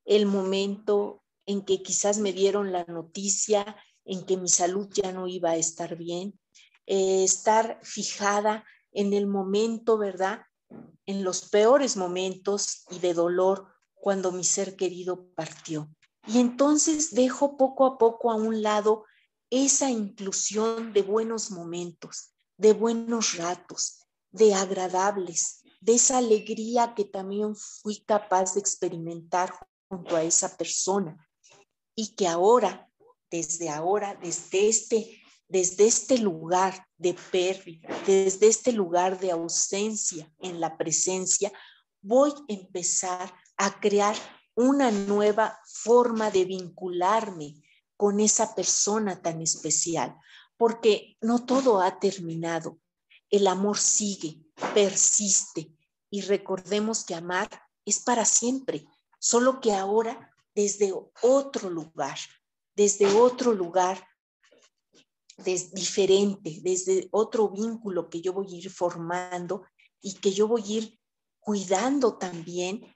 el 0.04 0.26
momento 0.26 1.22
en 1.46 1.62
que 1.64 1.82
quizás 1.82 2.18
me 2.18 2.32
dieron 2.32 2.72
la 2.72 2.84
noticia 2.84 3.76
en 4.04 4.24
que 4.24 4.36
mi 4.36 4.48
salud 4.48 4.88
ya 4.92 5.12
no 5.12 5.28
iba 5.28 5.50
a 5.50 5.56
estar 5.56 5.96
bien, 5.96 6.38
eh, 6.86 7.24
estar 7.24 7.78
fijada 7.82 8.64
en 8.92 9.12
el 9.12 9.26
momento, 9.26 9.96
¿verdad? 9.96 10.42
En 11.06 11.24
los 11.24 11.48
peores 11.48 11.96
momentos 11.96 12.84
y 12.90 12.98
de 12.98 13.14
dolor 13.14 13.68
cuando 13.94 14.32
mi 14.32 14.44
ser 14.44 14.76
querido 14.76 15.28
partió. 15.34 15.88
Y 16.26 16.38
entonces 16.38 17.12
dejo 17.12 17.56
poco 17.56 17.86
a 17.86 17.98
poco 17.98 18.30
a 18.30 18.34
un 18.34 18.62
lado 18.62 19.04
esa 19.50 19.90
inclusión 19.90 20.92
de 20.92 21.02
buenos 21.02 21.50
momentos, 21.50 22.32
de 22.56 22.72
buenos 22.72 23.36
ratos, 23.36 24.00
de 24.30 24.54
agradables, 24.54 25.61
de 25.82 25.94
esa 25.94 26.18
alegría 26.18 26.94
que 26.94 27.04
también 27.04 27.54
fui 27.56 28.00
capaz 28.04 28.54
de 28.54 28.60
experimentar 28.60 29.52
junto 29.88 30.16
a 30.16 30.22
esa 30.22 30.56
persona. 30.56 31.28
Y 31.94 32.14
que 32.14 32.26
ahora, 32.26 32.88
desde 33.30 33.68
ahora, 33.68 34.14
desde 34.22 34.68
este 34.68 35.22
desde 35.48 35.86
este 35.86 36.16
lugar 36.16 36.88
de 36.96 37.14
pérdida, 37.30 37.86
desde 38.06 38.48
este 38.48 38.72
lugar 38.72 39.20
de 39.20 39.32
ausencia 39.32 40.32
en 40.40 40.60
la 40.60 40.78
presencia, 40.78 41.52
voy 42.00 42.30
a 42.30 42.54
empezar 42.54 43.34
a 43.58 43.78
crear 43.78 44.16
una 44.54 44.90
nueva 44.90 45.60
forma 45.66 46.30
de 46.30 46.46
vincularme 46.46 47.62
con 47.98 48.18
esa 48.20 48.54
persona 48.54 49.20
tan 49.20 49.42
especial, 49.42 50.16
porque 50.56 51.18
no 51.20 51.44
todo 51.44 51.82
ha 51.82 52.00
terminado. 52.00 52.78
El 53.28 53.46
amor 53.46 53.76
sigue, 53.76 54.41
persiste. 54.74 55.70
Y 56.10 56.22
recordemos 56.22 57.04
que 57.04 57.14
amar 57.14 57.48
es 57.84 58.00
para 58.00 58.24
siempre, 58.24 58.86
solo 59.18 59.60
que 59.60 59.72
ahora 59.72 60.30
desde 60.54 60.92
otro 61.22 61.70
lugar, 61.70 62.18
desde 62.74 63.06
otro 63.06 63.52
lugar 63.52 64.06
diferente, 65.72 66.60
desde 66.62 67.08
otro 67.10 67.48
vínculo 67.48 68.08
que 68.08 68.20
yo 68.20 68.32
voy 68.32 68.54
a 68.54 68.58
ir 68.58 68.70
formando 68.70 69.64
y 70.00 70.14
que 70.14 70.32
yo 70.32 70.46
voy 70.46 70.62
a 70.62 70.76
ir 70.78 70.98
cuidando 71.40 72.18
también, 72.18 72.94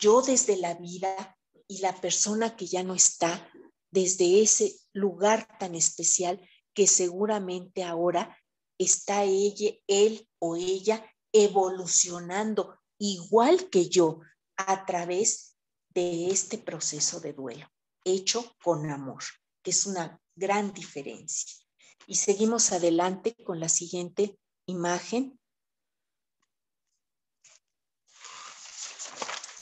yo 0.00 0.22
desde 0.22 0.56
la 0.56 0.74
vida 0.74 1.36
y 1.68 1.78
la 1.78 2.00
persona 2.00 2.56
que 2.56 2.66
ya 2.66 2.82
no 2.82 2.94
está, 2.94 3.50
desde 3.90 4.40
ese 4.40 4.74
lugar 4.92 5.46
tan 5.58 5.74
especial 5.74 6.40
que 6.72 6.86
seguramente 6.86 7.84
ahora 7.84 8.38
está 8.78 9.24
ella, 9.24 9.72
él 9.86 10.26
o 10.44 10.56
ella 10.56 11.08
evolucionando 11.32 12.80
igual 12.98 13.70
que 13.70 13.88
yo 13.88 14.20
a 14.56 14.84
través 14.84 15.56
de 15.90 16.30
este 16.30 16.58
proceso 16.58 17.20
de 17.20 17.32
duelo, 17.32 17.68
hecho 18.04 18.56
con 18.60 18.90
amor, 18.90 19.22
que 19.62 19.70
es 19.70 19.86
una 19.86 20.20
gran 20.34 20.72
diferencia. 20.72 21.64
Y 22.08 22.16
seguimos 22.16 22.72
adelante 22.72 23.36
con 23.44 23.60
la 23.60 23.68
siguiente 23.68 24.36
imagen. 24.66 25.38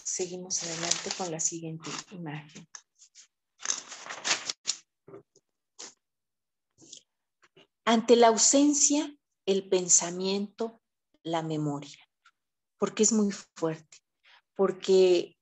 Seguimos 0.03 0.62
adelante 0.62 1.11
con 1.18 1.31
la 1.31 1.41
siguiente 1.41 1.91
imagen. 2.12 2.66
Ante 7.85 8.16
la 8.16 8.28
ausencia, 8.28 9.14
el 9.51 9.68
pensamiento, 9.68 10.80
la 11.22 11.42
memoria, 11.42 11.98
porque 12.78 13.03
es 13.03 13.12
muy 13.12 13.32
fuerte, 13.32 13.98
porque 14.55 15.36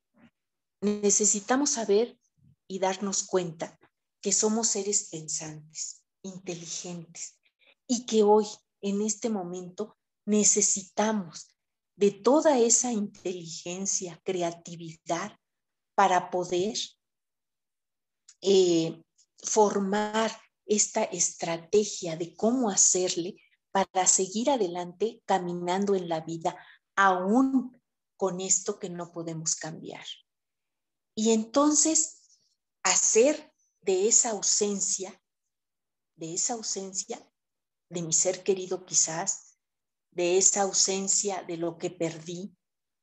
necesitamos 0.80 1.70
saber 1.70 2.18
y 2.66 2.78
darnos 2.78 3.24
cuenta 3.24 3.78
que 4.22 4.32
somos 4.32 4.68
seres 4.68 5.09
pensantes, 5.11 6.02
inteligentes 6.22 7.38
y 7.86 8.06
que 8.06 8.22
hoy, 8.22 8.46
en 8.80 9.02
este 9.02 9.28
momento, 9.28 9.98
necesitamos 10.24 11.54
de 11.96 12.11
toda 12.11 12.59
esa 12.59 12.92
inteligencia, 12.92 14.20
creatividad 14.24 15.36
para 15.94 16.30
poder 16.30 16.78
eh, 18.40 19.02
formar 19.36 20.30
esta 20.64 21.04
estrategia 21.04 22.16
de 22.16 22.34
cómo 22.34 22.70
hacerle 22.70 23.36
para 23.87 24.07
seguir 24.07 24.51
adelante 24.51 25.22
caminando 25.24 25.95
en 25.95 26.09
la 26.09 26.20
vida, 26.20 26.57
aún 26.97 27.81
con 28.16 28.41
esto 28.41 28.79
que 28.79 28.91
no 28.91 29.12
podemos 29.12 29.57
cambiar. 29.57 30.05
Y 31.14 31.33
entonces 31.33 32.41
hacer 32.83 33.53
de 33.81 34.09
esa 34.09 34.31
ausencia 34.31 35.20
de 36.18 36.35
esa 36.35 36.55
ausencia 36.55 37.24
de 37.89 38.03
mi 38.03 38.12
ser 38.12 38.43
querido 38.43 38.85
quizás, 38.85 39.57
de 40.11 40.37
esa 40.37 40.62
ausencia 40.62 41.43
de 41.45 41.57
lo 41.57 41.79
que 41.79 41.91
perdí, 41.91 42.55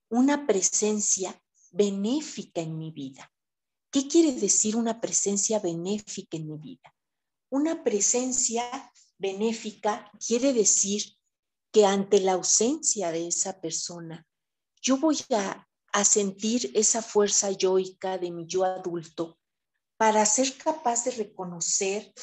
una 0.09 0.45
presencia 0.45 1.41
benéfica 1.71 2.61
en 2.61 2.77
mi 2.77 2.91
vida. 2.91 3.31
¿Qué 3.89 4.07
quiere 4.07 4.33
decir 4.33 4.75
una 4.75 4.99
presencia 4.99 5.59
benéfica 5.59 6.37
en 6.37 6.47
mi 6.47 6.57
vida? 6.57 6.93
Una 7.49 7.83
presencia 7.83 8.91
benéfica 9.17 10.11
quiere 10.25 10.53
decir 10.53 11.17
que 11.71 11.85
ante 11.85 12.19
la 12.19 12.33
ausencia 12.33 13.11
de 13.11 13.27
esa 13.27 13.59
persona, 13.59 14.25
yo 14.81 14.97
voy 14.97 15.17
a, 15.31 15.67
a 15.91 16.05
sentir 16.05 16.71
esa 16.73 17.01
fuerza 17.01 17.51
yoica 17.51 18.17
de 18.17 18.31
mi 18.31 18.45
yo 18.47 18.63
adulto 18.63 19.37
para 19.97 20.25
ser 20.25 20.57
capaz 20.57 21.05
de 21.05 21.11
reconocer 21.11 22.13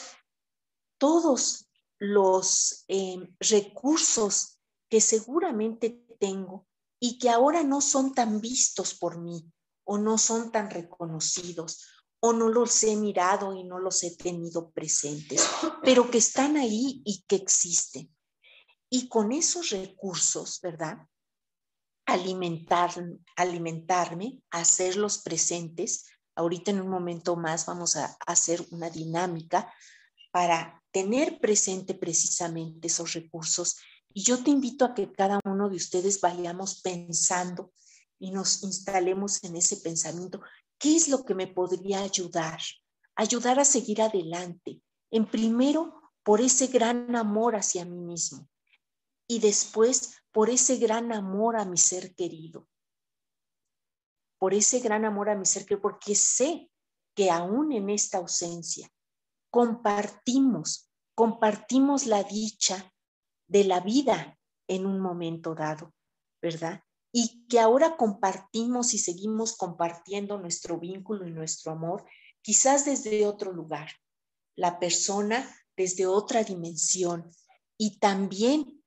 todos 0.98 1.66
los 1.98 2.84
eh, 2.88 3.16
recursos 3.40 4.58
que 4.88 5.00
seguramente 5.00 6.04
tengo 6.18 6.66
y 7.00 7.18
que 7.18 7.30
ahora 7.30 7.62
no 7.62 7.80
son 7.80 8.14
tan 8.14 8.40
vistos 8.40 8.94
por 8.94 9.20
mí 9.20 9.50
o 9.84 9.98
no 9.98 10.18
son 10.18 10.52
tan 10.52 10.70
reconocidos 10.70 11.86
o 12.24 12.32
no 12.32 12.48
los 12.48 12.84
he 12.84 12.94
mirado 12.94 13.52
y 13.52 13.64
no 13.64 13.80
los 13.80 14.04
he 14.04 14.14
tenido 14.14 14.70
presentes, 14.70 15.44
pero 15.82 16.08
que 16.08 16.18
están 16.18 16.56
ahí 16.56 17.02
y 17.04 17.24
que 17.26 17.34
existen. 17.34 18.14
Y 18.88 19.08
con 19.08 19.32
esos 19.32 19.70
recursos, 19.70 20.60
¿verdad? 20.62 20.98
Alimentar, 22.06 22.92
alimentarme, 23.34 24.40
hacerlos 24.52 25.18
presentes. 25.18 26.06
Ahorita 26.36 26.70
en 26.70 26.82
un 26.82 26.90
momento 26.90 27.34
más 27.34 27.66
vamos 27.66 27.96
a 27.96 28.16
hacer 28.24 28.64
una 28.70 28.88
dinámica 28.88 29.72
para 30.30 30.80
tener 30.92 31.40
presente 31.40 31.92
precisamente 31.92 32.86
esos 32.86 33.14
recursos. 33.14 33.78
Y 34.14 34.22
yo 34.22 34.44
te 34.44 34.50
invito 34.50 34.84
a 34.84 34.94
que 34.94 35.10
cada 35.10 35.40
uno 35.44 35.68
de 35.68 35.76
ustedes 35.76 36.20
vayamos 36.20 36.82
pensando 36.82 37.72
y 38.20 38.30
nos 38.30 38.62
instalemos 38.62 39.42
en 39.42 39.56
ese 39.56 39.78
pensamiento. 39.78 40.40
¿Qué 40.82 40.96
es 40.96 41.06
lo 41.06 41.24
que 41.24 41.36
me 41.36 41.46
podría 41.46 42.00
ayudar? 42.00 42.58
Ayudar 43.14 43.60
a 43.60 43.64
seguir 43.64 44.02
adelante. 44.02 44.82
En 45.12 45.26
primero, 45.26 46.10
por 46.24 46.40
ese 46.40 46.66
gran 46.66 47.14
amor 47.14 47.54
hacia 47.54 47.84
mí 47.84 48.00
mismo. 48.00 48.48
Y 49.28 49.38
después, 49.38 50.16
por 50.32 50.50
ese 50.50 50.78
gran 50.78 51.12
amor 51.12 51.54
a 51.56 51.64
mi 51.64 51.76
ser 51.76 52.16
querido. 52.16 52.68
Por 54.40 54.54
ese 54.54 54.80
gran 54.80 55.04
amor 55.04 55.30
a 55.30 55.36
mi 55.36 55.46
ser 55.46 55.62
querido, 55.66 55.82
porque 55.82 56.16
sé 56.16 56.68
que 57.14 57.30
aún 57.30 57.70
en 57.70 57.88
esta 57.88 58.18
ausencia, 58.18 58.90
compartimos, 59.52 60.90
compartimos 61.14 62.06
la 62.06 62.24
dicha 62.24 62.92
de 63.46 63.62
la 63.62 63.78
vida 63.78 64.36
en 64.66 64.86
un 64.86 64.98
momento 64.98 65.54
dado, 65.54 65.94
¿verdad? 66.40 66.82
Y 67.12 67.46
que 67.46 67.60
ahora 67.60 67.96
compartimos 67.96 68.94
y 68.94 68.98
seguimos 68.98 69.56
compartiendo 69.56 70.38
nuestro 70.38 70.78
vínculo 70.78 71.28
y 71.28 71.30
nuestro 71.30 71.72
amor, 71.72 72.04
quizás 72.40 72.84
desde 72.84 73.26
otro 73.26 73.52
lugar, 73.52 73.90
la 74.56 74.78
persona 74.78 75.48
desde 75.76 76.06
otra 76.06 76.42
dimensión 76.42 77.30
y 77.78 77.98
también 77.98 78.82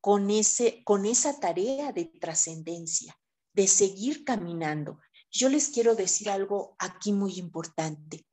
con, 0.00 0.30
ese, 0.30 0.82
con 0.84 1.06
esa 1.06 1.40
tarea 1.40 1.92
de 1.92 2.06
trascendencia, 2.06 3.18
de 3.54 3.68
seguir 3.68 4.24
caminando. 4.24 5.00
Yo 5.30 5.48
les 5.48 5.68
quiero 5.68 5.94
decir 5.94 6.28
algo 6.28 6.76
aquí 6.78 7.12
muy 7.12 7.38
importante 7.38 8.26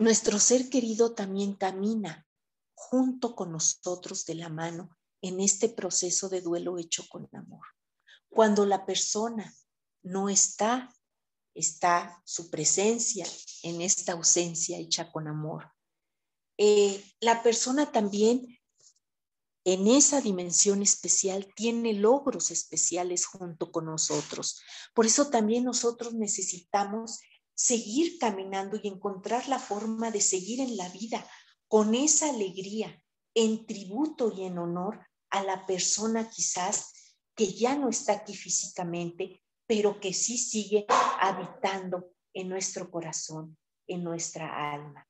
nuestro 0.00 0.38
ser 0.38 0.70
querido 0.70 1.12
también 1.12 1.52
camina 1.52 2.26
junto 2.74 3.36
con 3.36 3.52
nosotros 3.52 4.24
de 4.24 4.34
la 4.34 4.48
mano 4.48 4.96
en 5.20 5.40
este 5.40 5.68
proceso 5.68 6.30
de 6.30 6.40
duelo 6.40 6.78
hecho 6.78 7.04
con 7.10 7.28
amor. 7.34 7.66
Cuando 8.30 8.64
la 8.64 8.86
persona 8.86 9.52
no 10.02 10.28
está, 10.28 10.94
está 11.54 12.22
su 12.24 12.48
presencia 12.50 13.26
en 13.62 13.82
esta 13.82 14.12
ausencia 14.12 14.78
hecha 14.78 15.12
con 15.12 15.28
amor. 15.28 15.70
Eh, 16.56 17.04
la 17.20 17.42
persona 17.42 17.90
también 17.92 18.60
en 19.64 19.86
esa 19.88 20.20
dimensión 20.20 20.82
especial 20.82 21.52
tiene 21.54 21.92
logros 21.92 22.50
especiales 22.50 23.26
junto 23.26 23.70
con 23.70 23.86
nosotros. 23.86 24.62
Por 24.94 25.06
eso 25.06 25.28
también 25.28 25.64
nosotros 25.64 26.14
necesitamos 26.14 27.20
seguir 27.54 28.18
caminando 28.18 28.78
y 28.82 28.88
encontrar 28.88 29.48
la 29.48 29.58
forma 29.58 30.10
de 30.10 30.22
seguir 30.22 30.60
en 30.60 30.76
la 30.76 30.88
vida 30.88 31.26
con 31.68 31.94
esa 31.94 32.30
alegría, 32.30 33.02
en 33.34 33.66
tributo 33.66 34.32
y 34.34 34.44
en 34.44 34.58
honor 34.58 35.06
a 35.28 35.42
la 35.44 35.66
persona 35.66 36.30
quizás 36.30 36.92
que 37.40 37.54
ya 37.54 37.74
no 37.74 37.88
está 37.88 38.12
aquí 38.12 38.34
físicamente, 38.34 39.42
pero 39.66 39.98
que 39.98 40.12
sí 40.12 40.36
sigue 40.36 40.84
habitando 41.18 42.12
en 42.34 42.50
nuestro 42.50 42.90
corazón, 42.90 43.56
en 43.86 44.04
nuestra 44.04 44.74
alma. 44.74 45.08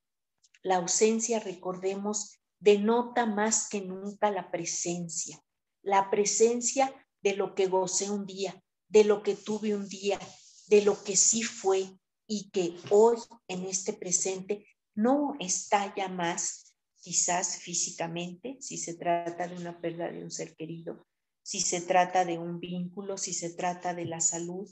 La 0.62 0.76
ausencia, 0.76 1.41
recordemos, 1.41 2.39
denota 2.61 3.26
más 3.26 3.68
que 3.68 3.81
nunca 3.81 4.31
la 4.31 4.49
presencia, 4.53 5.43
la 5.83 6.09
presencia 6.09 6.95
de 7.20 7.35
lo 7.35 7.57
que 7.57 7.66
gocé 7.66 8.09
un 8.12 8.26
día, 8.26 8.62
de 8.87 9.03
lo 9.03 9.24
que 9.24 9.35
tuve 9.35 9.74
un 9.74 9.89
día, 9.89 10.20
de 10.68 10.83
lo 10.83 11.03
que 11.03 11.16
sí 11.16 11.43
fue, 11.43 11.99
y 12.28 12.49
que 12.51 12.76
hoy 12.91 13.16
en 13.49 13.64
este 13.64 13.93
presente 13.93 14.64
no 14.95 15.35
está 15.41 15.93
ya 15.97 16.09
más 16.09 16.76
quizás 17.01 17.57
físicamente, 17.57 18.57
si 18.61 18.78
se 18.78 18.95
trata 18.95 19.49
de 19.49 19.57
una 19.57 19.81
pérdida 19.81 20.12
de 20.12 20.22
un 20.22 20.31
ser 20.31 20.55
querido, 20.55 21.05
si 21.43 21.61
se 21.61 21.80
trata 21.80 22.24
de 22.24 22.38
un 22.38 22.61
vínculo, 22.61 23.16
si 23.18 23.32
se 23.32 23.51
trata 23.51 23.95
de 23.95 24.07
la 24.07 24.20
salud. 24.20 24.68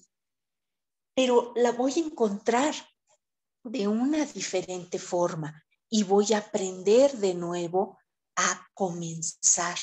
pero 1.15 1.53
la 1.57 1.73
voy 1.73 1.95
a 1.97 2.07
encontrar 2.07 2.75
de 3.65 3.89
una 3.89 4.25
diferente 4.25 5.01
forma 5.01 5.65
y 5.91 6.05
voy 6.05 6.33
a 6.33 6.39
aprender 6.39 7.19
de 7.19 7.35
nuevo 7.35 7.99
a 8.37 8.69
comenzar, 8.73 9.77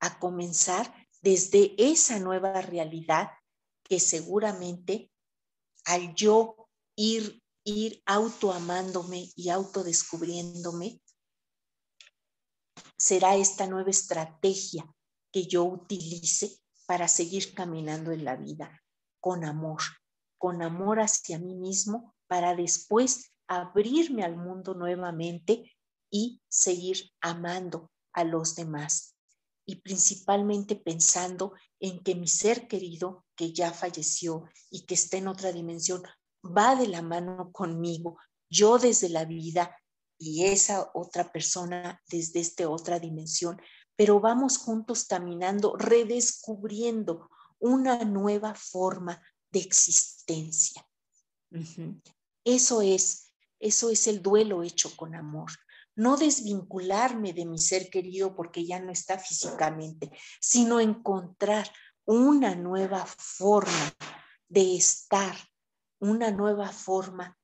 a 0.00 0.18
comenzar 0.18 0.90
desde 1.20 1.74
esa 1.76 2.18
nueva 2.18 2.62
realidad 2.62 3.28
que 3.82 4.00
seguramente 4.00 5.10
al 5.84 6.14
yo 6.14 6.68
ir, 6.96 7.42
ir 7.64 8.02
autoamándome 8.06 9.30
y 9.36 9.50
autodescubriéndome, 9.50 11.02
será 12.96 13.36
esta 13.36 13.66
nueva 13.66 13.90
estrategia 13.90 14.90
que 15.32 15.46
yo 15.46 15.64
utilice 15.64 16.58
para 16.86 17.08
seguir 17.08 17.54
caminando 17.54 18.12
en 18.12 18.24
la 18.24 18.36
vida 18.36 18.82
con 19.20 19.44
amor, 19.44 19.80
con 20.38 20.62
amor 20.62 21.00
hacia 21.00 21.38
mí 21.38 21.54
mismo 21.54 22.14
para 22.26 22.54
después 22.54 23.32
abrirme 23.46 24.22
al 24.24 24.36
mundo 24.36 24.74
nuevamente 24.74 25.76
y 26.10 26.40
seguir 26.48 27.10
amando 27.20 27.90
a 28.12 28.24
los 28.24 28.54
demás. 28.54 29.14
Y 29.66 29.76
principalmente 29.76 30.76
pensando 30.76 31.52
en 31.80 32.02
que 32.02 32.14
mi 32.14 32.28
ser 32.28 32.68
querido, 32.68 33.26
que 33.36 33.52
ya 33.52 33.72
falleció 33.72 34.44
y 34.70 34.86
que 34.86 34.94
está 34.94 35.18
en 35.18 35.28
otra 35.28 35.52
dimensión, 35.52 36.02
va 36.44 36.74
de 36.74 36.88
la 36.88 37.02
mano 37.02 37.52
conmigo, 37.52 38.18
yo 38.48 38.78
desde 38.78 39.08
la 39.08 39.24
vida 39.24 39.76
y 40.18 40.46
esa 40.46 40.90
otra 40.94 41.30
persona 41.30 42.02
desde 42.08 42.40
esta 42.40 42.68
otra 42.68 42.98
dimensión, 42.98 43.60
pero 43.98 44.20
vamos 44.20 44.58
juntos 44.58 45.06
caminando, 45.06 45.74
redescubriendo 45.76 47.28
una 47.58 48.04
nueva 48.04 48.54
forma 48.54 49.20
de 49.50 49.58
existencia. 49.58 50.86
Eso 52.44 52.80
es, 52.80 53.34
eso 53.58 53.90
es 53.90 54.06
el 54.06 54.22
duelo 54.22 54.62
hecho 54.62 54.96
con 54.96 55.16
amor. 55.16 55.50
No 55.96 56.16
desvincularme 56.16 57.32
de 57.32 57.44
mi 57.44 57.58
ser 57.58 57.90
querido 57.90 58.36
porque 58.36 58.64
ya 58.64 58.78
no 58.78 58.92
está 58.92 59.18
físicamente, 59.18 60.12
sino 60.40 60.78
encontrar 60.78 61.68
una 62.04 62.54
nueva 62.54 63.04
forma 63.04 63.92
de 64.46 64.76
estar, 64.76 65.36
una 65.98 66.30
nueva 66.30 66.68
forma 66.68 67.36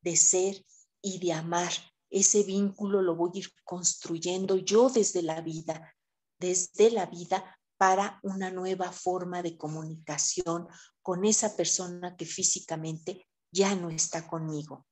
de 0.00 0.16
ser 0.16 0.66
y 1.00 1.20
de 1.20 1.34
amar. 1.34 1.70
Ese 2.10 2.42
vínculo 2.42 3.00
lo 3.00 3.14
voy 3.14 3.30
a 3.36 3.38
ir 3.38 3.52
construyendo 3.62 4.56
yo 4.56 4.90
desde 4.90 5.22
la 5.22 5.40
vida, 5.40 5.94
desde 6.40 6.90
la 6.90 7.06
vida 7.06 7.58
para 7.76 8.18
una 8.22 8.50
nueva 8.50 8.92
forma 8.92 9.42
de 9.42 9.56
comunicación 9.56 10.66
con 11.02 11.24
esa 11.24 11.56
persona 11.56 12.16
que 12.16 12.26
físicamente 12.26 13.26
ya 13.52 13.74
no 13.74 13.90
está 13.90 14.26
conmigo. 14.26 14.86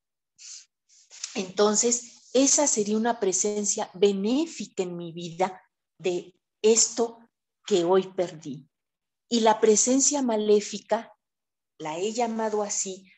Entonces, 1.35 2.31
esa 2.33 2.67
sería 2.67 2.97
una 2.97 3.21
presencia 3.21 3.91
benéfica 3.95 4.83
en 4.83 4.97
mi 4.97 5.13
vida 5.13 5.63
de 5.99 6.35
esto 6.63 7.19
que 7.67 7.85
hoy 7.85 8.13
perdí. 8.15 8.69
Y 9.29 9.41
la 9.41 9.61
presencia 9.61 10.23
maléfica, 10.23 11.13
la 11.79 11.99
he 11.99 12.13
llamado 12.13 12.63
así, 12.63 13.11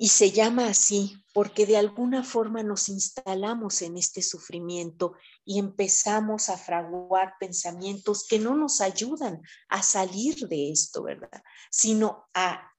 y 0.00 0.08
se 0.08 0.30
llama 0.30 0.68
así 0.68 1.24
porque 1.34 1.66
de 1.66 1.76
alguna 1.76 2.22
forma 2.22 2.62
nos 2.62 2.88
instalamos 2.88 3.82
en 3.82 3.96
este 3.96 4.22
sufrimiento 4.22 5.14
y 5.44 5.58
empezamos 5.58 6.48
a 6.48 6.56
fraguar 6.56 7.34
pensamientos 7.40 8.24
que 8.28 8.38
no 8.38 8.56
nos 8.56 8.80
ayudan 8.80 9.42
a 9.68 9.82
salir 9.82 10.46
de 10.46 10.70
esto, 10.70 11.02
¿verdad? 11.02 11.42
Sino 11.70 12.28
a, 12.32 12.72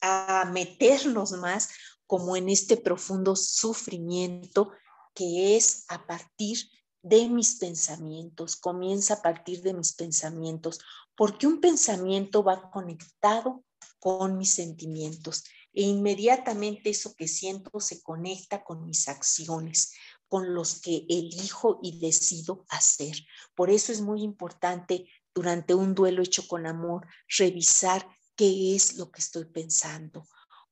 a 0.00 0.50
meternos 0.52 1.32
más 1.32 1.68
como 2.06 2.36
en 2.36 2.48
este 2.48 2.76
profundo 2.76 3.36
sufrimiento 3.36 4.72
que 5.14 5.56
es 5.56 5.84
a 5.88 6.04
partir 6.04 6.58
de 7.02 7.28
mis 7.28 7.58
pensamientos, 7.58 8.56
comienza 8.56 9.14
a 9.14 9.22
partir 9.22 9.62
de 9.62 9.72
mis 9.72 9.94
pensamientos, 9.94 10.80
porque 11.16 11.46
un 11.46 11.60
pensamiento 11.60 12.42
va 12.42 12.70
conectado 12.72 13.64
con 14.00 14.36
mis 14.36 14.54
sentimientos 14.54 15.44
e 15.76 15.82
inmediatamente 15.82 16.88
eso 16.88 17.14
que 17.14 17.28
siento 17.28 17.80
se 17.80 18.02
conecta 18.02 18.64
con 18.64 18.86
mis 18.86 19.08
acciones, 19.08 19.92
con 20.26 20.54
los 20.54 20.80
que 20.80 21.04
elijo 21.10 21.78
y 21.82 22.00
decido 22.00 22.64
hacer. 22.70 23.14
Por 23.54 23.68
eso 23.68 23.92
es 23.92 24.00
muy 24.00 24.22
importante 24.22 25.06
durante 25.34 25.74
un 25.74 25.94
duelo 25.94 26.22
hecho 26.22 26.48
con 26.48 26.66
amor 26.66 27.06
revisar 27.28 28.08
qué 28.34 28.74
es 28.74 28.96
lo 28.96 29.10
que 29.10 29.20
estoy 29.20 29.44
pensando, 29.44 30.26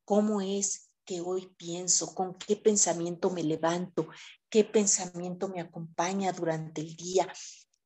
cómo 0.07 0.41
es 0.41 0.91
que 1.05 1.21
hoy 1.21 1.53
pienso, 1.59 2.15
con 2.15 2.35
qué 2.35 2.57
pensamiento 2.57 3.29
me 3.29 3.43
levanto, 3.43 4.09
qué 4.49 4.65
pensamiento 4.65 5.49
me 5.49 5.61
acompaña 5.61 6.33
durante 6.33 6.81
el 6.81 6.97
día, 6.97 7.31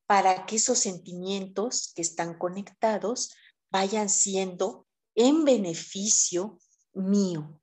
para 0.07 0.47
que 0.47 0.55
esos 0.55 0.79
sentimientos 0.79 1.93
que 1.97 2.03
están 2.03 2.39
conectados 2.39 3.35
vayan 3.71 4.09
siendo 4.09 4.87
en 5.16 5.45
beneficio 5.45 6.61
mío, 6.99 7.61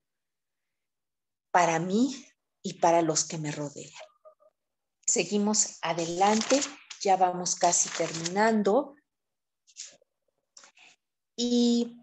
para 1.51 1.79
mí 1.79 2.25
y 2.61 2.73
para 2.73 3.01
los 3.01 3.25
que 3.25 3.37
me 3.37 3.51
rodean. 3.51 3.91
Seguimos 5.05 5.77
adelante, 5.81 6.59
ya 7.01 7.15
vamos 7.15 7.55
casi 7.55 7.89
terminando. 7.89 8.95
Y, 11.35 11.97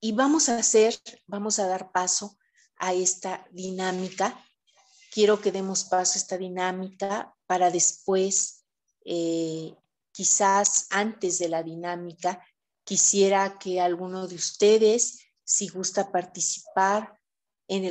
y 0.00 0.12
vamos 0.12 0.48
a 0.48 0.58
hacer, 0.58 1.00
vamos 1.26 1.58
a 1.58 1.66
dar 1.66 1.90
paso 1.92 2.36
a 2.76 2.92
esta 2.92 3.46
dinámica. 3.50 4.44
Quiero 5.12 5.40
que 5.40 5.52
demos 5.52 5.84
paso 5.84 6.14
a 6.14 6.22
esta 6.22 6.36
dinámica 6.36 7.34
para 7.46 7.70
después, 7.70 8.64
eh, 9.04 9.74
quizás 10.10 10.86
antes 10.90 11.38
de 11.38 11.48
la 11.48 11.62
dinámica, 11.62 12.44
quisiera 12.84 13.58
que 13.58 13.80
alguno 13.80 14.26
de 14.26 14.34
ustedes 14.34 15.21
si 15.44 15.68
gusta 15.68 16.10
participar 16.10 17.18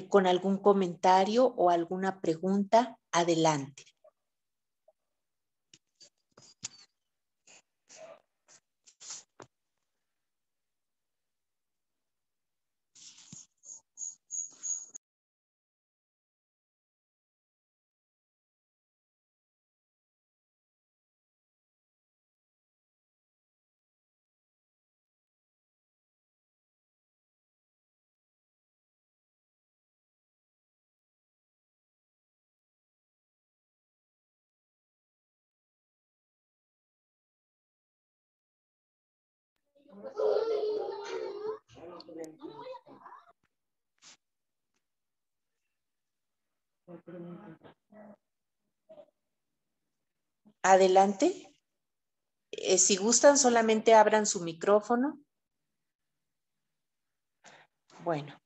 con 0.10 0.28
algún 0.28 0.58
comentario 0.58 1.46
o 1.46 1.70
alguna 1.70 2.22
pregunta, 2.22 2.98
adelante. 3.12 3.86
Adelante. 50.64 51.52
Eh, 52.52 52.78
si 52.78 52.98
gustan, 52.98 53.38
solamente 53.38 53.94
abran 53.94 54.26
su 54.26 54.42
micrófono. 54.42 55.20
Bueno. 58.04 58.38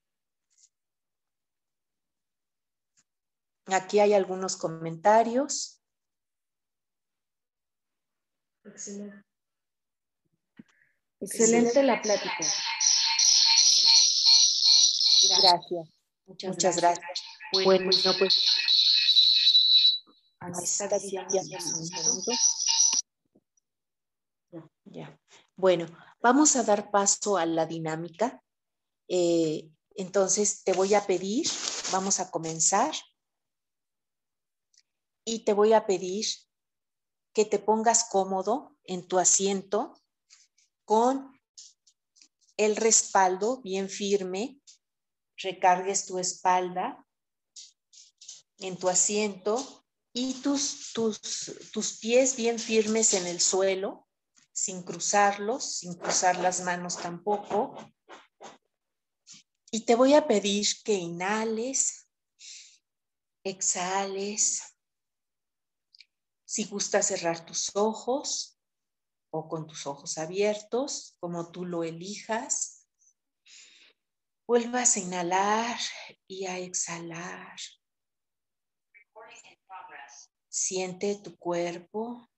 Aquí 3.68 4.00
hay 4.00 4.14
algunos 4.14 4.58
comentarios. 4.58 5.82
Excelente. 8.64 9.26
Excelente 11.20 11.84
la 11.84 12.02
plática. 12.02 12.46
Gracias. 15.42 15.90
Muchas, 16.28 16.78
gracias. 16.78 17.25
Bueno, 17.52 17.90
pues. 18.18 18.46
Ya. 24.86 25.20
Bueno, 25.56 25.86
vamos 26.22 26.56
a 26.56 26.64
dar 26.64 26.92
paso 26.92 27.38
a 27.38 27.46
la 27.46 27.66
dinámica. 27.66 28.42
Eh, 29.08 29.70
entonces, 29.96 30.64
te 30.64 30.74
voy 30.74 30.94
a 30.94 31.06
pedir, 31.06 31.48
vamos 31.92 32.20
a 32.20 32.30
comenzar. 32.30 32.94
Y 35.24 35.44
te 35.44 35.54
voy 35.54 35.74
a 35.74 35.86
pedir 35.86 36.26
que 37.34 37.46
te 37.46 37.60
pongas 37.60 38.08
cómodo 38.10 38.78
en 38.84 39.08
tu 39.08 39.20
asiento 39.20 39.94
con 40.86 41.36
el 42.58 42.76
respaldo 42.76 43.62
bien 43.62 43.90
firme 43.90 44.62
recargues 45.38 46.06
tu 46.06 46.18
espalda 46.20 47.05
en 48.60 48.78
tu 48.78 48.90
asiento 48.90 49.86
y 50.14 50.36
tus, 50.42 50.94
tus, 50.94 51.20
tus 51.72 51.98
pies 52.00 52.36
bien 52.36 52.58
firmes 52.58 53.14
en 53.14 53.28
el 53.28 53.42
suelo, 53.42 54.08
sin 54.54 54.84
cruzarlos, 54.84 55.78
sin 55.80 55.96
cruzar 55.96 56.40
las 56.40 56.62
manos 56.62 56.98
tampoco. 56.98 57.76
Y 59.72 59.82
te 59.82 59.96
voy 59.96 60.14
a 60.14 60.26
pedir 60.26 60.66
que 60.86 60.94
inhales, 60.94 62.08
exhales. 63.44 64.62
Si 66.46 66.64
gustas 66.64 67.08
cerrar 67.08 67.46
tus 67.46 67.76
ojos 67.76 68.58
o 69.32 69.50
con 69.50 69.68
tus 69.68 69.86
ojos 69.86 70.18
abiertos, 70.18 71.18
como 71.20 71.52
tú 71.52 71.66
lo 71.66 71.84
elijas. 71.84 72.88
Vuelvas 74.48 74.96
a 74.96 75.00
inhalar 75.00 75.78
y 76.28 76.46
a 76.46 76.58
exhalar. 76.60 77.58
Siente 80.58 81.16
tu 81.16 81.36
cuerpo. 81.36 82.30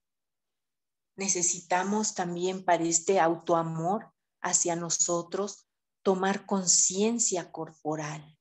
Necesitamos 1.15 2.15
también 2.15 2.65
para 2.65 2.83
este 2.83 3.19
autoamor 3.19 4.11
hacia 4.41 4.75
nosotros 4.75 5.67
tomar 6.01 6.47
conciencia 6.47 7.51
corporal, 7.51 8.35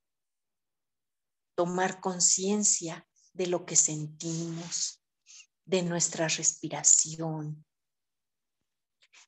tomar 1.54 2.00
conciencia 2.00 3.06
de 3.34 3.48
lo 3.48 3.66
que 3.66 3.76
sentimos, 3.76 5.04
de 5.66 5.82
nuestra 5.82 6.26
respiración, 6.26 7.66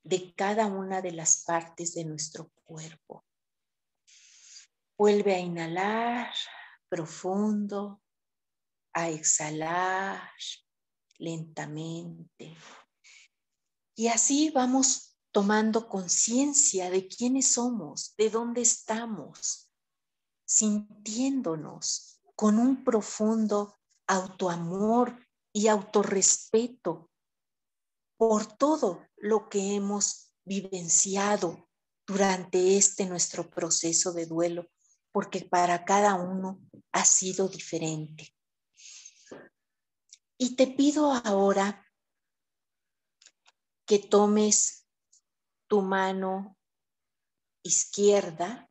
de 0.03 0.35
cada 0.35 0.65
una 0.65 1.03
de 1.03 1.13
las 1.13 1.45
partes 1.45 1.93
de 1.93 2.07
nuestro 2.07 2.49
cuerpo. 2.65 3.27
Vuelve 4.97 5.35
a 5.35 5.41
inhalar 5.41 6.33
profundo 6.89 8.01
a 8.99 9.11
exhalar 9.11 10.21
lentamente. 11.19 12.57
Y 13.95 14.09
así 14.09 14.51
vamos 14.51 15.17
tomando 15.31 15.89
conciencia 15.89 16.91
de 16.91 17.07
quiénes 17.07 17.53
somos, 17.53 18.15
de 18.17 18.31
dónde 18.31 18.63
estamos, 18.63 19.71
sintiéndonos 20.45 22.21
con 22.35 22.59
un 22.59 22.83
profundo 22.83 23.79
autoamor 24.07 25.27
y 25.53 25.69
autorrespeto 25.69 27.11
por 28.17 28.47
todo 28.47 29.07
lo 29.17 29.49
que 29.49 29.77
hemos 29.77 30.33
vivenciado 30.45 31.69
durante 32.07 32.77
este 32.77 33.07
nuestro 33.07 33.49
proceso 33.49 34.13
de 34.13 34.27
duelo, 34.27 34.67
porque 35.13 35.43
para 35.43 35.85
cada 35.85 36.15
uno 36.15 36.61
ha 36.93 37.05
sido 37.05 37.49
diferente. 37.49 38.35
Y 40.39 40.55
te 40.55 40.69
pido 40.69 41.13
ahora 41.13 41.85
que 43.85 43.99
tomes 43.99 44.87
tu 45.67 45.83
mano 45.83 46.57
izquierda, 47.63 48.71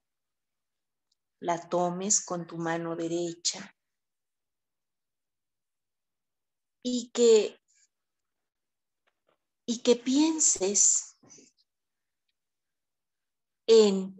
la 1.41 1.68
tomes 1.68 2.24
con 2.24 2.47
tu 2.47 2.57
mano 2.57 2.95
derecha 2.95 3.76
y 6.82 7.11
que 7.11 7.59
y 9.65 9.84
que 9.84 9.97
pienses 9.97 11.18
en 13.68 14.15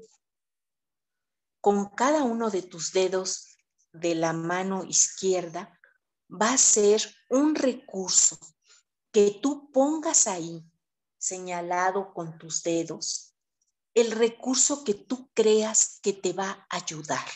con 1.62 1.90
cada 1.96 2.24
uno 2.24 2.50
de 2.50 2.62
tus 2.62 2.92
dedos 2.92 3.58
de 3.94 4.16
la 4.16 4.34
mano 4.34 4.84
izquierda 4.84 5.77
va 6.30 6.54
a 6.54 6.58
ser 6.58 7.02
un 7.30 7.56
recurso 7.56 8.38
que 9.12 9.40
tú 9.42 9.72
pongas 9.72 10.28
ahí, 10.28 10.64
señalado 11.18 12.14
con 12.14 12.38
tus 12.38 12.64
dedos, 12.64 13.36
el 13.94 14.12
recurso 14.12 14.84
que 14.84 14.94
tú 14.94 15.30
creas 15.34 16.00
que 16.02 16.14
te 16.14 16.34
va 16.34 16.68
a 16.70 16.78
ayudar, 16.78 17.28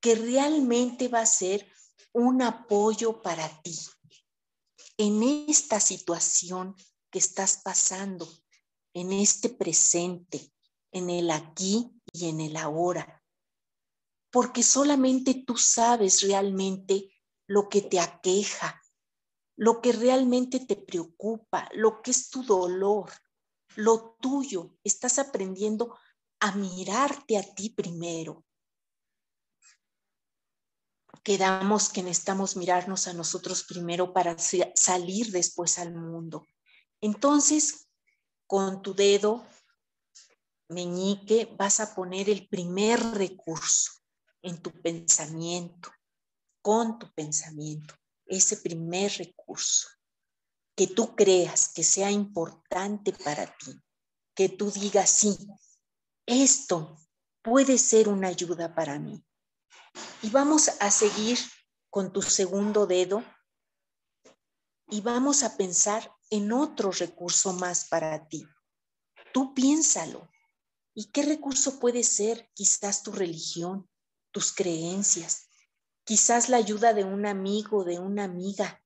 que 0.00 0.14
realmente 0.14 1.08
va 1.08 1.20
a 1.20 1.26
ser 1.26 1.66
un 2.12 2.42
apoyo 2.42 3.22
para 3.22 3.48
ti 3.62 3.78
en 4.98 5.22
esta 5.48 5.80
situación 5.80 6.74
que 7.10 7.18
estás 7.18 7.60
pasando, 7.62 8.28
en 8.94 9.12
este 9.12 9.48
presente, 9.48 10.52
en 10.90 11.10
el 11.10 11.30
aquí 11.30 11.90
y 12.12 12.28
en 12.28 12.40
el 12.40 12.56
ahora. 12.56 13.22
Porque 14.30 14.62
solamente 14.62 15.44
tú 15.46 15.56
sabes 15.56 16.22
realmente 16.22 17.15
lo 17.46 17.68
que 17.68 17.82
te 17.82 18.00
aqueja, 18.00 18.82
lo 19.56 19.80
que 19.80 19.92
realmente 19.92 20.60
te 20.60 20.76
preocupa, 20.76 21.68
lo 21.72 22.02
que 22.02 22.10
es 22.10 22.28
tu 22.28 22.42
dolor, 22.42 23.10
lo 23.76 24.16
tuyo. 24.20 24.76
Estás 24.84 25.18
aprendiendo 25.18 25.98
a 26.40 26.52
mirarte 26.52 27.38
a 27.38 27.42
ti 27.42 27.70
primero. 27.70 28.44
Quedamos 31.22 31.88
que 31.88 32.02
necesitamos 32.02 32.56
mirarnos 32.56 33.08
a 33.08 33.12
nosotros 33.12 33.64
primero 33.64 34.12
para 34.12 34.36
salir 34.38 35.32
después 35.32 35.78
al 35.78 35.94
mundo. 35.94 36.46
Entonces, 37.00 37.88
con 38.46 38.82
tu 38.82 38.94
dedo 38.94 39.44
meñique 40.68 41.54
vas 41.58 41.80
a 41.80 41.94
poner 41.94 42.28
el 42.28 42.48
primer 42.48 43.00
recurso 43.00 43.92
en 44.42 44.60
tu 44.62 44.70
pensamiento 44.70 45.95
con 46.66 46.98
tu 46.98 47.08
pensamiento, 47.14 47.94
ese 48.26 48.56
primer 48.56 49.12
recurso 49.12 49.86
que 50.74 50.88
tú 50.88 51.14
creas 51.14 51.68
que 51.68 51.84
sea 51.84 52.10
importante 52.10 53.12
para 53.12 53.46
ti, 53.56 53.80
que 54.34 54.48
tú 54.48 54.72
digas, 54.72 55.08
sí, 55.08 55.38
esto 56.26 56.98
puede 57.40 57.78
ser 57.78 58.08
una 58.08 58.26
ayuda 58.26 58.74
para 58.74 58.98
mí. 58.98 59.24
Y 60.22 60.30
vamos 60.30 60.72
a 60.80 60.90
seguir 60.90 61.38
con 61.88 62.12
tu 62.12 62.20
segundo 62.20 62.88
dedo 62.88 63.22
y 64.90 65.02
vamos 65.02 65.44
a 65.44 65.56
pensar 65.56 66.12
en 66.30 66.50
otro 66.50 66.90
recurso 66.90 67.52
más 67.52 67.84
para 67.84 68.26
ti. 68.26 68.44
Tú 69.32 69.54
piénsalo. 69.54 70.28
¿Y 70.94 71.12
qué 71.12 71.22
recurso 71.22 71.78
puede 71.78 72.02
ser? 72.02 72.50
Quizás 72.54 73.04
tu 73.04 73.12
religión, 73.12 73.88
tus 74.32 74.52
creencias, 74.52 75.45
quizás 76.06 76.48
la 76.48 76.58
ayuda 76.58 76.94
de 76.94 77.02
un 77.02 77.26
amigo, 77.26 77.84
de 77.84 77.98
una 77.98 78.24
amiga. 78.24 78.80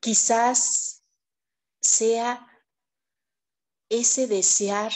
Quizás 0.00 1.02
sea 1.82 2.46
ese 3.88 4.28
desear 4.28 4.92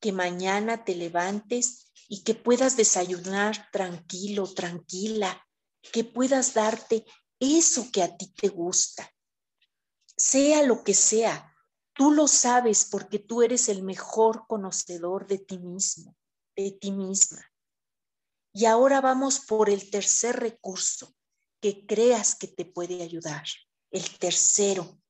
que 0.00 0.12
mañana 0.12 0.84
te 0.84 0.94
levantes 0.94 1.92
y 2.08 2.24
que 2.24 2.34
puedas 2.34 2.76
desayunar 2.76 3.70
tranquilo, 3.72 4.46
tranquila, 4.52 5.48
que 5.90 6.04
puedas 6.04 6.52
darte 6.52 7.06
eso 7.40 7.90
que 7.90 8.02
a 8.02 8.16
ti 8.18 8.34
te 8.34 8.48
gusta. 8.48 9.10
Sea 10.14 10.62
lo 10.62 10.84
que 10.84 10.92
sea, 10.92 11.56
tú 11.94 12.10
lo 12.10 12.28
sabes 12.28 12.84
porque 12.84 13.18
tú 13.18 13.40
eres 13.40 13.70
el 13.70 13.82
mejor 13.82 14.46
conocedor 14.46 15.26
de 15.26 15.38
ti 15.38 15.58
mismo, 15.58 16.14
de 16.54 16.72
ti 16.72 16.92
misma. 16.92 17.51
Y 18.52 18.66
ahora 18.66 19.00
vamos 19.00 19.40
por 19.40 19.70
el 19.70 19.90
tercer 19.90 20.36
recurso 20.36 21.14
que 21.60 21.86
creas 21.86 22.34
que 22.34 22.48
te 22.48 22.64
puede 22.64 23.02
ayudar. 23.02 23.44
El 23.90 24.18
tercero. 24.18 25.00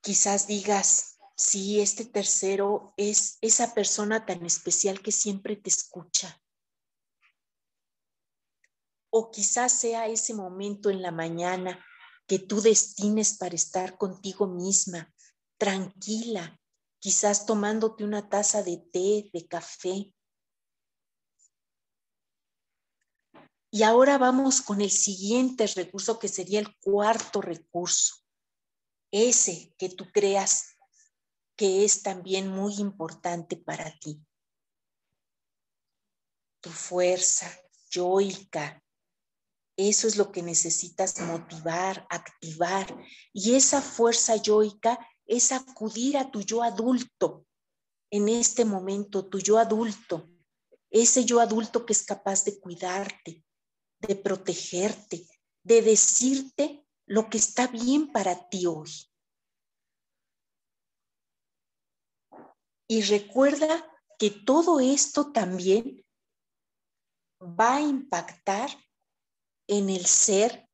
Quizás 0.00 0.46
digas, 0.46 1.18
sí, 1.36 1.80
este 1.80 2.04
tercero 2.04 2.94
es 2.96 3.38
esa 3.40 3.74
persona 3.74 4.24
tan 4.24 4.44
especial 4.44 5.00
que 5.02 5.12
siempre 5.12 5.56
te 5.56 5.70
escucha. 5.70 6.42
O 9.10 9.30
quizás 9.30 9.72
sea 9.72 10.08
ese 10.08 10.34
momento 10.34 10.90
en 10.90 11.00
la 11.00 11.12
mañana 11.12 11.84
que 12.26 12.38
tú 12.38 12.60
destines 12.60 13.36
para 13.36 13.54
estar 13.54 13.96
contigo 13.96 14.48
misma, 14.48 15.14
tranquila, 15.58 16.60
quizás 16.98 17.46
tomándote 17.46 18.04
una 18.04 18.28
taza 18.28 18.62
de 18.62 18.78
té, 18.78 19.30
de 19.32 19.46
café, 19.46 20.12
Y 23.70 23.82
ahora 23.82 24.18
vamos 24.18 24.62
con 24.62 24.80
el 24.80 24.90
siguiente 24.90 25.66
recurso 25.66 26.18
que 26.18 26.28
sería 26.28 26.60
el 26.60 26.76
cuarto 26.78 27.40
recurso. 27.40 28.16
Ese 29.10 29.74
que 29.78 29.88
tú 29.88 30.10
creas 30.12 30.76
que 31.56 31.84
es 31.84 32.02
también 32.02 32.48
muy 32.48 32.74
importante 32.74 33.56
para 33.56 33.98
ti. 33.98 34.20
Tu 36.60 36.70
fuerza 36.70 37.50
yoica. 37.90 38.82
Eso 39.76 40.08
es 40.08 40.16
lo 40.16 40.32
que 40.32 40.42
necesitas 40.42 41.20
motivar, 41.20 42.06
activar. 42.10 42.96
Y 43.32 43.54
esa 43.54 43.82
fuerza 43.82 44.36
yoica 44.36 44.98
es 45.26 45.52
acudir 45.52 46.16
a 46.16 46.30
tu 46.30 46.40
yo 46.40 46.62
adulto, 46.62 47.46
en 48.10 48.28
este 48.28 48.64
momento, 48.64 49.26
tu 49.26 49.38
yo 49.38 49.58
adulto, 49.58 50.28
ese 50.90 51.24
yo 51.24 51.40
adulto 51.40 51.84
que 51.84 51.92
es 51.92 52.04
capaz 52.04 52.44
de 52.44 52.58
cuidarte, 52.60 53.44
de 54.06 54.16
protegerte, 54.16 55.26
de 55.62 55.82
decirte 55.82 56.86
lo 57.06 57.28
que 57.28 57.38
está 57.38 57.66
bien 57.66 58.12
para 58.12 58.48
ti 58.48 58.66
hoy. 58.66 58.90
Y 62.88 63.02
recuerda 63.02 63.84
que 64.18 64.30
todo 64.30 64.80
esto 64.80 65.32
también 65.32 66.04
va 67.40 67.76
a 67.76 67.80
impactar 67.80 68.70
en 69.66 69.90
el 69.90 70.06
ser 70.06 70.68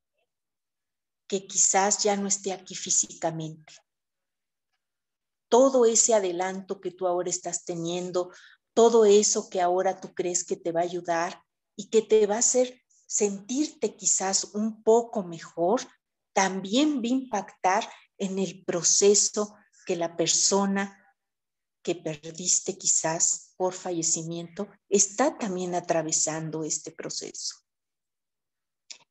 que 1.26 1.46
quizás 1.46 2.02
ya 2.02 2.16
no 2.16 2.28
esté 2.28 2.52
aquí 2.52 2.74
físicamente. 2.74 3.72
Todo 5.48 5.86
ese 5.86 6.14
adelanto 6.14 6.80
que 6.80 6.90
tú 6.90 7.06
ahora 7.06 7.30
estás 7.30 7.64
teniendo, 7.64 8.30
todo 8.74 9.04
eso 9.06 9.48
que 9.48 9.60
ahora 9.60 10.00
tú 10.00 10.14
crees 10.14 10.44
que 10.44 10.56
te 10.56 10.72
va 10.72 10.80
a 10.80 10.84
ayudar 10.84 11.42
y 11.76 11.88
que 11.88 12.02
te 12.02 12.26
va 12.26 12.36
a 12.36 12.40
hacer 12.40 12.81
sentirte 13.12 13.94
quizás 13.94 14.54
un 14.54 14.82
poco 14.82 15.22
mejor, 15.22 15.82
también 16.32 17.02
va 17.02 17.04
a 17.04 17.08
impactar 17.08 17.90
en 18.16 18.38
el 18.38 18.64
proceso 18.64 19.54
que 19.84 19.96
la 19.96 20.16
persona 20.16 20.98
que 21.82 21.94
perdiste 21.94 22.78
quizás 22.78 23.52
por 23.58 23.74
fallecimiento 23.74 24.66
está 24.88 25.36
también 25.36 25.74
atravesando 25.74 26.64
este 26.64 26.90
proceso. 26.90 27.56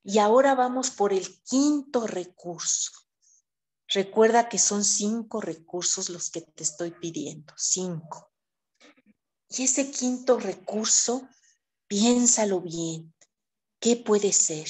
Y 0.04 0.18
ahora 0.18 0.56
vamos 0.56 0.90
por 0.90 1.14
el 1.14 1.40
quinto 1.44 2.08
recurso. 2.08 2.92
Recuerda 3.88 4.50
que 4.50 4.58
son 4.58 4.84
cinco 4.84 5.42
recursos 5.42 6.10
los 6.10 6.32
que 6.32 6.42
te 6.42 6.64
estoy 6.64 6.90
pidiendo, 6.90 7.54
cinco. 7.56 8.32
Y 9.48 9.66
ese 9.66 9.92
quinto 9.92 10.40
recurso, 10.40 11.30
piénsalo 11.88 12.62
bien. 12.62 13.14
¿Qué 13.82 13.96
puede 13.96 14.32
ser? 14.32 14.70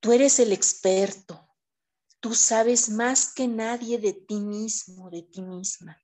Tú 0.00 0.10
eres 0.12 0.40
el 0.40 0.52
experto. 0.52 1.48
Tú 2.18 2.34
sabes 2.34 2.88
más 2.88 3.32
que 3.32 3.46
nadie 3.46 3.98
de 3.98 4.12
ti 4.12 4.40
mismo, 4.40 5.08
de 5.08 5.22
ti 5.22 5.40
misma. 5.40 6.02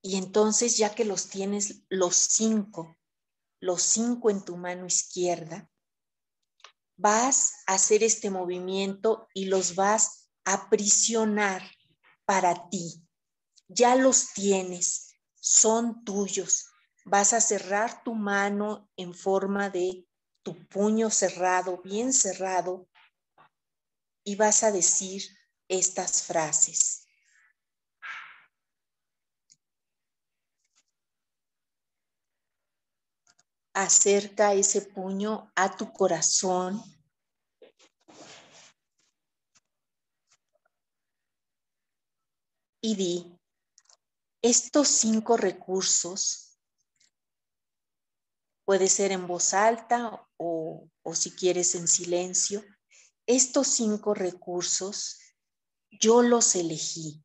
Y 0.00 0.16
entonces, 0.16 0.78
ya 0.78 0.94
que 0.94 1.04
los 1.04 1.28
tienes 1.28 1.82
los 1.90 2.16
cinco, 2.16 2.96
los 3.60 3.82
cinco 3.82 4.30
en 4.30 4.42
tu 4.42 4.56
mano 4.56 4.86
izquierda, 4.86 5.70
vas 6.96 7.52
a 7.66 7.74
hacer 7.74 8.02
este 8.02 8.30
movimiento 8.30 9.28
y 9.34 9.44
los 9.44 9.74
vas 9.74 10.30
a 10.46 10.54
aprisionar 10.54 11.62
para 12.24 12.70
ti. 12.70 13.06
Ya 13.68 13.96
los 13.96 14.32
tienes, 14.32 15.14
son 15.34 16.04
tuyos. 16.04 16.71
Vas 17.04 17.32
a 17.32 17.40
cerrar 17.40 18.02
tu 18.04 18.14
mano 18.14 18.88
en 18.96 19.14
forma 19.14 19.70
de 19.70 20.06
tu 20.42 20.54
puño 20.68 21.10
cerrado, 21.10 21.80
bien 21.82 22.12
cerrado, 22.12 22.88
y 24.24 24.36
vas 24.36 24.62
a 24.62 24.72
decir 24.72 25.22
estas 25.68 26.22
frases. 26.22 27.02
acerca 33.74 34.52
ese 34.52 34.82
puño 34.82 35.50
a 35.54 35.76
tu 35.76 35.92
corazón. 35.92 36.82
Y 42.84 42.96
di, 42.96 43.38
estos 44.42 44.88
cinco 44.88 45.36
recursos, 45.36 46.51
puede 48.64 48.88
ser 48.88 49.12
en 49.12 49.26
voz 49.26 49.54
alta 49.54 50.26
o, 50.36 50.88
o 51.02 51.14
si 51.14 51.32
quieres 51.32 51.74
en 51.74 51.88
silencio, 51.88 52.64
estos 53.26 53.68
cinco 53.68 54.14
recursos 54.14 55.18
yo 55.90 56.22
los 56.22 56.54
elegí. 56.54 57.24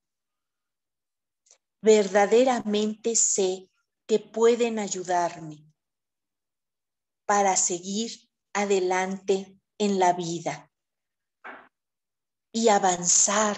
Verdaderamente 1.81 3.15
sé 3.15 3.69
que 4.07 4.19
pueden 4.19 4.79
ayudarme 4.79 5.63
para 7.25 7.55
seguir 7.55 8.29
adelante 8.53 9.59
en 9.77 9.99
la 9.99 10.13
vida 10.13 10.71
y 12.51 12.69
avanzar, 12.69 13.57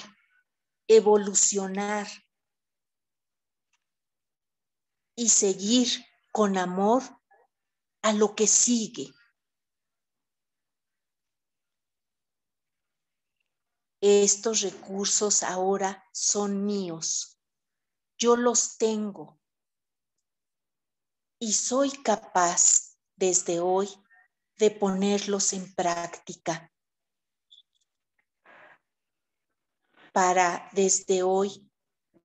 evolucionar 0.88 2.08
y 5.16 5.30
seguir 5.30 5.88
con 6.32 6.58
amor 6.58 7.19
a 8.02 8.14
lo 8.14 8.36
que 8.36 8.48
sigue. 8.48 9.14
Estos 14.02 14.62
recursos 14.62 15.44
ahora 15.44 16.04
son 16.14 16.66
míos. 16.66 17.40
Yo 18.18 18.36
los 18.36 18.78
tengo 18.78 19.40
y 21.40 21.54
soy 21.54 21.92
capaz 21.92 22.98
desde 23.16 23.60
hoy 23.60 23.90
de 24.58 24.72
ponerlos 24.72 25.54
en 25.54 25.74
práctica 25.74 26.72
para 30.12 30.70
desde 30.74 31.24
hoy 31.24 31.70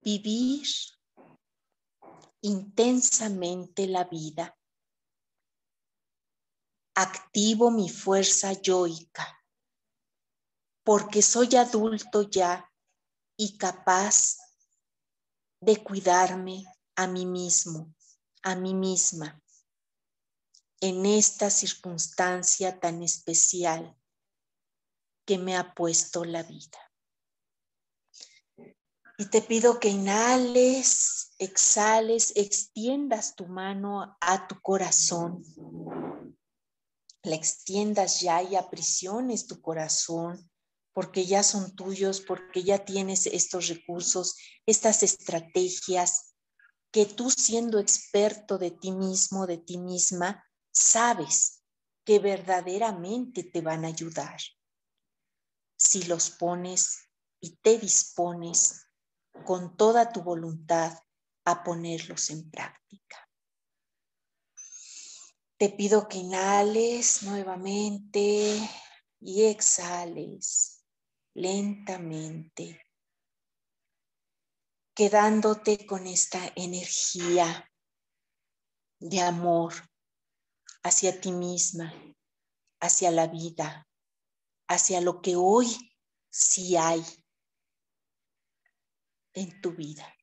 vivir 0.02 0.66
intensamente 2.40 3.86
la 3.86 4.04
vida. 4.04 4.56
Activo 6.94 7.70
mi 7.70 7.88
fuerza 7.88 8.52
yoica 8.52 9.26
porque 10.84 11.22
soy 11.22 11.56
adulto 11.56 12.22
ya 12.22 12.70
y 13.36 13.56
capaz 13.56 14.36
de 15.60 15.82
cuidarme 15.82 16.66
a 16.94 17.06
mí 17.06 17.24
mismo, 17.26 17.94
a 18.42 18.54
mí 18.54 18.74
misma 18.74 19.40
en 20.80 21.06
esta 21.06 21.48
circunstancia 21.48 22.78
tan 22.78 23.02
especial 23.02 23.96
que 25.24 25.38
me 25.38 25.56
ha 25.56 25.74
puesto 25.74 26.26
la 26.26 26.42
vida. 26.42 26.78
Y 29.16 29.26
te 29.30 29.40
pido 29.40 29.80
que 29.80 29.88
inhales, 29.88 31.32
exhales, 31.38 32.32
extiendas 32.36 33.34
tu 33.34 33.46
mano 33.46 34.18
a 34.20 34.46
tu 34.46 34.60
corazón. 34.60 35.42
La 37.24 37.34
extiendas 37.34 38.20
ya 38.20 38.42
y 38.42 38.54
aprisiones 38.54 39.46
tu 39.46 39.60
corazón 39.60 40.50
porque 40.92 41.26
ya 41.26 41.42
son 41.42 41.74
tuyos, 41.74 42.20
porque 42.20 42.62
ya 42.62 42.84
tienes 42.84 43.26
estos 43.26 43.66
recursos, 43.66 44.36
estas 44.64 45.02
estrategias 45.02 46.36
que 46.92 47.04
tú 47.04 47.30
siendo 47.30 47.80
experto 47.80 48.56
de 48.58 48.70
ti 48.70 48.92
mismo, 48.92 49.48
de 49.48 49.58
ti 49.58 49.78
misma, 49.78 50.44
sabes 50.72 51.64
que 52.04 52.20
verdaderamente 52.20 53.42
te 53.42 53.60
van 53.60 53.84
a 53.84 53.88
ayudar 53.88 54.38
si 55.76 56.04
los 56.04 56.30
pones 56.30 57.08
y 57.40 57.56
te 57.56 57.78
dispones 57.78 58.86
con 59.44 59.76
toda 59.76 60.12
tu 60.12 60.22
voluntad 60.22 60.96
a 61.44 61.64
ponerlos 61.64 62.30
en 62.30 62.48
práctica. 62.50 63.23
Te 65.56 65.70
pido 65.70 66.08
que 66.08 66.18
inhales 66.18 67.22
nuevamente 67.22 68.58
y 69.20 69.44
exhales 69.44 70.84
lentamente, 71.34 72.80
quedándote 74.94 75.86
con 75.86 76.06
esta 76.06 76.40
energía 76.56 77.70
de 78.98 79.20
amor 79.20 79.74
hacia 80.82 81.20
ti 81.20 81.32
misma, 81.32 81.92
hacia 82.80 83.10
la 83.10 83.26
vida, 83.26 83.88
hacia 84.68 85.00
lo 85.00 85.20
que 85.22 85.36
hoy 85.36 85.94
sí 86.30 86.76
hay 86.76 87.04
en 89.34 89.60
tu 89.60 89.72
vida. 89.72 90.13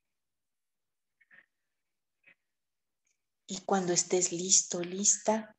Y 3.52 3.60
cuando 3.66 3.91
estés 3.91 4.32
listo, 4.32 4.80
lista, 4.80 5.58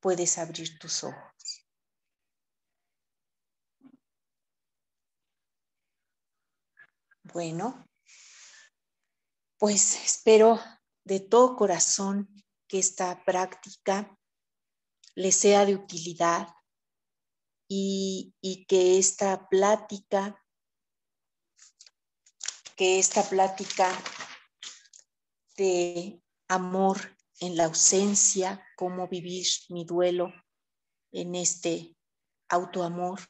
puedes 0.00 0.38
abrir 0.38 0.76
tus 0.80 1.04
ojos. 1.04 1.68
Bueno, 7.22 7.88
pues 9.56 9.94
espero 10.04 10.58
de 11.04 11.20
todo 11.20 11.54
corazón 11.54 12.28
que 12.66 12.80
esta 12.80 13.24
práctica 13.24 14.18
le 15.14 15.30
sea 15.30 15.64
de 15.64 15.76
utilidad 15.76 16.48
y, 17.68 18.34
que 18.66 18.98
esta 18.98 19.48
plática 19.48 20.44
que 22.74 22.98
esta 22.98 23.22
plática 23.22 23.88
de 25.56 26.21
amor 26.52 27.16
en 27.40 27.56
la 27.56 27.64
ausencia, 27.64 28.62
cómo 28.76 29.08
vivir 29.08 29.46
mi 29.70 29.84
duelo 29.84 30.32
en 31.10 31.34
este 31.34 31.96
autoamor 32.48 33.20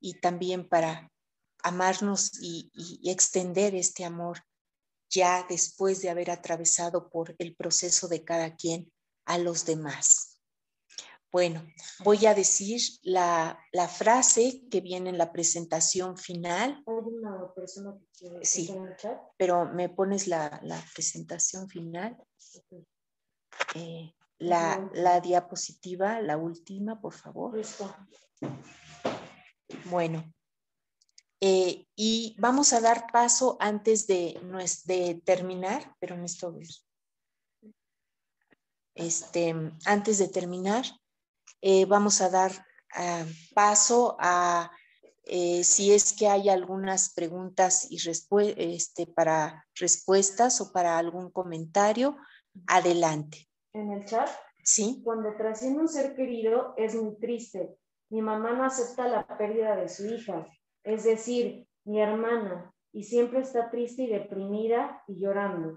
y 0.00 0.14
también 0.20 0.68
para 0.68 1.12
amarnos 1.62 2.32
y, 2.40 2.70
extender 3.04 3.74
este 3.74 4.04
amor 4.04 4.42
ya 5.10 5.44
después 5.48 6.00
de 6.00 6.10
haber 6.10 6.30
atravesado 6.30 7.10
por 7.10 7.34
el 7.38 7.54
proceso 7.54 8.08
de 8.08 8.24
cada 8.24 8.56
quien 8.56 8.92
a 9.26 9.38
los 9.38 9.64
demás. 9.64 10.27
Bueno, 11.30 11.62
voy 12.04 12.24
a 12.24 12.34
decir 12.34 12.80
la, 13.02 13.58
frase 13.88 14.62
que 14.70 14.80
viene 14.80 15.10
en 15.10 15.18
la 15.18 15.30
presentación 15.30 16.16
final. 16.16 16.82
¿Hay 16.86 16.94
una 16.94 17.52
persona 17.54 17.98
que 18.18 18.40
sí, 18.42 18.74
pero 19.36 19.66
me 19.66 19.90
pones 19.90 20.26
la, 20.26 20.60
presentación 20.94 21.68
final. 21.68 22.16
Eh, 23.74 24.14
la, 24.38 24.90
la, 24.94 25.20
diapositiva, 25.20 26.22
la 26.22 26.38
última, 26.38 26.98
por 27.00 27.12
favor. 27.12 27.60
Bueno, 29.90 30.32
eh, 31.40 31.86
y 31.94 32.36
vamos 32.38 32.72
a 32.72 32.80
dar 32.80 33.06
paso 33.12 33.56
antes 33.60 34.06
de, 34.06 34.40
de 34.86 35.22
terminar, 35.24 35.94
pero 36.00 36.14
en 36.14 36.24
esto 36.24 36.56
este, 38.94 39.54
antes 39.84 40.18
de 40.18 40.28
terminar, 40.28 40.84
eh, 41.60 41.84
vamos 41.84 42.20
a 42.20 42.30
dar 42.30 42.52
ah, 42.94 43.24
paso 43.54 44.16
a 44.18 44.70
eh, 45.24 45.62
si 45.62 45.92
es 45.92 46.12
que 46.12 46.26
hay 46.26 46.48
algunas 46.48 47.12
preguntas 47.12 47.86
y 47.90 47.98
este, 48.56 49.06
para 49.06 49.66
respuestas 49.74 50.60
o 50.60 50.72
para 50.72 50.96
algún 50.96 51.30
comentario, 51.30 52.16
adelante. 52.66 53.48
En 53.74 53.92
el 53.92 54.04
chat. 54.06 54.28
Sí. 54.64 55.02
Cuando 55.04 55.34
trasciende 55.36 55.80
un 55.80 55.88
ser 55.88 56.14
querido 56.14 56.74
es 56.76 56.94
muy 56.94 57.16
triste. 57.18 57.76
Mi 58.10 58.22
mamá 58.22 58.52
no 58.52 58.64
acepta 58.64 59.06
la 59.06 59.26
pérdida 59.36 59.76
de 59.76 59.88
su 59.88 60.06
hija 60.06 60.46
es 60.88 61.04
decir, 61.04 61.66
mi 61.84 62.00
hermana, 62.00 62.72
y 62.92 63.04
siempre 63.04 63.40
está 63.40 63.70
triste 63.70 64.04
y 64.04 64.06
deprimida 64.08 65.02
y 65.06 65.20
llorando, 65.20 65.76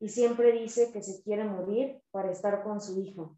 y 0.00 0.08
siempre 0.08 0.52
dice 0.52 0.90
que 0.90 1.02
se 1.02 1.22
quiere 1.22 1.44
morir 1.44 2.00
para 2.10 2.30
estar 2.30 2.62
con 2.62 2.80
su 2.80 2.98
hijo. 3.00 3.37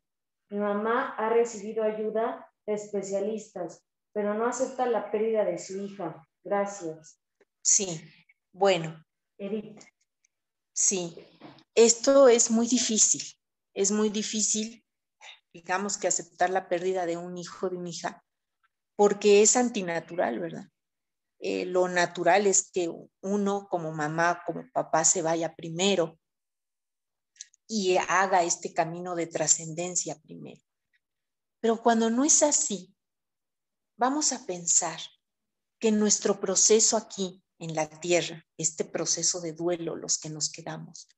Mi 0.50 0.58
mamá 0.58 1.14
ha 1.16 1.28
recibido 1.28 1.84
ayuda 1.84 2.50
de 2.66 2.74
especialistas, 2.74 3.84
pero 4.12 4.34
no 4.34 4.46
acepta 4.46 4.84
la 4.86 5.10
pérdida 5.10 5.44
de 5.44 5.58
su 5.58 5.80
hija. 5.80 6.26
Gracias. 6.42 7.20
Sí, 7.62 8.02
bueno. 8.52 9.04
Edith. 9.38 9.80
Sí, 10.72 11.14
esto 11.74 12.28
es 12.28 12.50
muy 12.50 12.66
difícil. 12.66 13.22
Es 13.74 13.92
muy 13.92 14.10
difícil, 14.10 14.84
digamos 15.52 15.96
que 15.96 16.08
aceptar 16.08 16.50
la 16.50 16.68
pérdida 16.68 17.06
de 17.06 17.16
un 17.16 17.38
hijo, 17.38 17.70
de 17.70 17.76
una 17.76 17.90
hija, 17.90 18.24
porque 18.96 19.42
es 19.42 19.56
antinatural, 19.56 20.40
¿verdad? 20.40 20.64
Eh, 21.38 21.64
lo 21.64 21.88
natural 21.88 22.48
es 22.48 22.70
que 22.72 22.92
uno 23.22 23.68
como 23.70 23.92
mamá, 23.92 24.42
como 24.44 24.68
papá 24.72 25.04
se 25.04 25.22
vaya 25.22 25.54
primero 25.54 26.18
y 27.72 27.96
haga 27.96 28.42
este 28.42 28.74
camino 28.74 29.14
de 29.14 29.28
trascendencia 29.28 30.18
primero. 30.20 30.60
Pero 31.60 31.80
cuando 31.80 32.10
no 32.10 32.24
es 32.24 32.42
así, 32.42 32.92
vamos 33.96 34.32
a 34.32 34.44
pensar 34.44 34.98
que 35.78 35.92
nuestro 35.92 36.40
proceso 36.40 36.96
aquí 36.96 37.44
en 37.60 37.76
la 37.76 37.88
tierra, 37.88 38.44
este 38.58 38.84
proceso 38.84 39.40
de 39.40 39.52
duelo, 39.52 39.94
los 39.94 40.18
que 40.18 40.30
nos 40.30 40.50
quedamos, 40.50 41.08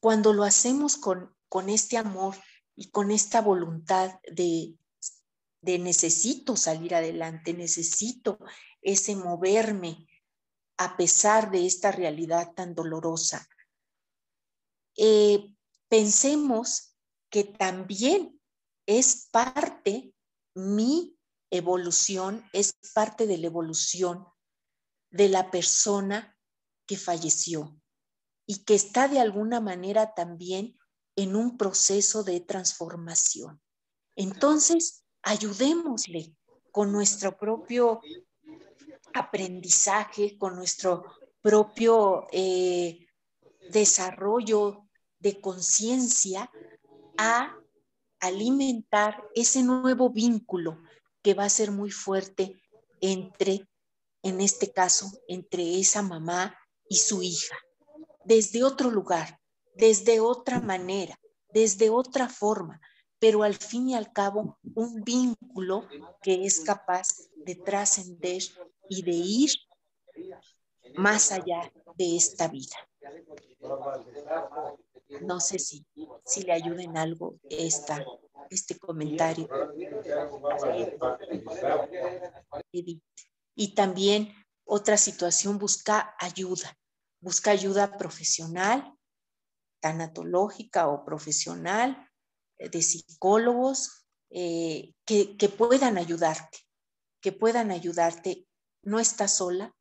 cuando 0.00 0.32
lo 0.32 0.42
hacemos 0.42 0.96
con, 0.96 1.32
con 1.48 1.68
este 1.68 1.96
amor 1.96 2.34
y 2.74 2.90
con 2.90 3.12
esta 3.12 3.40
voluntad 3.40 4.18
de, 4.28 4.74
de 5.60 5.78
necesito 5.78 6.56
salir 6.56 6.92
adelante, 6.96 7.54
necesito 7.54 8.40
ese 8.82 9.14
moverme 9.14 10.08
a 10.76 10.96
pesar 10.96 11.52
de 11.52 11.66
esta 11.66 11.92
realidad 11.92 12.52
tan 12.54 12.74
dolorosa. 12.74 13.48
Eh, 14.96 15.52
pensemos 15.88 16.96
que 17.30 17.44
también 17.44 18.40
es 18.86 19.28
parte, 19.30 20.14
mi 20.54 21.16
evolución 21.50 22.44
es 22.52 22.74
parte 22.94 23.26
de 23.26 23.38
la 23.38 23.46
evolución 23.46 24.26
de 25.10 25.28
la 25.28 25.50
persona 25.50 26.36
que 26.86 26.96
falleció 26.96 27.80
y 28.46 28.64
que 28.64 28.74
está 28.74 29.08
de 29.08 29.20
alguna 29.20 29.60
manera 29.60 30.14
también 30.14 30.78
en 31.16 31.34
un 31.34 31.56
proceso 31.56 32.22
de 32.22 32.40
transformación. 32.40 33.60
Entonces, 34.14 35.04
ayudémosle 35.22 36.36
con 36.70 36.92
nuestro 36.92 37.36
propio 37.36 38.00
aprendizaje, 39.14 40.36
con 40.38 40.56
nuestro 40.56 41.04
propio 41.40 42.26
eh, 42.32 43.06
desarrollo 43.70 44.85
de 45.18 45.40
conciencia 45.40 46.50
a 47.18 47.56
alimentar 48.20 49.22
ese 49.34 49.62
nuevo 49.62 50.10
vínculo 50.10 50.78
que 51.22 51.34
va 51.34 51.44
a 51.44 51.50
ser 51.50 51.70
muy 51.70 51.90
fuerte 51.90 52.60
entre, 53.00 53.66
en 54.22 54.40
este 54.40 54.72
caso, 54.72 55.10
entre 55.28 55.78
esa 55.78 56.02
mamá 56.02 56.56
y 56.88 56.96
su 56.96 57.22
hija, 57.22 57.56
desde 58.24 58.64
otro 58.64 58.90
lugar, 58.90 59.40
desde 59.74 60.20
otra 60.20 60.60
manera, 60.60 61.18
desde 61.52 61.90
otra 61.90 62.28
forma, 62.28 62.80
pero 63.18 63.42
al 63.42 63.54
fin 63.54 63.88
y 63.88 63.94
al 63.94 64.12
cabo 64.12 64.58
un 64.74 65.02
vínculo 65.02 65.88
que 66.22 66.44
es 66.44 66.60
capaz 66.60 67.08
de 67.34 67.54
trascender 67.54 68.42
y 68.88 69.02
de 69.02 69.12
ir 69.12 69.50
más 70.96 71.32
allá 71.32 71.72
de 71.96 72.16
esta 72.16 72.48
vida. 72.48 72.76
No 75.22 75.40
sé 75.40 75.58
si, 75.58 75.86
si 76.24 76.42
le 76.42 76.52
ayuda 76.52 76.82
en 76.82 76.96
algo 76.96 77.38
esta, 77.48 78.04
este 78.50 78.78
comentario. 78.78 79.48
Y 83.54 83.74
también 83.74 84.34
otra 84.64 84.96
situación, 84.96 85.58
busca 85.58 86.14
ayuda, 86.18 86.76
busca 87.20 87.52
ayuda 87.52 87.96
profesional, 87.96 88.92
tanatológica 89.80 90.88
o 90.88 91.04
profesional, 91.04 92.10
eh, 92.58 92.68
de 92.68 92.82
psicólogos 92.82 94.06
eh, 94.30 94.92
que, 95.04 95.36
que 95.36 95.48
puedan 95.48 95.98
ayudarte, 95.98 96.58
que 97.20 97.32
puedan 97.32 97.70
ayudarte. 97.70 98.46
No 98.82 98.98
estás 98.98 99.36
sola, 99.36 99.72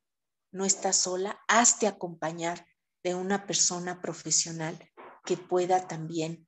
no 0.51 0.65
estás 0.65 0.97
sola, 0.97 1.39
hazte 1.47 1.87
acompañar 1.87 2.65
de 3.03 3.15
una 3.15 3.45
persona 3.45 4.01
profesional 4.01 4.77
que 5.25 5.37
pueda 5.37 5.87
también 5.87 6.45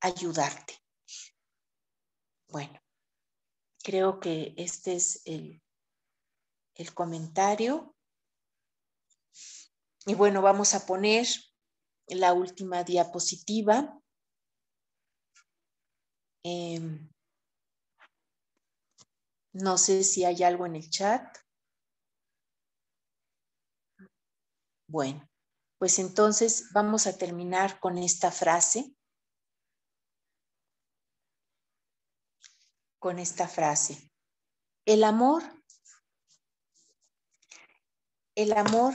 ayudarte. 0.00 0.74
Bueno, 2.48 2.80
creo 3.82 4.20
que 4.20 4.54
este 4.56 4.94
es 4.94 5.22
el, 5.24 5.62
el 6.74 6.94
comentario. 6.94 7.94
Y 10.06 10.14
bueno, 10.14 10.42
vamos 10.42 10.74
a 10.74 10.86
poner 10.86 11.26
la 12.08 12.32
última 12.32 12.84
diapositiva. 12.84 14.00
Em, 16.44 17.08
no 19.52 19.78
sé 19.78 20.04
si 20.04 20.24
hay 20.24 20.42
algo 20.42 20.66
en 20.66 20.76
el 20.76 20.88
chat. 20.90 21.38
Bueno, 24.88 25.28
pues 25.78 25.98
entonces 25.98 26.70
vamos 26.72 27.06
a 27.06 27.16
terminar 27.16 27.80
con 27.80 27.98
esta 27.98 28.30
frase. 28.30 28.94
Con 32.98 33.18
esta 33.18 33.46
frase. 33.46 34.10
El 34.84 35.04
amor, 35.04 35.42
el 38.34 38.52
amor, 38.52 38.94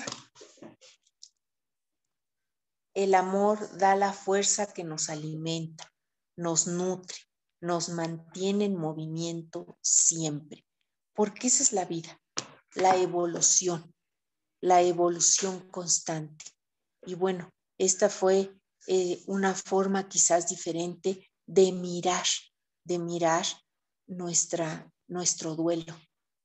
el 2.93 3.13
amor 3.13 3.77
da 3.77 3.95
la 3.95 4.13
fuerza 4.13 4.73
que 4.73 4.83
nos 4.83 5.09
alimenta, 5.09 5.93
nos 6.35 6.67
nutre, 6.67 7.17
nos 7.61 7.89
mantiene 7.89 8.65
en 8.65 8.75
movimiento 8.75 9.77
siempre, 9.81 10.65
porque 11.13 11.47
esa 11.47 11.63
es 11.63 11.73
la 11.73 11.85
vida, 11.85 12.19
la 12.75 12.95
evolución 12.95 13.93
la 14.61 14.81
evolución 14.81 15.59
constante. 15.71 16.45
Y 17.05 17.15
bueno, 17.15 17.49
esta 17.77 18.09
fue 18.09 18.53
eh, 18.87 19.23
una 19.27 19.53
forma 19.53 20.07
quizás 20.07 20.47
diferente 20.47 21.29
de 21.45 21.71
mirar, 21.71 22.25
de 22.85 22.99
mirar 22.99 23.45
nuestra, 24.07 24.91
nuestro 25.07 25.55
duelo, 25.55 25.95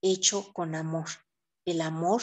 hecho 0.02 0.52
con 0.52 0.74
amor, 0.74 1.08
el 1.64 1.80
amor 1.80 2.22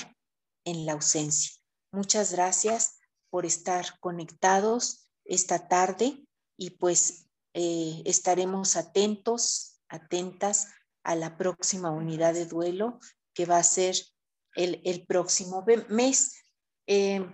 en 0.65 0.85
la 0.85 0.93
ausencia, 0.93 1.51
muchas 1.91 2.31
gracias 2.31 2.97
por 3.29 3.45
estar 3.45 3.99
conectados 3.99 5.07
esta 5.25 5.67
tarde 5.67 6.25
y 6.57 6.71
pues 6.71 7.27
eh, 7.53 8.01
estaremos 8.05 8.75
atentos, 8.75 9.79
atentas 9.89 10.67
a 11.03 11.15
la 11.15 11.37
próxima 11.37 11.91
unidad 11.91 12.33
de 12.33 12.45
duelo 12.45 12.99
que 13.33 13.45
va 13.45 13.57
a 13.57 13.63
ser 13.63 13.95
el, 14.55 15.05
próximo 15.07 15.65
mes. 15.89 16.43
Eh, 16.87 17.25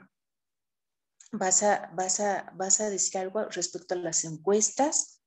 ¿vas, 1.31 1.63
a, 1.63 1.91
vas, 1.93 2.19
a, 2.19 2.51
¿Vas 2.55 2.79
a 2.81 2.89
decir 2.89 3.17
algo 3.17 3.45
respecto 3.45 3.93
a 3.93 3.97
las 3.97 4.23
encuestas? 4.25 5.21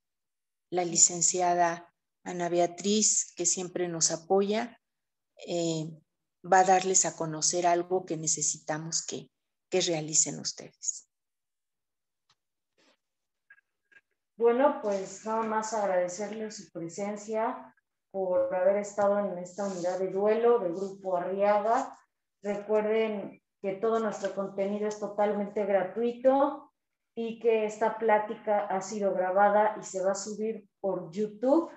La 0.70 0.84
licenciada 0.84 1.92
Ana 2.24 2.48
Beatriz, 2.48 3.32
que 3.36 3.46
siempre 3.46 3.88
nos 3.88 4.10
apoya, 4.10 4.80
eh, 5.46 5.90
va 6.50 6.60
a 6.60 6.64
darles 6.64 7.04
a 7.04 7.16
conocer 7.16 7.66
algo 7.66 8.06
que 8.06 8.16
necesitamos 8.16 9.04
que, 9.04 9.30
que 9.68 9.80
realicen 9.80 10.38
ustedes. 10.38 11.08
Bueno, 14.36 14.80
pues 14.82 15.24
nada 15.24 15.42
más 15.42 15.72
agradecerles 15.72 16.56
su 16.56 16.70
presencia 16.70 17.74
por 18.10 18.54
haber 18.54 18.76
estado 18.76 19.18
en 19.18 19.38
esta 19.38 19.66
unidad 19.66 19.98
de 19.98 20.08
duelo 20.08 20.58
del 20.58 20.74
Grupo 20.74 21.16
Arriaga. 21.16 21.98
Recuerden 22.42 23.41
que 23.62 23.74
todo 23.74 24.00
nuestro 24.00 24.34
contenido 24.34 24.88
es 24.88 24.98
totalmente 24.98 25.64
gratuito 25.64 26.70
y 27.14 27.38
que 27.38 27.64
esta 27.64 27.96
plática 27.98 28.66
ha 28.66 28.80
sido 28.82 29.14
grabada 29.14 29.76
y 29.80 29.84
se 29.84 30.02
va 30.02 30.12
a 30.12 30.16
subir 30.16 30.68
por 30.80 31.10
YouTube 31.10 31.70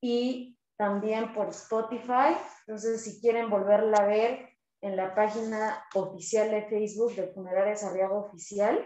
y 0.00 0.58
también 0.76 1.32
por 1.34 1.48
Spotify. 1.50 2.36
Entonces, 2.66 3.02
si 3.02 3.20
quieren 3.20 3.50
volverla 3.50 3.98
a 3.98 4.06
ver 4.06 4.48
en 4.80 4.96
la 4.96 5.14
página 5.14 5.84
oficial 5.94 6.50
de 6.50 6.66
Facebook 6.68 7.14
de 7.14 7.28
Funerarias 7.28 7.84
Arriaga 7.84 8.14
Oficial, 8.14 8.84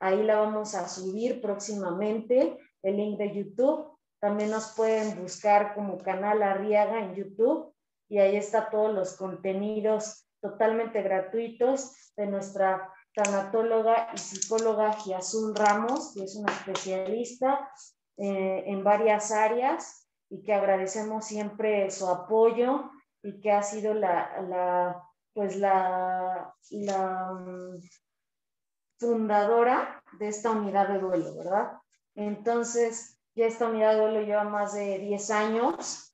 Ahí 0.00 0.22
la 0.22 0.38
vamos 0.38 0.74
a 0.74 0.88
subir 0.88 1.40
próximamente, 1.40 2.56
el 2.82 2.96
link 2.96 3.18
de 3.18 3.34
YouTube. 3.34 3.98
También 4.20 4.50
nos 4.50 4.74
pueden 4.76 5.20
buscar 5.20 5.74
como 5.74 5.98
canal 5.98 6.42
Arriaga 6.42 7.00
en 7.00 7.14
YouTube 7.14 7.74
y 8.08 8.18
ahí 8.18 8.36
está 8.36 8.70
todos 8.70 8.94
los 8.94 9.16
contenidos 9.16 10.27
totalmente 10.40 11.02
gratuitos 11.02 12.12
de 12.16 12.26
nuestra 12.26 12.92
tanatóloga 13.14 14.08
y 14.14 14.18
psicóloga 14.18 14.92
Giazul 14.92 15.54
Ramos, 15.54 16.12
que 16.14 16.24
es 16.24 16.36
una 16.36 16.52
especialista 16.52 17.70
eh, 18.16 18.64
en 18.66 18.84
varias 18.84 19.32
áreas 19.32 20.08
y 20.30 20.42
que 20.42 20.54
agradecemos 20.54 21.24
siempre 21.24 21.90
su 21.90 22.08
apoyo 22.08 22.90
y 23.22 23.40
que 23.40 23.52
ha 23.52 23.62
sido 23.62 23.94
la, 23.94 24.42
la 24.42 25.02
pues 25.32 25.56
la, 25.56 26.52
la 26.70 27.32
fundadora 28.98 30.02
de 30.18 30.28
esta 30.28 30.50
unidad 30.50 30.88
de 30.88 30.98
duelo, 30.98 31.36
¿verdad? 31.36 31.72
Entonces, 32.16 33.18
ya 33.34 33.46
esta 33.46 33.68
unidad 33.68 33.92
de 33.92 34.00
duelo 34.00 34.22
lleva 34.22 34.44
más 34.44 34.74
de 34.74 34.98
10 34.98 35.30
años 35.30 36.07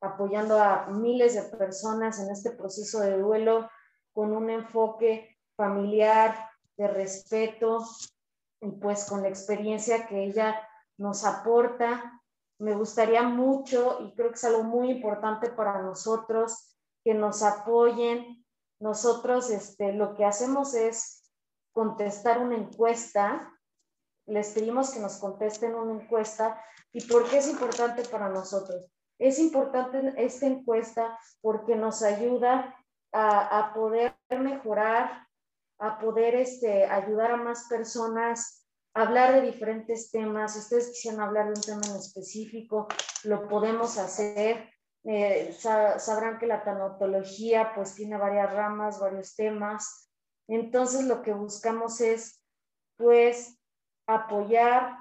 apoyando 0.00 0.58
a 0.58 0.86
miles 0.86 1.34
de 1.34 1.56
personas 1.56 2.18
en 2.20 2.30
este 2.30 2.52
proceso 2.52 3.00
de 3.00 3.18
duelo 3.18 3.68
con 4.12 4.32
un 4.32 4.50
enfoque 4.50 5.38
familiar, 5.56 6.50
de 6.76 6.88
respeto 6.88 7.84
y 8.60 8.70
pues 8.72 9.04
con 9.04 9.22
la 9.22 9.28
experiencia 9.28 10.06
que 10.06 10.24
ella 10.24 10.60
nos 10.96 11.24
aporta. 11.24 12.22
Me 12.58 12.74
gustaría 12.74 13.22
mucho 13.22 13.98
y 14.00 14.14
creo 14.14 14.30
que 14.30 14.34
es 14.34 14.44
algo 14.44 14.62
muy 14.62 14.90
importante 14.90 15.50
para 15.50 15.82
nosotros 15.82 16.76
que 17.04 17.14
nos 17.14 17.42
apoyen. 17.42 18.44
Nosotros 18.80 19.50
este, 19.50 19.92
lo 19.92 20.14
que 20.14 20.24
hacemos 20.24 20.74
es 20.74 21.30
contestar 21.72 22.38
una 22.38 22.56
encuesta. 22.56 23.52
Les 24.26 24.50
pedimos 24.50 24.90
que 24.90 25.00
nos 25.00 25.18
contesten 25.18 25.74
una 25.74 26.02
encuesta. 26.02 26.62
¿Y 26.92 27.06
por 27.06 27.28
qué 27.28 27.38
es 27.38 27.48
importante 27.48 28.02
para 28.04 28.28
nosotros? 28.28 28.90
Es 29.20 29.38
importante 29.38 30.14
esta 30.16 30.46
encuesta 30.46 31.18
porque 31.42 31.76
nos 31.76 32.02
ayuda 32.02 32.74
a, 33.12 33.72
poder 33.74 34.16
mejorar, 34.30 35.26
a 35.78 35.98
poder 35.98 36.36
este, 36.36 36.86
ayudar 36.86 37.32
a 37.32 37.36
más 37.36 37.66
personas 37.68 38.66
a 38.94 39.02
hablar 39.02 39.34
de 39.34 39.42
diferentes 39.42 40.10
temas. 40.10 40.54
Si 40.54 40.60
ustedes 40.60 40.88
quisieran 40.88 41.20
hablar 41.20 41.44
de 41.44 41.52
un 41.52 41.60
tema 41.60 41.86
en 41.86 41.96
específico, 41.96 42.88
lo 43.24 43.46
podemos 43.46 43.98
hacer. 43.98 44.70
Eh, 45.04 45.54
sabrán 45.58 46.38
que 46.38 46.46
la 46.46 46.64
tanatología 46.64 47.72
pues 47.74 47.94
tiene 47.94 48.16
varias 48.16 48.52
ramas, 48.54 49.00
varios 49.00 49.34
temas. 49.36 50.10
Entonces 50.48 51.04
lo 51.04 51.20
que 51.20 51.34
buscamos 51.34 52.00
es, 52.00 52.42
pues, 52.96 53.58
apoyar, 54.06 54.96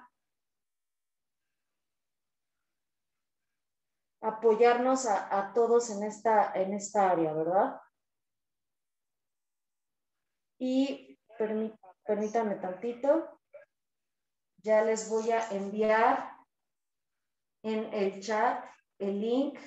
apoyarnos 4.22 5.06
a, 5.06 5.52
todos 5.54 5.90
en 5.90 6.04
esta, 6.04 6.52
en 6.54 6.74
esta 6.74 7.12
área, 7.12 7.34
¿verdad? 7.34 7.82
Y 10.60 11.18
permítanme 11.38 12.56
tantito, 12.56 13.40
ya 14.58 14.84
les 14.84 15.10
voy 15.10 15.32
a 15.32 15.50
enviar 15.52 16.38
en 17.64 17.94
el 17.94 18.22
chat 18.22 18.66
el 18.98 19.22
link 19.22 19.58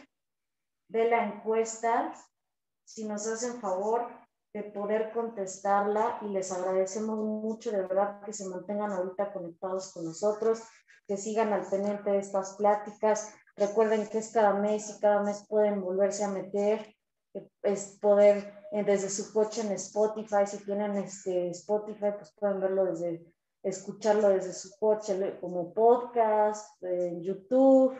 de 0.89 1.09
la 1.09 1.25
encuesta. 1.25 2.13
Si 2.85 3.09
nos 3.09 3.27
hacen 3.27 3.59
favor, 3.61 4.23
de 4.53 4.65
poder 4.65 5.13
contestarla 5.13 6.19
y 6.23 6.29
les 6.29 6.53
agradecemos 6.53 7.19
mucho 7.19 7.71
de 7.71 7.83
verdad 7.83 8.21
que 8.23 8.33
se 8.33 8.49
mantengan 8.49 8.93
ahorita 8.93 9.33
conectados 9.33 9.93
con 9.93 10.05
nosotros, 10.05 10.63
que 11.07 11.17
sigan 11.17 11.53
al 11.53 11.67
pendiente 11.69 12.11
de 12.11 12.19
estas 12.19 12.57
pláticas. 12.57 13.35
Recuerden 13.57 14.09
que 14.09 14.19
es 14.19 14.31
cada 14.31 14.55
mes 14.55 14.91
y 14.91 15.01
cada 15.01 15.23
mes 15.23 15.45
pueden 15.49 15.83
volverse 15.83 16.25
a 16.25 16.29
meter, 16.29 16.95
es 17.63 17.99
poder 18.01 18.67
eh, 18.73 18.85
desde 18.85 19.11
su 19.11 19.33
coche 19.33 19.63
en 19.63 19.73
Spotify, 19.73 20.47
si 20.47 20.59
tienen 20.65 20.97
este 20.97 21.51
Spotify, 21.51 22.13
pues 22.17 22.33
pueden 22.39 22.61
verlo 22.61 22.87
desde, 22.87 23.25
escucharlo 23.63 24.29
desde 24.31 24.53
su 24.53 24.71
coche 24.79 25.39
como 25.41 25.73
podcast, 25.73 26.83
en 26.83 27.23
YouTube. 27.23 27.97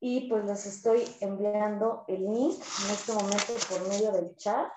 Y 0.00 0.28
pues 0.28 0.44
les 0.44 0.66
estoy 0.66 1.02
enviando 1.20 2.04
el 2.06 2.22
link 2.22 2.54
en 2.54 2.90
este 2.90 3.12
momento 3.12 3.52
por 3.68 3.88
medio 3.88 4.12
del 4.12 4.36
chat 4.36 4.70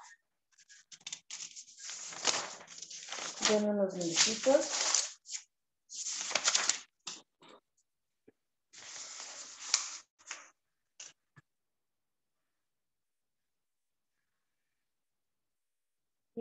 Denme 3.49 3.71
unos 3.71 3.93
minutitos. 3.95 4.80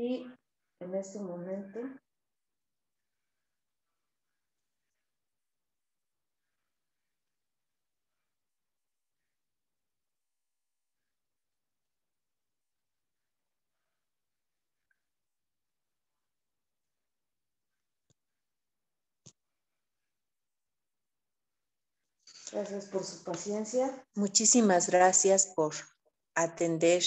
Y 0.02 0.26
en 0.80 0.94
este 0.94 1.20
momento 1.20 1.78
Gracias 22.52 22.86
por 22.86 23.04
su 23.04 23.22
paciencia. 23.22 24.06
Muchísimas 24.14 24.88
gracias 24.88 25.52
por 25.54 25.74
atender 26.34 27.02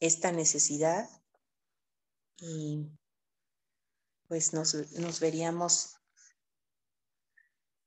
esta 0.00 0.32
necesidad 0.32 1.19
y 2.40 2.90
pues 4.28 4.54
nos, 4.54 4.74
nos 4.98 5.20
veríamos 5.20 5.96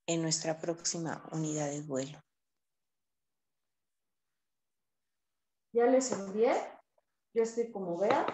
en 0.06 0.22
nuestra 0.22 0.60
próxima 0.60 1.28
unidad 1.32 1.70
de 1.70 1.82
vuelo. 1.82 2.20
Ya 5.74 5.86
les 5.86 6.12
envié, 6.12 6.54
yo 7.34 7.44
estoy 7.44 7.72
como 7.72 7.98
vean, 7.98 8.26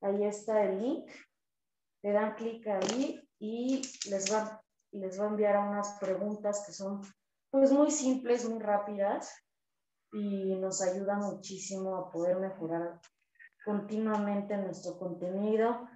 ahí 0.00 0.24
está 0.24 0.62
el 0.64 0.80
link, 0.80 1.10
le 2.02 2.12
dan 2.12 2.34
clic 2.36 2.66
ahí 2.68 3.28
y 3.38 3.82
les 4.08 4.32
va, 4.32 4.62
les 4.92 5.18
a 5.18 5.26
enviar 5.26 5.56
unas 5.58 5.98
preguntas 5.98 6.64
que 6.66 6.72
son 6.72 7.00
pues 7.50 7.72
muy 7.72 7.90
simples, 7.90 8.48
muy 8.48 8.62
rápidas 8.62 9.34
y 10.12 10.54
nos 10.56 10.82
ayuda 10.82 11.16
muchísimo 11.16 11.96
a 11.96 12.10
poder 12.12 12.38
mejorar 12.38 13.00
continuamente 13.64 14.56
nuestro 14.56 14.98
contenido 14.98 15.88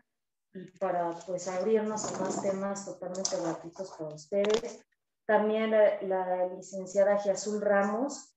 y 0.55 0.71
para 0.79 1.11
pues 1.27 1.49
abrirnos 1.49 2.13
a 2.13 2.21
más 2.21 2.43
temas 2.43 2.85
totalmente 2.85 3.37
gratuitos 3.41 3.91
para 3.97 4.15
ustedes. 4.15 4.85
También 5.27 5.71
la, 5.71 6.47
licenciada 6.57 7.19
Giazul 7.19 7.61
Ramos 7.61 8.35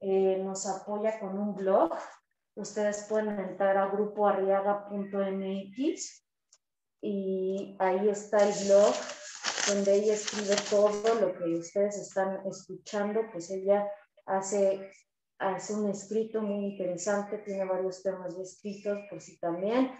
eh, 0.00 0.42
nos 0.42 0.66
apoya 0.66 1.20
con 1.20 1.38
un 1.38 1.54
blog 1.54 1.92
ustedes 2.60 3.06
pueden 3.08 3.38
entrar 3.38 3.76
a 3.76 3.88
grupoarriaga.mx 3.88 6.24
y 7.02 7.76
ahí 7.78 8.08
está 8.08 8.46
el 8.46 8.54
blog 8.66 8.94
donde 9.68 9.94
ella 9.94 10.14
escribe 10.14 10.56
todo 10.68 11.14
lo 11.14 11.32
que 11.34 11.54
ustedes 11.54 11.96
están 11.96 12.44
escuchando, 12.46 13.22
pues 13.32 13.50
ella 13.50 13.88
hace, 14.26 14.90
hace 15.40 15.74
un 15.74 15.88
escrito 15.88 16.42
muy 16.42 16.66
interesante, 16.66 17.38
tiene 17.38 17.64
varios 17.64 18.02
temas 18.02 18.36
ya 18.36 18.42
escritos, 18.42 18.98
por 19.08 19.20
si 19.20 19.38
también 19.38 19.90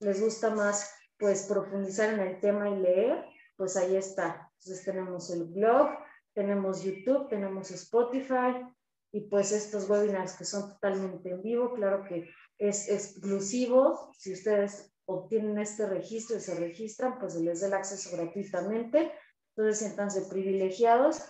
les 0.00 0.20
gusta 0.20 0.50
más 0.50 0.90
pues 1.18 1.44
profundizar 1.44 2.14
en 2.14 2.20
el 2.20 2.40
tema 2.40 2.68
y 2.70 2.80
leer, 2.80 3.24
pues 3.56 3.76
ahí 3.76 3.96
está. 3.96 4.50
Entonces 4.58 4.84
tenemos 4.84 5.30
el 5.30 5.44
blog, 5.44 5.88
tenemos 6.34 6.82
YouTube, 6.82 7.28
tenemos 7.28 7.70
Spotify 7.70 8.66
y 9.12 9.20
pues 9.28 9.52
estos 9.52 9.88
webinars 9.88 10.36
que 10.36 10.44
son 10.44 10.74
totalmente 10.74 11.30
en 11.30 11.42
vivo, 11.42 11.74
claro 11.74 12.04
que 12.04 12.28
es 12.58 12.88
exclusivo. 12.90 14.12
Si 14.18 14.32
ustedes 14.32 14.92
obtienen 15.06 15.58
este 15.58 15.86
registro 15.86 16.36
y 16.36 16.40
se 16.40 16.54
registran, 16.54 17.18
pues 17.18 17.34
se 17.34 17.40
les 17.40 17.60
da 17.60 17.68
el 17.68 17.74
acceso 17.74 18.16
gratuitamente. 18.16 19.12
Entonces 19.54 19.78
siéntanse 19.78 20.22
privilegiados 20.22 21.22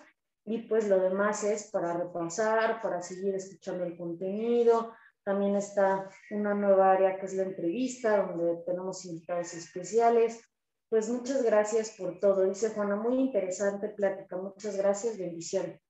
y 0.46 0.58
pues 0.58 0.88
lo 0.88 1.00
demás 1.00 1.42
es 1.42 1.64
para 1.72 1.92
repasar, 1.92 2.80
para 2.80 3.02
seguir 3.02 3.34
escuchando 3.34 3.84
el 3.84 3.96
contenido. 3.96 4.94
También 5.24 5.56
está 5.56 6.08
una 6.30 6.54
nueva 6.54 6.92
área 6.92 7.18
que 7.18 7.26
es 7.26 7.34
la 7.34 7.42
entrevista, 7.42 8.24
donde 8.24 8.62
tenemos 8.64 9.04
invitados 9.04 9.52
especiales. 9.54 10.40
Pues 10.88 11.08
muchas 11.08 11.42
gracias 11.42 11.90
por 11.98 12.20
todo. 12.20 12.44
Dice 12.44 12.70
Juana, 12.70 12.94
muy 12.94 13.18
interesante 13.18 13.88
plática. 13.88 14.36
Muchas 14.36 14.76
gracias, 14.76 15.18
bendiciones. 15.18 15.80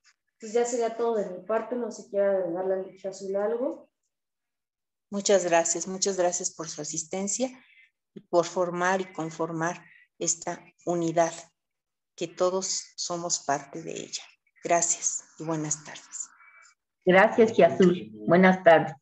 Pues 0.40 0.54
ya 0.54 0.64
sería 0.64 0.96
todo 0.96 1.16
de 1.16 1.28
mi 1.28 1.44
parte. 1.44 1.76
No 1.76 1.90
si 1.90 2.08
quiera 2.08 2.50
darle 2.50 2.74
a 2.74 2.78
Licha 2.78 3.10
Azul 3.10 3.36
algo. 3.36 3.90
Muchas 5.10 5.44
gracias, 5.44 5.86
muchas 5.86 6.16
gracias 6.16 6.50
por 6.50 6.68
su 6.70 6.80
asistencia 6.80 7.50
y 8.14 8.20
por 8.20 8.46
formar 8.46 9.02
y 9.02 9.12
conformar 9.12 9.84
esta 10.18 10.64
unidad, 10.86 11.34
que 12.16 12.26
todos 12.26 12.82
somos 12.96 13.40
parte 13.40 13.82
de 13.82 13.92
ella. 13.92 14.22
Gracias 14.64 15.24
y 15.38 15.44
buenas 15.44 15.84
tardes. 15.84 16.30
Gracias, 17.04 17.58
Azul. 17.60 18.10
Buenas 18.26 18.62
tardes. 18.64 18.94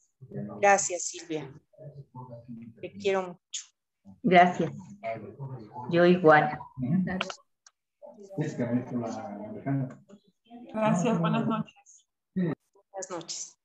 Gracias, 0.60 1.05
Silvia. 1.05 1.51
Te 2.81 2.93
quiero 2.93 3.22
mucho. 3.22 3.64
Gracias. 4.22 4.72
Yo 5.90 6.05
igual. 6.05 6.59
Gracias, 10.72 11.18
buenas 11.18 11.47
noches. 11.47 12.06
Buenas 12.35 13.10
noches. 13.10 13.59